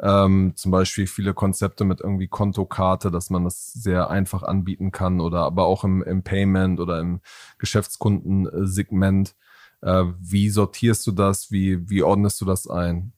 Ähm, 0.00 0.52
zum 0.56 0.72
Beispiel 0.72 1.06
viele 1.06 1.34
Konzepte 1.34 1.84
mit 1.84 2.00
irgendwie 2.00 2.28
Kontokarte, 2.28 3.10
dass 3.10 3.28
man 3.28 3.44
das 3.44 3.72
sehr 3.74 4.08
einfach 4.08 4.42
anbieten 4.42 4.90
kann 4.90 5.20
oder 5.20 5.40
aber 5.40 5.66
auch 5.66 5.84
im, 5.84 6.02
im 6.02 6.22
Payment 6.22 6.80
oder 6.80 6.98
im 7.00 7.20
Geschäftskundensegment. 7.58 9.34
Äh, 9.82 10.04
wie 10.18 10.48
sortierst 10.48 11.06
du 11.06 11.12
das? 11.12 11.50
Wie, 11.50 11.90
wie 11.90 12.02
ordnest 12.02 12.40
du 12.40 12.46
das 12.46 12.70
ein? 12.70 13.12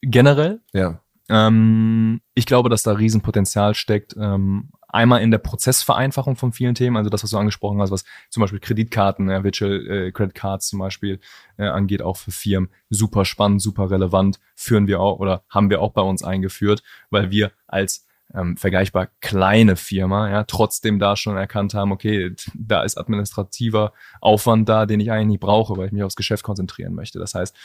Generell? 0.00 0.62
Ja. 0.72 1.00
Ähm, 1.28 2.20
ich 2.34 2.46
glaube, 2.46 2.68
dass 2.68 2.82
da 2.82 2.92
Riesenpotenzial 2.92 3.74
steckt. 3.74 4.16
Ähm, 4.18 4.70
einmal 4.88 5.20
in 5.20 5.30
der 5.30 5.38
Prozessvereinfachung 5.38 6.36
von 6.36 6.52
vielen 6.52 6.74
Themen, 6.74 6.96
also 6.96 7.10
das, 7.10 7.22
was 7.22 7.30
du 7.30 7.38
angesprochen 7.38 7.80
hast, 7.80 7.90
was 7.90 8.04
zum 8.30 8.40
Beispiel 8.40 8.60
Kreditkarten, 8.60 9.28
ja, 9.28 9.44
Virtual 9.44 9.86
äh, 9.86 10.12
Credit 10.12 10.34
Cards 10.34 10.68
zum 10.68 10.78
Beispiel 10.78 11.20
äh, 11.58 11.66
angeht, 11.66 12.02
auch 12.02 12.16
für 12.16 12.30
Firmen. 12.30 12.70
Super 12.88 13.24
spannend, 13.24 13.60
super 13.60 13.90
relevant, 13.90 14.40
führen 14.54 14.86
wir 14.86 15.00
auch 15.00 15.18
oder 15.18 15.44
haben 15.50 15.70
wir 15.70 15.82
auch 15.82 15.92
bei 15.92 16.02
uns 16.02 16.22
eingeführt, 16.24 16.82
weil 17.10 17.30
wir 17.30 17.52
als 17.66 18.07
ähm, 18.34 18.56
vergleichbar 18.56 19.08
kleine 19.20 19.76
Firma, 19.76 20.30
ja, 20.30 20.44
trotzdem 20.44 20.98
da 20.98 21.16
schon 21.16 21.36
erkannt 21.36 21.74
haben, 21.74 21.92
okay, 21.92 22.34
da 22.54 22.82
ist 22.82 22.98
administrativer 22.98 23.92
Aufwand 24.20 24.68
da, 24.68 24.86
den 24.86 25.00
ich 25.00 25.10
eigentlich 25.10 25.28
nicht 25.28 25.40
brauche, 25.40 25.76
weil 25.76 25.86
ich 25.86 25.92
mich 25.92 26.02
aufs 26.02 26.16
Geschäft 26.16 26.42
konzentrieren 26.42 26.94
möchte. 26.94 27.18
Das 27.18 27.34
heißt, 27.34 27.56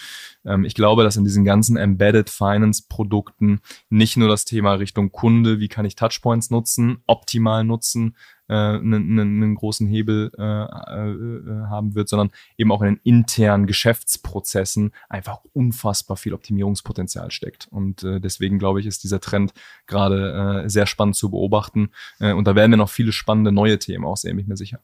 ähm, 0.45 0.63
ich 0.63 0.73
glaube, 0.73 1.03
dass 1.03 1.17
in 1.17 1.25
diesen 1.25 1.43
ganzen 1.43 1.75
Embedded 1.75 2.29
Finance 2.29 2.83
Produkten 2.87 3.59
nicht 3.89 4.15
nur 4.15 4.29
das 4.29 4.45
Thema 4.45 4.73
Richtung 4.73 5.11
Kunde, 5.11 5.59
wie 5.59 5.67
kann 5.67 5.85
ich 5.85 5.95
Touchpoints 5.95 6.49
nutzen, 6.49 7.03
optimal 7.07 7.63
nutzen, 7.63 8.15
einen, 8.55 9.17
äh, 9.17 9.21
einen 9.21 9.55
großen 9.55 9.87
Hebel 9.87 10.31
äh, 10.37 10.43
äh, 10.43 11.65
haben 11.67 11.95
wird, 11.95 12.09
sondern 12.09 12.31
eben 12.57 12.71
auch 12.71 12.81
in 12.81 12.95
den 12.95 13.01
internen 13.03 13.67
Geschäftsprozessen 13.67 14.93
einfach 15.09 15.39
unfassbar 15.53 16.17
viel 16.17 16.33
Optimierungspotenzial 16.33 17.31
steckt. 17.31 17.67
Und 17.71 18.03
äh, 18.03 18.19
deswegen 18.19 18.59
glaube 18.59 18.79
ich, 18.79 18.85
ist 18.85 19.03
dieser 19.03 19.19
Trend 19.19 19.53
gerade 19.87 20.63
äh, 20.65 20.69
sehr 20.69 20.85
spannend 20.85 21.15
zu 21.15 21.29
beobachten. 21.29 21.89
Äh, 22.19 22.33
und 22.33 22.45
da 22.47 22.55
werden 22.55 22.71
wir 22.71 22.77
noch 22.77 22.89
viele 22.89 23.11
spannende 23.11 23.51
neue 23.51 23.79
Themen 23.79 24.05
auch 24.05 24.17
sehen, 24.17 24.35
bin 24.35 24.43
ich 24.43 24.49
mir 24.49 24.57
sicher. 24.57 24.79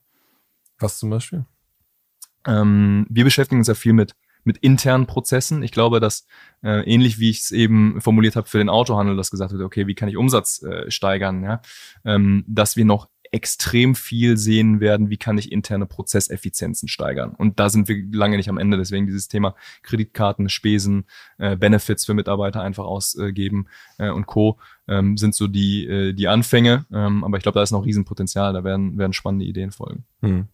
Was 0.79 0.97
zum 0.97 1.09
Beispiel? 1.09 1.45
Ähm, 2.47 3.05
wir 3.09 3.23
beschäftigen 3.23 3.59
uns 3.59 3.67
ja 3.67 3.75
viel 3.75 3.93
mit 3.93 4.15
mit 4.43 4.57
internen 4.57 5.05
Prozessen. 5.05 5.63
Ich 5.63 5.71
glaube, 5.71 5.99
dass 5.99 6.25
äh, 6.63 6.81
ähnlich 6.89 7.19
wie 7.19 7.29
ich 7.29 7.41
es 7.41 7.51
eben 7.51 8.01
formuliert 8.01 8.35
habe 8.35 8.47
für 8.47 8.57
den 8.57 8.69
Autohandel, 8.69 9.15
das 9.15 9.31
gesagt 9.31 9.51
wird, 9.51 9.61
okay, 9.61 9.87
wie 9.87 9.95
kann 9.95 10.09
ich 10.09 10.17
Umsatz 10.17 10.63
äh, 10.63 10.89
steigern, 10.89 11.43
ja, 11.43 11.61
ähm, 12.05 12.43
dass 12.47 12.75
wir 12.75 12.85
noch 12.85 13.09
extrem 13.31 13.95
viel 13.95 14.37
sehen 14.37 14.79
werden, 14.79 15.09
wie 15.09 15.17
kann 15.17 15.37
ich 15.37 15.51
interne 15.51 15.85
Prozesseffizienzen 15.85 16.87
steigern. 16.87 17.31
Und 17.31 17.59
da 17.59 17.69
sind 17.69 17.87
wir 17.87 18.03
lange 18.11 18.37
nicht 18.37 18.49
am 18.49 18.57
Ende. 18.57 18.77
Deswegen 18.77 19.05
dieses 19.05 19.27
Thema 19.27 19.55
Kreditkarten, 19.83 20.49
Spesen, 20.49 21.05
äh, 21.37 21.55
Benefits 21.55 22.05
für 22.05 22.13
Mitarbeiter 22.13 22.61
einfach 22.61 22.85
ausgeben 22.85 23.67
äh, 23.97 24.09
und 24.09 24.25
Co. 24.25 24.59
Ähm, 24.87 25.17
sind 25.17 25.35
so 25.35 25.47
die, 25.47 25.85
äh, 25.85 26.13
die 26.13 26.27
Anfänge. 26.27 26.85
Ähm, 26.91 27.23
aber 27.23 27.37
ich 27.37 27.43
glaube, 27.43 27.57
da 27.57 27.63
ist 27.63 27.71
noch 27.71 27.85
Riesenpotenzial. 27.85 28.53
Da 28.53 28.63
werden, 28.63 28.97
werden 28.97 29.13
spannende 29.13 29.45
Ideen 29.45 29.71
folgen. 29.71 30.05
Hm. 30.21 30.47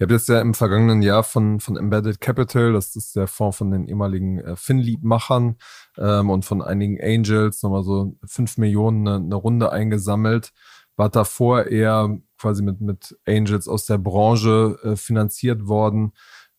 Ihr 0.00 0.04
habt 0.04 0.12
jetzt 0.12 0.30
ja 0.30 0.40
im 0.40 0.54
vergangenen 0.54 1.02
Jahr 1.02 1.22
von, 1.22 1.60
von 1.60 1.76
Embedded 1.76 2.22
Capital, 2.22 2.72
das 2.72 2.96
ist 2.96 3.16
der 3.16 3.26
Fonds 3.26 3.58
von 3.58 3.70
den 3.70 3.86
ehemaligen 3.86 4.38
äh, 4.38 4.56
FinLeap-Machern 4.56 5.56
ähm, 5.98 6.30
und 6.30 6.46
von 6.46 6.62
einigen 6.62 6.98
Angels 7.02 7.62
nochmal 7.62 7.82
so 7.82 8.16
fünf 8.24 8.56
Millionen 8.56 9.06
eine, 9.06 9.16
eine 9.16 9.34
Runde 9.34 9.70
eingesammelt 9.70 10.54
war 10.96 11.08
davor 11.08 11.66
eher 11.66 12.18
quasi 12.38 12.62
mit, 12.62 12.80
mit 12.80 13.18
Angels 13.26 13.68
aus 13.68 13.86
der 13.86 13.98
Branche 13.98 14.78
äh, 14.82 14.96
finanziert 14.96 15.66
worden. 15.66 16.12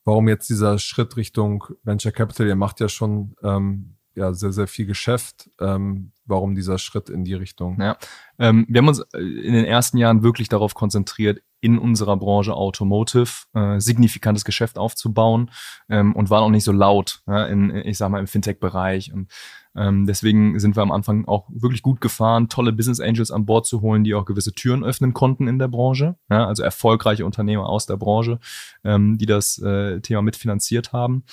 Warum 0.03 0.27
jetzt 0.27 0.49
dieser 0.49 0.79
Schritt 0.79 1.15
Richtung 1.17 1.63
Venture 1.83 2.11
Capital? 2.11 2.47
Ihr 2.47 2.55
macht 2.55 2.79
ja 2.79 2.89
schon 2.89 3.35
ähm, 3.43 3.97
ja, 4.15 4.33
sehr, 4.33 4.51
sehr 4.51 4.67
viel 4.67 4.85
Geschäft. 4.85 5.49
Ähm, 5.59 6.11
warum 6.25 6.55
dieser 6.55 6.77
Schritt 6.77 7.09
in 7.09 7.23
die 7.23 7.33
Richtung? 7.33 7.79
Ja, 7.79 7.97
ähm, 8.39 8.65
wir 8.67 8.79
haben 8.79 8.87
uns 8.87 8.99
äh, 9.13 9.19
in 9.19 9.53
den 9.53 9.65
ersten 9.65 9.97
Jahren 9.97 10.23
wirklich 10.23 10.49
darauf 10.49 10.73
konzentriert, 10.73 11.41
in 11.59 11.77
unserer 11.77 12.17
Branche 12.17 12.53
Automotive 12.53 13.29
äh, 13.53 13.79
signifikantes 13.79 14.43
Geschäft 14.43 14.77
aufzubauen 14.77 15.51
ähm, 15.89 16.15
und 16.15 16.29
waren 16.29 16.43
auch 16.43 16.49
nicht 16.49 16.63
so 16.63 16.71
laut 16.71 17.21
ja, 17.27 17.45
in, 17.45 17.69
ich 17.75 17.97
sag 17.97 18.09
mal, 18.09 18.19
im 18.19 18.27
Fintech-Bereich. 18.27 19.13
Und 19.13 19.31
ähm, 19.75 20.05
deswegen 20.05 20.59
sind 20.59 20.75
wir 20.75 20.81
am 20.81 20.91
Anfang 20.91 21.25
auch 21.25 21.47
wirklich 21.49 21.81
gut 21.81 22.01
gefahren, 22.01 22.49
tolle 22.49 22.73
Business 22.73 22.99
Angels 22.99 23.31
an 23.31 23.45
Bord 23.45 23.65
zu 23.65 23.81
holen, 23.81 24.03
die 24.03 24.13
auch 24.13 24.25
gewisse 24.25 24.53
Türen 24.53 24.83
öffnen 24.83 25.13
konnten 25.13 25.47
in 25.47 25.59
der 25.59 25.69
Branche. 25.69 26.15
Ja, 26.29 26.45
also 26.47 26.63
erfolgreiche 26.63 27.25
Unternehmer 27.25 27.67
aus 27.67 27.85
der 27.85 27.97
Branche, 27.97 28.39
ähm, 28.83 29.17
die 29.17 29.25
das 29.25 29.57
äh, 29.59 30.01
Thema 30.01 30.21
mitfinanziert 30.21 30.91
haben. 30.91 31.23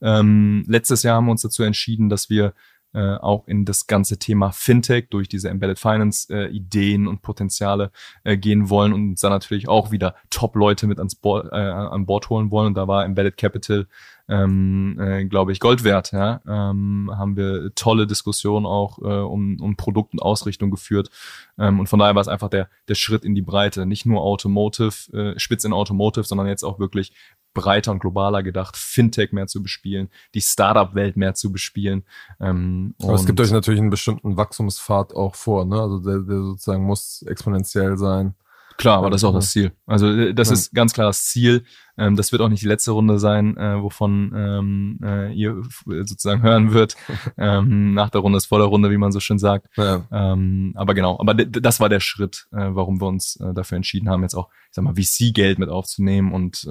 Ähm, 0.00 0.64
letztes 0.66 1.02
Jahr 1.02 1.16
haben 1.16 1.26
wir 1.26 1.32
uns 1.32 1.42
dazu 1.42 1.62
entschieden, 1.62 2.08
dass 2.08 2.30
wir 2.30 2.54
äh, 2.92 3.14
auch 3.16 3.46
in 3.46 3.64
das 3.64 3.86
ganze 3.86 4.18
Thema 4.18 4.50
Fintech 4.50 5.08
durch 5.10 5.28
diese 5.28 5.48
Embedded 5.48 5.78
Finance 5.78 6.32
äh, 6.32 6.48
Ideen 6.48 7.06
und 7.06 7.22
Potenziale 7.22 7.92
äh, 8.24 8.36
gehen 8.36 8.68
wollen 8.68 8.92
und 8.92 9.22
dann 9.22 9.30
natürlich 9.30 9.68
auch 9.68 9.90
wieder 9.92 10.14
Top-Leute 10.30 10.86
mit 10.86 10.98
ans 10.98 11.14
Board, 11.14 11.52
äh, 11.52 11.56
an 11.56 12.06
Bord 12.06 12.30
holen 12.30 12.50
wollen. 12.50 12.68
Und 12.68 12.74
da 12.74 12.88
war 12.88 13.04
Embedded 13.04 13.36
Capital, 13.36 13.86
ähm, 14.28 14.98
äh, 15.00 15.24
glaube 15.24 15.52
ich, 15.52 15.60
Gold 15.60 15.84
wert. 15.84 16.12
Ja? 16.12 16.40
Ähm, 16.46 17.10
haben 17.16 17.36
wir 17.36 17.74
tolle 17.74 18.06
Diskussionen 18.06 18.66
auch 18.66 18.98
äh, 18.98 19.02
um, 19.02 19.60
um 19.60 19.76
Produkt 19.76 20.12
und 20.12 20.20
Ausrichtung 20.20 20.70
geführt. 20.70 21.10
Ähm, 21.58 21.80
und 21.80 21.88
von 21.88 21.98
daher 21.98 22.14
war 22.14 22.22
es 22.22 22.28
einfach 22.28 22.48
der, 22.48 22.68
der 22.88 22.94
Schritt 22.94 23.24
in 23.24 23.34
die 23.34 23.42
Breite. 23.42 23.86
Nicht 23.86 24.06
nur 24.06 24.22
Automotive, 24.22 25.12
äh, 25.16 25.38
spitz 25.38 25.64
in 25.64 25.72
Automotive, 25.72 26.24
sondern 26.24 26.46
jetzt 26.46 26.64
auch 26.64 26.78
wirklich 26.78 27.12
breiter 27.54 27.92
und 27.92 28.00
globaler 28.00 28.42
gedacht, 28.42 28.76
Fintech 28.76 29.32
mehr 29.32 29.46
zu 29.46 29.62
bespielen, 29.62 30.08
die 30.34 30.40
Startup-Welt 30.40 31.16
mehr 31.16 31.34
zu 31.34 31.52
bespielen. 31.52 32.04
Ähm, 32.40 32.94
Aber 33.02 33.14
es 33.14 33.26
gibt 33.26 33.40
euch 33.40 33.50
natürlich 33.50 33.80
einen 33.80 33.90
bestimmten 33.90 34.36
Wachstumspfad 34.36 35.14
auch 35.14 35.34
vor, 35.34 35.64
ne? 35.64 35.80
Also 35.80 35.98
der, 35.98 36.18
der 36.20 36.42
sozusagen 36.42 36.84
muss 36.84 37.22
exponentiell 37.22 37.96
sein. 37.98 38.34
Klar, 38.80 38.96
aber 38.96 39.10
das 39.10 39.20
ist 39.20 39.24
auch 39.24 39.34
das 39.34 39.50
Ziel. 39.50 39.72
Also 39.86 40.08
äh, 40.08 40.32
das 40.32 40.48
ja. 40.48 40.54
ist 40.54 40.74
ganz 40.74 40.94
klar 40.94 41.08
das 41.08 41.24
Ziel. 41.26 41.64
Ähm, 41.98 42.16
das 42.16 42.32
wird 42.32 42.40
auch 42.40 42.48
nicht 42.48 42.62
die 42.62 42.66
letzte 42.66 42.92
Runde 42.92 43.18
sein, 43.18 43.54
äh, 43.58 43.82
wovon 43.82 44.32
ähm, 44.34 44.98
äh, 45.02 45.34
ihr 45.34 45.62
sozusagen 45.84 46.40
hören 46.40 46.72
wird. 46.72 46.96
ähm, 47.36 47.92
nach 47.92 48.08
der 48.08 48.22
Runde 48.22 48.38
ist 48.38 48.46
vor 48.46 48.58
der 48.58 48.68
Runde, 48.68 48.90
wie 48.90 48.96
man 48.96 49.12
so 49.12 49.20
schön 49.20 49.38
sagt. 49.38 49.66
Ja. 49.76 50.06
Aber 50.10 50.94
genau, 50.94 51.18
aber 51.20 51.34
das 51.34 51.80
war 51.80 51.90
der 51.90 52.00
Schritt, 52.00 52.46
warum 52.50 53.00
wir 53.00 53.06
uns 53.06 53.38
dafür 53.54 53.76
entschieden 53.76 54.08
haben, 54.08 54.22
jetzt 54.22 54.34
auch, 54.34 54.48
ich 54.68 54.74
sag 54.74 54.84
mal, 54.84 54.94
VC-Geld 54.94 55.58
mit 55.58 55.68
aufzunehmen 55.68 56.32
und 56.32 56.66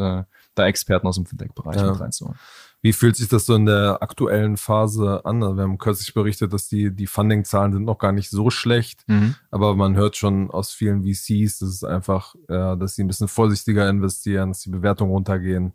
da 0.59 0.67
Experten 0.67 1.07
aus 1.07 1.15
dem 1.15 1.25
Fintech-Bereich 1.25 1.77
ja. 1.77 1.91
mit 1.91 1.99
reinzuholen. 1.99 2.37
Wie 2.81 2.93
fühlt 2.93 3.17
sich 3.17 3.27
das 3.27 3.45
so 3.45 3.55
in 3.55 3.65
der 3.65 4.01
aktuellen 4.01 4.55
Phase 4.55 5.25
an? 5.25 5.43
Also 5.43 5.57
wir 5.57 5.63
haben 5.63 5.77
kürzlich 5.77 6.13
berichtet, 6.13 6.53
dass 6.53 6.69
die, 6.69 6.95
die 6.95 7.07
Funding-Zahlen 7.07 7.73
sind 7.73 7.83
noch 7.83 7.97
gar 7.97 8.13
nicht 8.13 8.29
so 8.29 8.49
schlecht, 8.49 9.03
mhm. 9.07 9.35
aber 9.51 9.75
man 9.75 9.97
hört 9.97 10.15
schon 10.15 10.49
aus 10.49 10.71
vielen 10.71 11.03
VCs, 11.03 11.59
dass 11.59 11.69
es 11.69 11.83
einfach, 11.83 12.35
ja, 12.47 12.77
dass 12.77 12.95
sie 12.95 13.03
ein 13.03 13.07
bisschen 13.07 13.27
vorsichtiger 13.27 13.89
investieren, 13.89 14.51
dass 14.51 14.61
die 14.61 14.69
Bewertungen 14.69 15.11
runtergehen. 15.11 15.73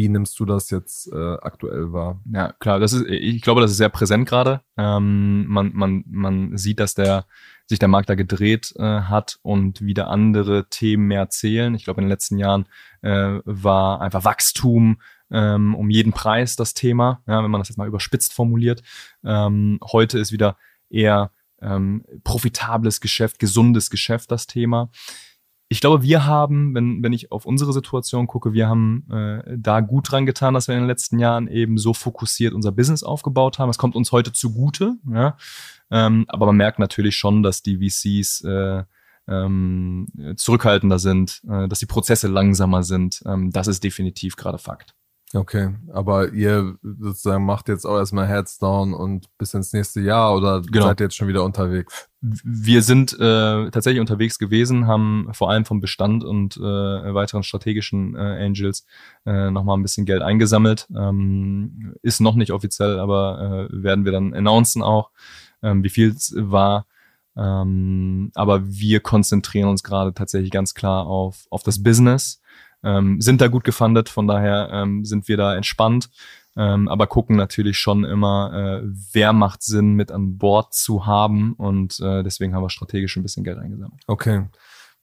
Wie 0.00 0.08
nimmst 0.08 0.40
du 0.40 0.46
das 0.46 0.70
jetzt 0.70 1.12
äh, 1.12 1.36
aktuell 1.42 1.92
wahr? 1.92 2.22
Ja, 2.32 2.54
klar, 2.58 2.80
das 2.80 2.94
ist, 2.94 3.04
ich 3.06 3.42
glaube, 3.42 3.60
das 3.60 3.70
ist 3.70 3.76
sehr 3.76 3.90
präsent 3.90 4.26
gerade. 4.26 4.62
Ähm, 4.78 5.46
man, 5.46 5.72
man, 5.74 6.04
man 6.06 6.56
sieht, 6.56 6.80
dass 6.80 6.94
der 6.94 7.26
sich 7.66 7.78
der 7.78 7.88
Markt 7.88 8.08
da 8.08 8.14
gedreht 8.14 8.72
äh, 8.78 8.82
hat 8.82 9.38
und 9.42 9.82
wieder 9.82 10.08
andere 10.08 10.70
Themen 10.70 11.06
mehr 11.06 11.28
zählen. 11.28 11.74
Ich 11.74 11.84
glaube, 11.84 12.00
in 12.00 12.06
den 12.06 12.10
letzten 12.10 12.38
Jahren 12.38 12.64
äh, 13.02 13.40
war 13.44 14.00
einfach 14.00 14.24
Wachstum 14.24 15.02
ähm, 15.30 15.74
um 15.74 15.90
jeden 15.90 16.14
Preis 16.14 16.56
das 16.56 16.72
Thema, 16.72 17.20
ja, 17.26 17.44
wenn 17.44 17.50
man 17.50 17.60
das 17.60 17.68
jetzt 17.68 17.76
mal 17.76 17.86
überspitzt 17.86 18.32
formuliert. 18.32 18.82
Ähm, 19.22 19.80
heute 19.92 20.18
ist 20.18 20.32
wieder 20.32 20.56
eher 20.88 21.30
ähm, 21.60 22.06
profitables 22.24 23.02
Geschäft, 23.02 23.38
gesundes 23.38 23.90
Geschäft 23.90 24.30
das 24.30 24.46
Thema. 24.46 24.88
Ich 25.72 25.80
glaube, 25.80 26.02
wir 26.02 26.26
haben, 26.26 26.74
wenn, 26.74 27.00
wenn 27.00 27.12
ich 27.12 27.30
auf 27.30 27.46
unsere 27.46 27.72
Situation 27.72 28.26
gucke, 28.26 28.52
wir 28.52 28.68
haben 28.68 29.06
äh, 29.08 29.56
da 29.56 29.78
gut 29.78 30.10
dran 30.10 30.26
getan, 30.26 30.52
dass 30.52 30.66
wir 30.66 30.74
in 30.74 30.80
den 30.80 30.88
letzten 30.88 31.20
Jahren 31.20 31.46
eben 31.46 31.78
so 31.78 31.94
fokussiert 31.94 32.54
unser 32.54 32.72
Business 32.72 33.04
aufgebaut 33.04 33.60
haben. 33.60 33.70
Es 33.70 33.78
kommt 33.78 33.94
uns 33.94 34.10
heute 34.10 34.32
zugute, 34.32 34.96
ja. 35.08 35.36
Ähm, 35.92 36.24
aber 36.26 36.46
man 36.46 36.56
merkt 36.56 36.80
natürlich 36.80 37.14
schon, 37.14 37.44
dass 37.44 37.62
die 37.62 37.78
VCs 37.78 38.42
äh, 38.42 38.82
ähm, 39.28 40.08
zurückhaltender 40.34 40.98
sind, 40.98 41.40
äh, 41.48 41.68
dass 41.68 41.78
die 41.78 41.86
Prozesse 41.86 42.26
langsamer 42.26 42.82
sind. 42.82 43.22
Ähm, 43.24 43.52
das 43.52 43.68
ist 43.68 43.84
definitiv 43.84 44.34
gerade 44.34 44.58
Fakt. 44.58 44.96
Okay, 45.32 45.76
aber 45.92 46.32
ihr 46.32 46.76
sozusagen 46.82 47.44
macht 47.44 47.68
jetzt 47.68 47.84
auch 47.84 47.96
erstmal 47.96 48.26
Heads 48.26 48.58
down 48.58 48.92
und 48.92 49.28
bis 49.38 49.54
ins 49.54 49.72
nächste 49.72 50.00
Jahr 50.00 50.34
oder 50.34 50.60
genau. 50.60 50.86
seid 50.86 51.00
ihr 51.00 51.04
jetzt 51.04 51.14
schon 51.14 51.28
wieder 51.28 51.44
unterwegs? 51.44 52.08
Wir 52.20 52.82
sind 52.82 53.12
äh, 53.12 53.70
tatsächlich 53.70 54.00
unterwegs 54.00 54.40
gewesen, 54.40 54.88
haben 54.88 55.28
vor 55.32 55.48
allem 55.48 55.64
vom 55.64 55.80
Bestand 55.80 56.24
und 56.24 56.56
äh, 56.56 56.60
weiteren 56.60 57.44
strategischen 57.44 58.16
äh, 58.16 58.44
Angels 58.44 58.84
äh, 59.24 59.52
nochmal 59.52 59.78
ein 59.78 59.82
bisschen 59.82 60.04
Geld 60.04 60.22
eingesammelt. 60.22 60.88
Ähm, 60.96 61.94
ist 62.02 62.20
noch 62.20 62.34
nicht 62.34 62.50
offiziell, 62.50 62.98
aber 62.98 63.68
äh, 63.70 63.82
werden 63.84 64.04
wir 64.04 64.10
dann 64.10 64.34
announcen 64.34 64.82
auch, 64.82 65.12
ähm, 65.62 65.84
wie 65.84 65.90
viel 65.90 66.08
es 66.08 66.34
war. 66.36 66.86
Ähm, 67.36 68.32
aber 68.34 68.66
wir 68.66 68.98
konzentrieren 68.98 69.68
uns 69.68 69.84
gerade 69.84 70.12
tatsächlich 70.12 70.50
ganz 70.50 70.74
klar 70.74 71.06
auf, 71.06 71.46
auf 71.50 71.62
das 71.62 71.80
Business 71.80 72.40
ähm, 72.82 73.20
sind 73.20 73.40
da 73.40 73.48
gut 73.48 73.64
gefundet, 73.64 74.08
von 74.08 74.26
daher 74.26 74.70
ähm, 74.72 75.04
sind 75.04 75.28
wir 75.28 75.36
da 75.36 75.54
entspannt, 75.54 76.10
ähm, 76.56 76.88
aber 76.88 77.06
gucken 77.06 77.36
natürlich 77.36 77.78
schon 77.78 78.04
immer, 78.04 78.52
äh, 78.82 78.88
wer 79.12 79.32
macht 79.32 79.62
Sinn 79.62 79.94
mit 79.94 80.10
an 80.10 80.38
Bord 80.38 80.74
zu 80.74 81.06
haben 81.06 81.54
und 81.54 82.00
äh, 82.00 82.22
deswegen 82.22 82.54
haben 82.54 82.62
wir 82.62 82.70
strategisch 82.70 83.16
ein 83.16 83.22
bisschen 83.22 83.44
Geld 83.44 83.58
eingesammelt. 83.58 84.02
Okay. 84.06 84.48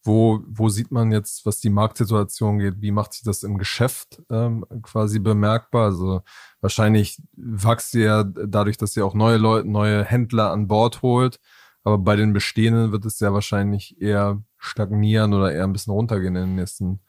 Wo, 0.03 0.41
wo 0.47 0.69
sieht 0.69 0.89
man 0.91 1.11
jetzt, 1.11 1.45
was 1.45 1.59
die 1.59 1.69
Marktsituation 1.69 2.59
geht? 2.59 2.81
Wie 2.81 2.91
macht 2.91 3.13
sich 3.13 3.23
das 3.23 3.43
im 3.43 3.57
Geschäft 3.57 4.21
ähm, 4.29 4.63
quasi 4.81 5.19
bemerkbar? 5.19 5.85
Also 5.85 6.21
wahrscheinlich 6.61 7.21
wächst 7.35 7.93
ihr 7.93 8.03
ja 8.03 8.23
dadurch, 8.23 8.77
dass 8.77 8.95
ihr 8.95 9.05
auch 9.05 9.13
neue 9.13 9.35
Leute, 9.35 9.67
neue 9.67 10.05
Händler 10.05 10.51
an 10.51 10.69
Bord 10.69 11.01
holt. 11.01 11.41
Aber 11.83 11.97
bei 11.97 12.15
den 12.15 12.31
bestehenden 12.31 12.93
wird 12.93 13.05
es 13.05 13.19
ja 13.19 13.33
wahrscheinlich 13.33 14.01
eher 14.01 14.41
stagnieren 14.57 15.33
oder 15.33 15.51
eher 15.51 15.65
ein 15.65 15.73
bisschen 15.73 15.93
runtergehen 15.93 16.35
in 16.35 16.47
den 16.47 16.55
nächsten 16.55 17.01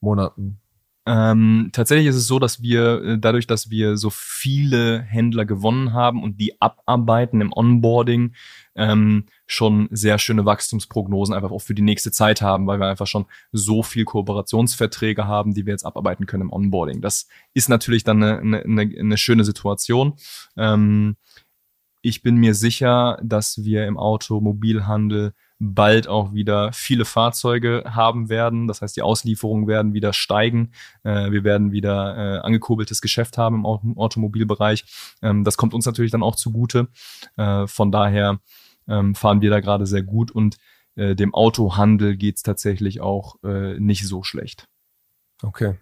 Monaten? 0.00 0.60
Ähm, 1.06 1.70
tatsächlich 1.72 2.06
ist 2.06 2.16
es 2.16 2.26
so, 2.26 2.38
dass 2.38 2.62
wir 2.62 3.02
äh, 3.02 3.18
dadurch, 3.18 3.46
dass 3.46 3.70
wir 3.70 3.96
so 3.96 4.10
viele 4.10 5.00
Händler 5.00 5.46
gewonnen 5.46 5.94
haben 5.94 6.22
und 6.22 6.38
die 6.38 6.60
abarbeiten 6.60 7.40
im 7.40 7.52
Onboarding, 7.52 8.34
ähm, 8.76 9.24
schon 9.46 9.88
sehr 9.90 10.18
schöne 10.18 10.44
Wachstumsprognosen 10.44 11.34
einfach 11.34 11.50
auch 11.50 11.62
für 11.62 11.74
die 11.74 11.82
nächste 11.82 12.12
Zeit 12.12 12.42
haben, 12.42 12.66
weil 12.66 12.78
wir 12.78 12.86
einfach 12.86 13.06
schon 13.06 13.26
so 13.50 13.82
viel 13.82 14.04
Kooperationsverträge 14.04 15.26
haben, 15.26 15.54
die 15.54 15.64
wir 15.64 15.72
jetzt 15.72 15.86
abarbeiten 15.86 16.26
können 16.26 16.44
im 16.44 16.52
Onboarding. 16.52 17.00
Das 17.00 17.28
ist 17.54 17.68
natürlich 17.68 18.04
dann 18.04 18.22
eine, 18.22 18.62
eine, 18.62 18.82
eine 18.82 19.16
schöne 19.16 19.44
Situation. 19.44 20.14
Ähm, 20.56 21.16
ich 22.02 22.22
bin 22.22 22.36
mir 22.36 22.54
sicher, 22.54 23.18
dass 23.22 23.64
wir 23.64 23.86
im 23.86 23.96
Automobilhandel 23.98 25.32
bald 25.60 26.08
auch 26.08 26.32
wieder 26.32 26.72
viele 26.72 27.04
Fahrzeuge 27.04 27.84
haben 27.86 28.30
werden. 28.30 28.66
Das 28.66 28.80
heißt, 28.80 28.96
die 28.96 29.02
Auslieferungen 29.02 29.68
werden 29.68 29.92
wieder 29.92 30.14
steigen. 30.14 30.72
Äh, 31.04 31.30
wir 31.30 31.44
werden 31.44 31.70
wieder 31.70 32.16
äh, 32.16 32.38
angekurbeltes 32.40 33.02
Geschäft 33.02 33.38
haben 33.38 33.56
im, 33.56 33.66
Auto 33.66 33.92
Automobilbereich. 33.96 34.84
Ähm, 35.22 35.44
das 35.44 35.58
kommt 35.58 35.74
uns 35.74 35.84
natürlich 35.84 36.10
dann 36.10 36.22
auch 36.22 36.34
zugute. 36.34 36.88
Äh, 37.36 37.66
von 37.66 37.92
daher 37.92 38.40
ähm, 38.88 39.14
fahren 39.14 39.42
wir 39.42 39.50
da 39.50 39.60
gerade 39.60 39.86
sehr 39.86 40.02
gut 40.02 40.30
und 40.30 40.56
äh, 40.96 41.14
dem 41.14 41.34
Autohandel 41.34 42.16
geht's 42.16 42.42
tatsächlich 42.42 43.02
auch 43.02 43.36
äh, 43.44 43.78
nicht 43.78 44.08
so 44.08 44.22
schlecht. 44.22 44.66
Okay. 45.42 45.74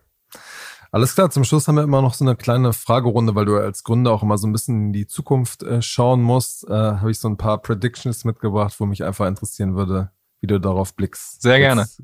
Alles 0.90 1.14
klar, 1.14 1.30
zum 1.30 1.44
Schluss 1.44 1.68
haben 1.68 1.76
wir 1.76 1.82
immer 1.82 2.00
noch 2.00 2.14
so 2.14 2.24
eine 2.24 2.34
kleine 2.34 2.72
Fragerunde, 2.72 3.34
weil 3.34 3.44
du 3.44 3.56
als 3.58 3.84
Gründer 3.84 4.10
auch 4.12 4.22
immer 4.22 4.38
so 4.38 4.46
ein 4.46 4.52
bisschen 4.52 4.86
in 4.86 4.92
die 4.92 5.06
Zukunft 5.06 5.62
äh, 5.62 5.82
schauen 5.82 6.22
musst. 6.22 6.66
Äh, 6.68 6.72
Habe 6.72 7.10
ich 7.10 7.18
so 7.18 7.28
ein 7.28 7.36
paar 7.36 7.58
Predictions 7.58 8.24
mitgebracht, 8.24 8.74
wo 8.78 8.86
mich 8.86 9.04
einfach 9.04 9.26
interessieren 9.26 9.76
würde, 9.76 10.10
wie 10.40 10.46
du 10.46 10.58
darauf 10.58 10.94
blickst. 10.94 11.42
Sehr 11.42 11.58
gerne. 11.58 11.82
Jetzt, 11.82 12.02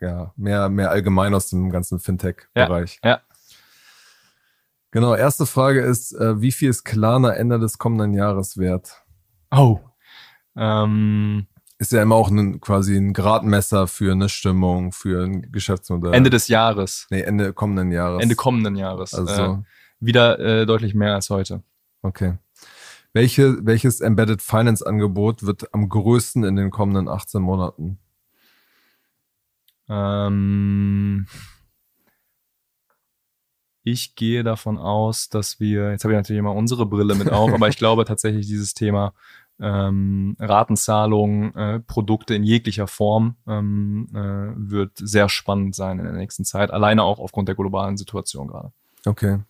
ja, 0.00 0.32
mehr, 0.36 0.68
mehr 0.68 0.90
allgemein 0.90 1.34
aus 1.34 1.48
dem 1.48 1.70
ganzen 1.70 1.98
Fintech-Bereich. 1.98 3.00
Ja, 3.02 3.10
ja. 3.10 3.20
Genau, 4.92 5.14
erste 5.14 5.46
Frage 5.46 5.82
ist, 5.82 6.12
äh, 6.12 6.40
wie 6.40 6.52
viel 6.52 6.70
ist 6.70 6.84
Klarna 6.84 7.32
Ende 7.32 7.58
des 7.58 7.78
kommenden 7.78 8.12
Jahres 8.14 8.58
wert? 8.58 9.02
Oh. 9.50 9.78
Ähm, 10.56 11.46
ist 11.80 11.92
ja 11.92 12.02
immer 12.02 12.14
auch 12.14 12.30
ein, 12.30 12.60
quasi 12.60 12.94
ein 12.94 13.14
Gradmesser 13.14 13.86
für 13.86 14.12
eine 14.12 14.28
Stimmung, 14.28 14.92
für 14.92 15.24
ein 15.24 15.50
Geschäftsmodell. 15.50 16.12
Ende 16.12 16.28
des 16.28 16.48
Jahres. 16.48 17.06
Nee, 17.08 17.22
Ende 17.22 17.54
kommenden 17.54 17.90
Jahres. 17.90 18.22
Ende 18.22 18.34
kommenden 18.34 18.76
Jahres. 18.76 19.14
Also 19.14 19.32
äh, 19.42 19.56
wieder 19.98 20.38
äh, 20.38 20.66
deutlich 20.66 20.94
mehr 20.94 21.14
als 21.14 21.30
heute. 21.30 21.62
Okay. 22.02 22.36
Welche, 23.14 23.64
welches 23.64 24.02
Embedded 24.02 24.42
Finance 24.42 24.86
Angebot 24.86 25.42
wird 25.42 25.72
am 25.72 25.88
größten 25.88 26.44
in 26.44 26.56
den 26.56 26.70
kommenden 26.70 27.08
18 27.08 27.40
Monaten? 27.40 27.98
Ähm, 29.88 31.26
ich 33.82 34.14
gehe 34.16 34.44
davon 34.44 34.76
aus, 34.76 35.30
dass 35.30 35.60
wir, 35.60 35.92
jetzt 35.92 36.04
habe 36.04 36.12
ich 36.12 36.18
natürlich 36.18 36.40
immer 36.40 36.54
unsere 36.54 36.84
Brille 36.84 37.14
mit 37.14 37.32
auf, 37.32 37.50
aber 37.54 37.68
ich 37.68 37.78
glaube 37.78 38.04
tatsächlich 38.04 38.46
dieses 38.46 38.74
Thema 38.74 39.14
ähm, 39.60 40.36
Ratenzahlungen, 40.38 41.54
äh, 41.54 41.80
Produkte 41.80 42.34
in 42.34 42.42
jeglicher 42.42 42.86
Form 42.86 43.36
ähm, 43.46 44.08
äh, 44.14 44.52
wird 44.56 44.92
sehr 44.96 45.28
spannend 45.28 45.74
sein 45.74 45.98
in 45.98 46.04
der 46.04 46.14
nächsten 46.14 46.44
Zeit, 46.44 46.70
alleine 46.70 47.02
auch 47.02 47.18
aufgrund 47.18 47.48
der 47.48 47.54
globalen 47.54 47.96
Situation 47.96 48.48
gerade. 48.48 48.72
Okay. 49.06 49.40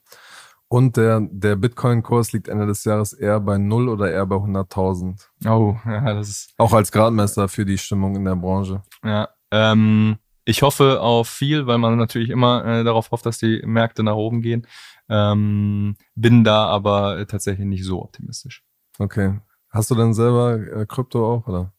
Und 0.68 0.96
der, 0.96 1.20
der 1.30 1.56
Bitcoin-Kurs 1.56 2.32
liegt 2.32 2.46
Ende 2.46 2.64
des 2.64 2.84
Jahres 2.84 3.12
eher 3.12 3.40
bei 3.40 3.58
null 3.58 3.88
oder 3.88 4.10
eher 4.10 4.24
bei 4.24 4.36
100.000? 4.36 5.20
Oh, 5.46 5.76
ja, 5.84 6.14
das 6.14 6.28
ist. 6.28 6.54
Auch 6.58 6.72
als 6.72 6.92
Gradmesser 6.92 7.48
für 7.48 7.64
die 7.64 7.78
Stimmung 7.78 8.14
in 8.14 8.24
der 8.24 8.36
Branche. 8.36 8.82
Ja, 9.02 9.28
ähm, 9.50 10.18
ich 10.44 10.62
hoffe 10.62 11.00
auf 11.00 11.28
viel, 11.28 11.66
weil 11.66 11.78
man 11.78 11.98
natürlich 11.98 12.30
immer 12.30 12.64
äh, 12.64 12.84
darauf 12.84 13.10
hofft, 13.10 13.26
dass 13.26 13.38
die 13.38 13.62
Märkte 13.64 14.02
nach 14.02 14.14
oben 14.14 14.42
gehen. 14.42 14.66
Ähm, 15.08 15.96
bin 16.14 16.44
da 16.44 16.66
aber 16.66 17.26
tatsächlich 17.26 17.66
nicht 17.66 17.84
so 17.84 18.00
optimistisch. 18.02 18.62
Okay. 19.00 19.40
Hast 19.70 19.90
du 19.90 19.94
denn 19.94 20.12
selber 20.14 20.58
äh, 20.58 20.84
Krypto 20.84 21.32
auch, 21.32 21.46
oder? 21.46 21.72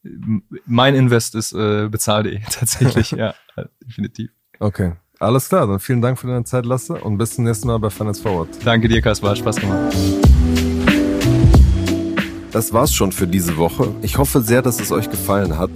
Mein 0.66 0.96
Invest 0.96 1.36
ist 1.36 1.52
äh, 1.52 1.89
bezahl.de 1.89 2.39
tatsächlich, 2.50 3.12
ja, 3.12 3.36
definitiv. 3.86 4.32
Okay. 4.60 4.94
Alles 5.20 5.50
klar, 5.50 5.68
dann 5.68 5.80
vielen 5.80 6.02
Dank 6.02 6.18
für 6.18 6.28
deine 6.28 6.46
Zeit, 6.46 6.66
Lasse, 6.66 6.94
und 6.96 7.18
bis 7.18 7.36
zum 7.36 7.44
nächsten 7.44 7.68
Mal 7.68 7.80
bei 7.80 7.89
Finance 7.89 8.24
Forward. 8.24 8.48
Danke 8.64 8.88
dir, 8.88 9.02
Kaspar, 9.02 9.32
hat 9.32 9.39
Spaß 9.39 9.58
gemacht. 9.58 9.94
Das 12.52 12.72
war's 12.74 12.94
schon 12.94 13.12
für 13.12 13.28
diese 13.28 13.58
Woche. 13.58 13.94
Ich 14.02 14.18
hoffe 14.18 14.42
sehr, 14.42 14.62
dass 14.62 14.80
es 14.80 14.92
euch 14.92 15.10
gefallen 15.10 15.58
hat. 15.58 15.72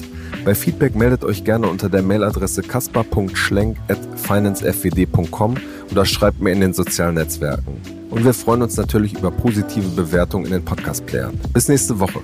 Bei 0.46 0.56
Feedback 0.56 0.96
meldet 0.96 1.24
euch 1.24 1.44
gerne 1.44 1.68
unter 1.68 1.90
der 1.90 2.02
Mailadresse 2.02 2.64
kaspar.schlenk.financefwd.com 2.64 5.56
oder 5.92 6.06
schreibt 6.06 6.42
mir 6.42 6.52
in 6.52 6.62
den 6.62 6.74
sozialen 6.74 7.16
Netzwerken. 7.16 8.05
Und 8.16 8.24
wir 8.24 8.34
freuen 8.34 8.62
uns 8.62 8.78
natürlich 8.78 9.14
über 9.14 9.30
positive 9.30 9.90
Bewertungen 9.90 10.46
in 10.46 10.52
den 10.54 10.64
Podcast-Playern. 10.64 11.38
Bis 11.52 11.68
nächste 11.68 12.00
Woche. 12.00 12.22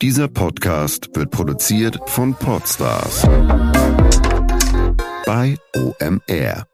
Dieser 0.00 0.28
Podcast 0.28 1.10
wird 1.14 1.32
produziert 1.32 1.98
von 2.06 2.34
Podstars 2.34 3.22
bei 5.26 5.56
OMR. 5.74 6.73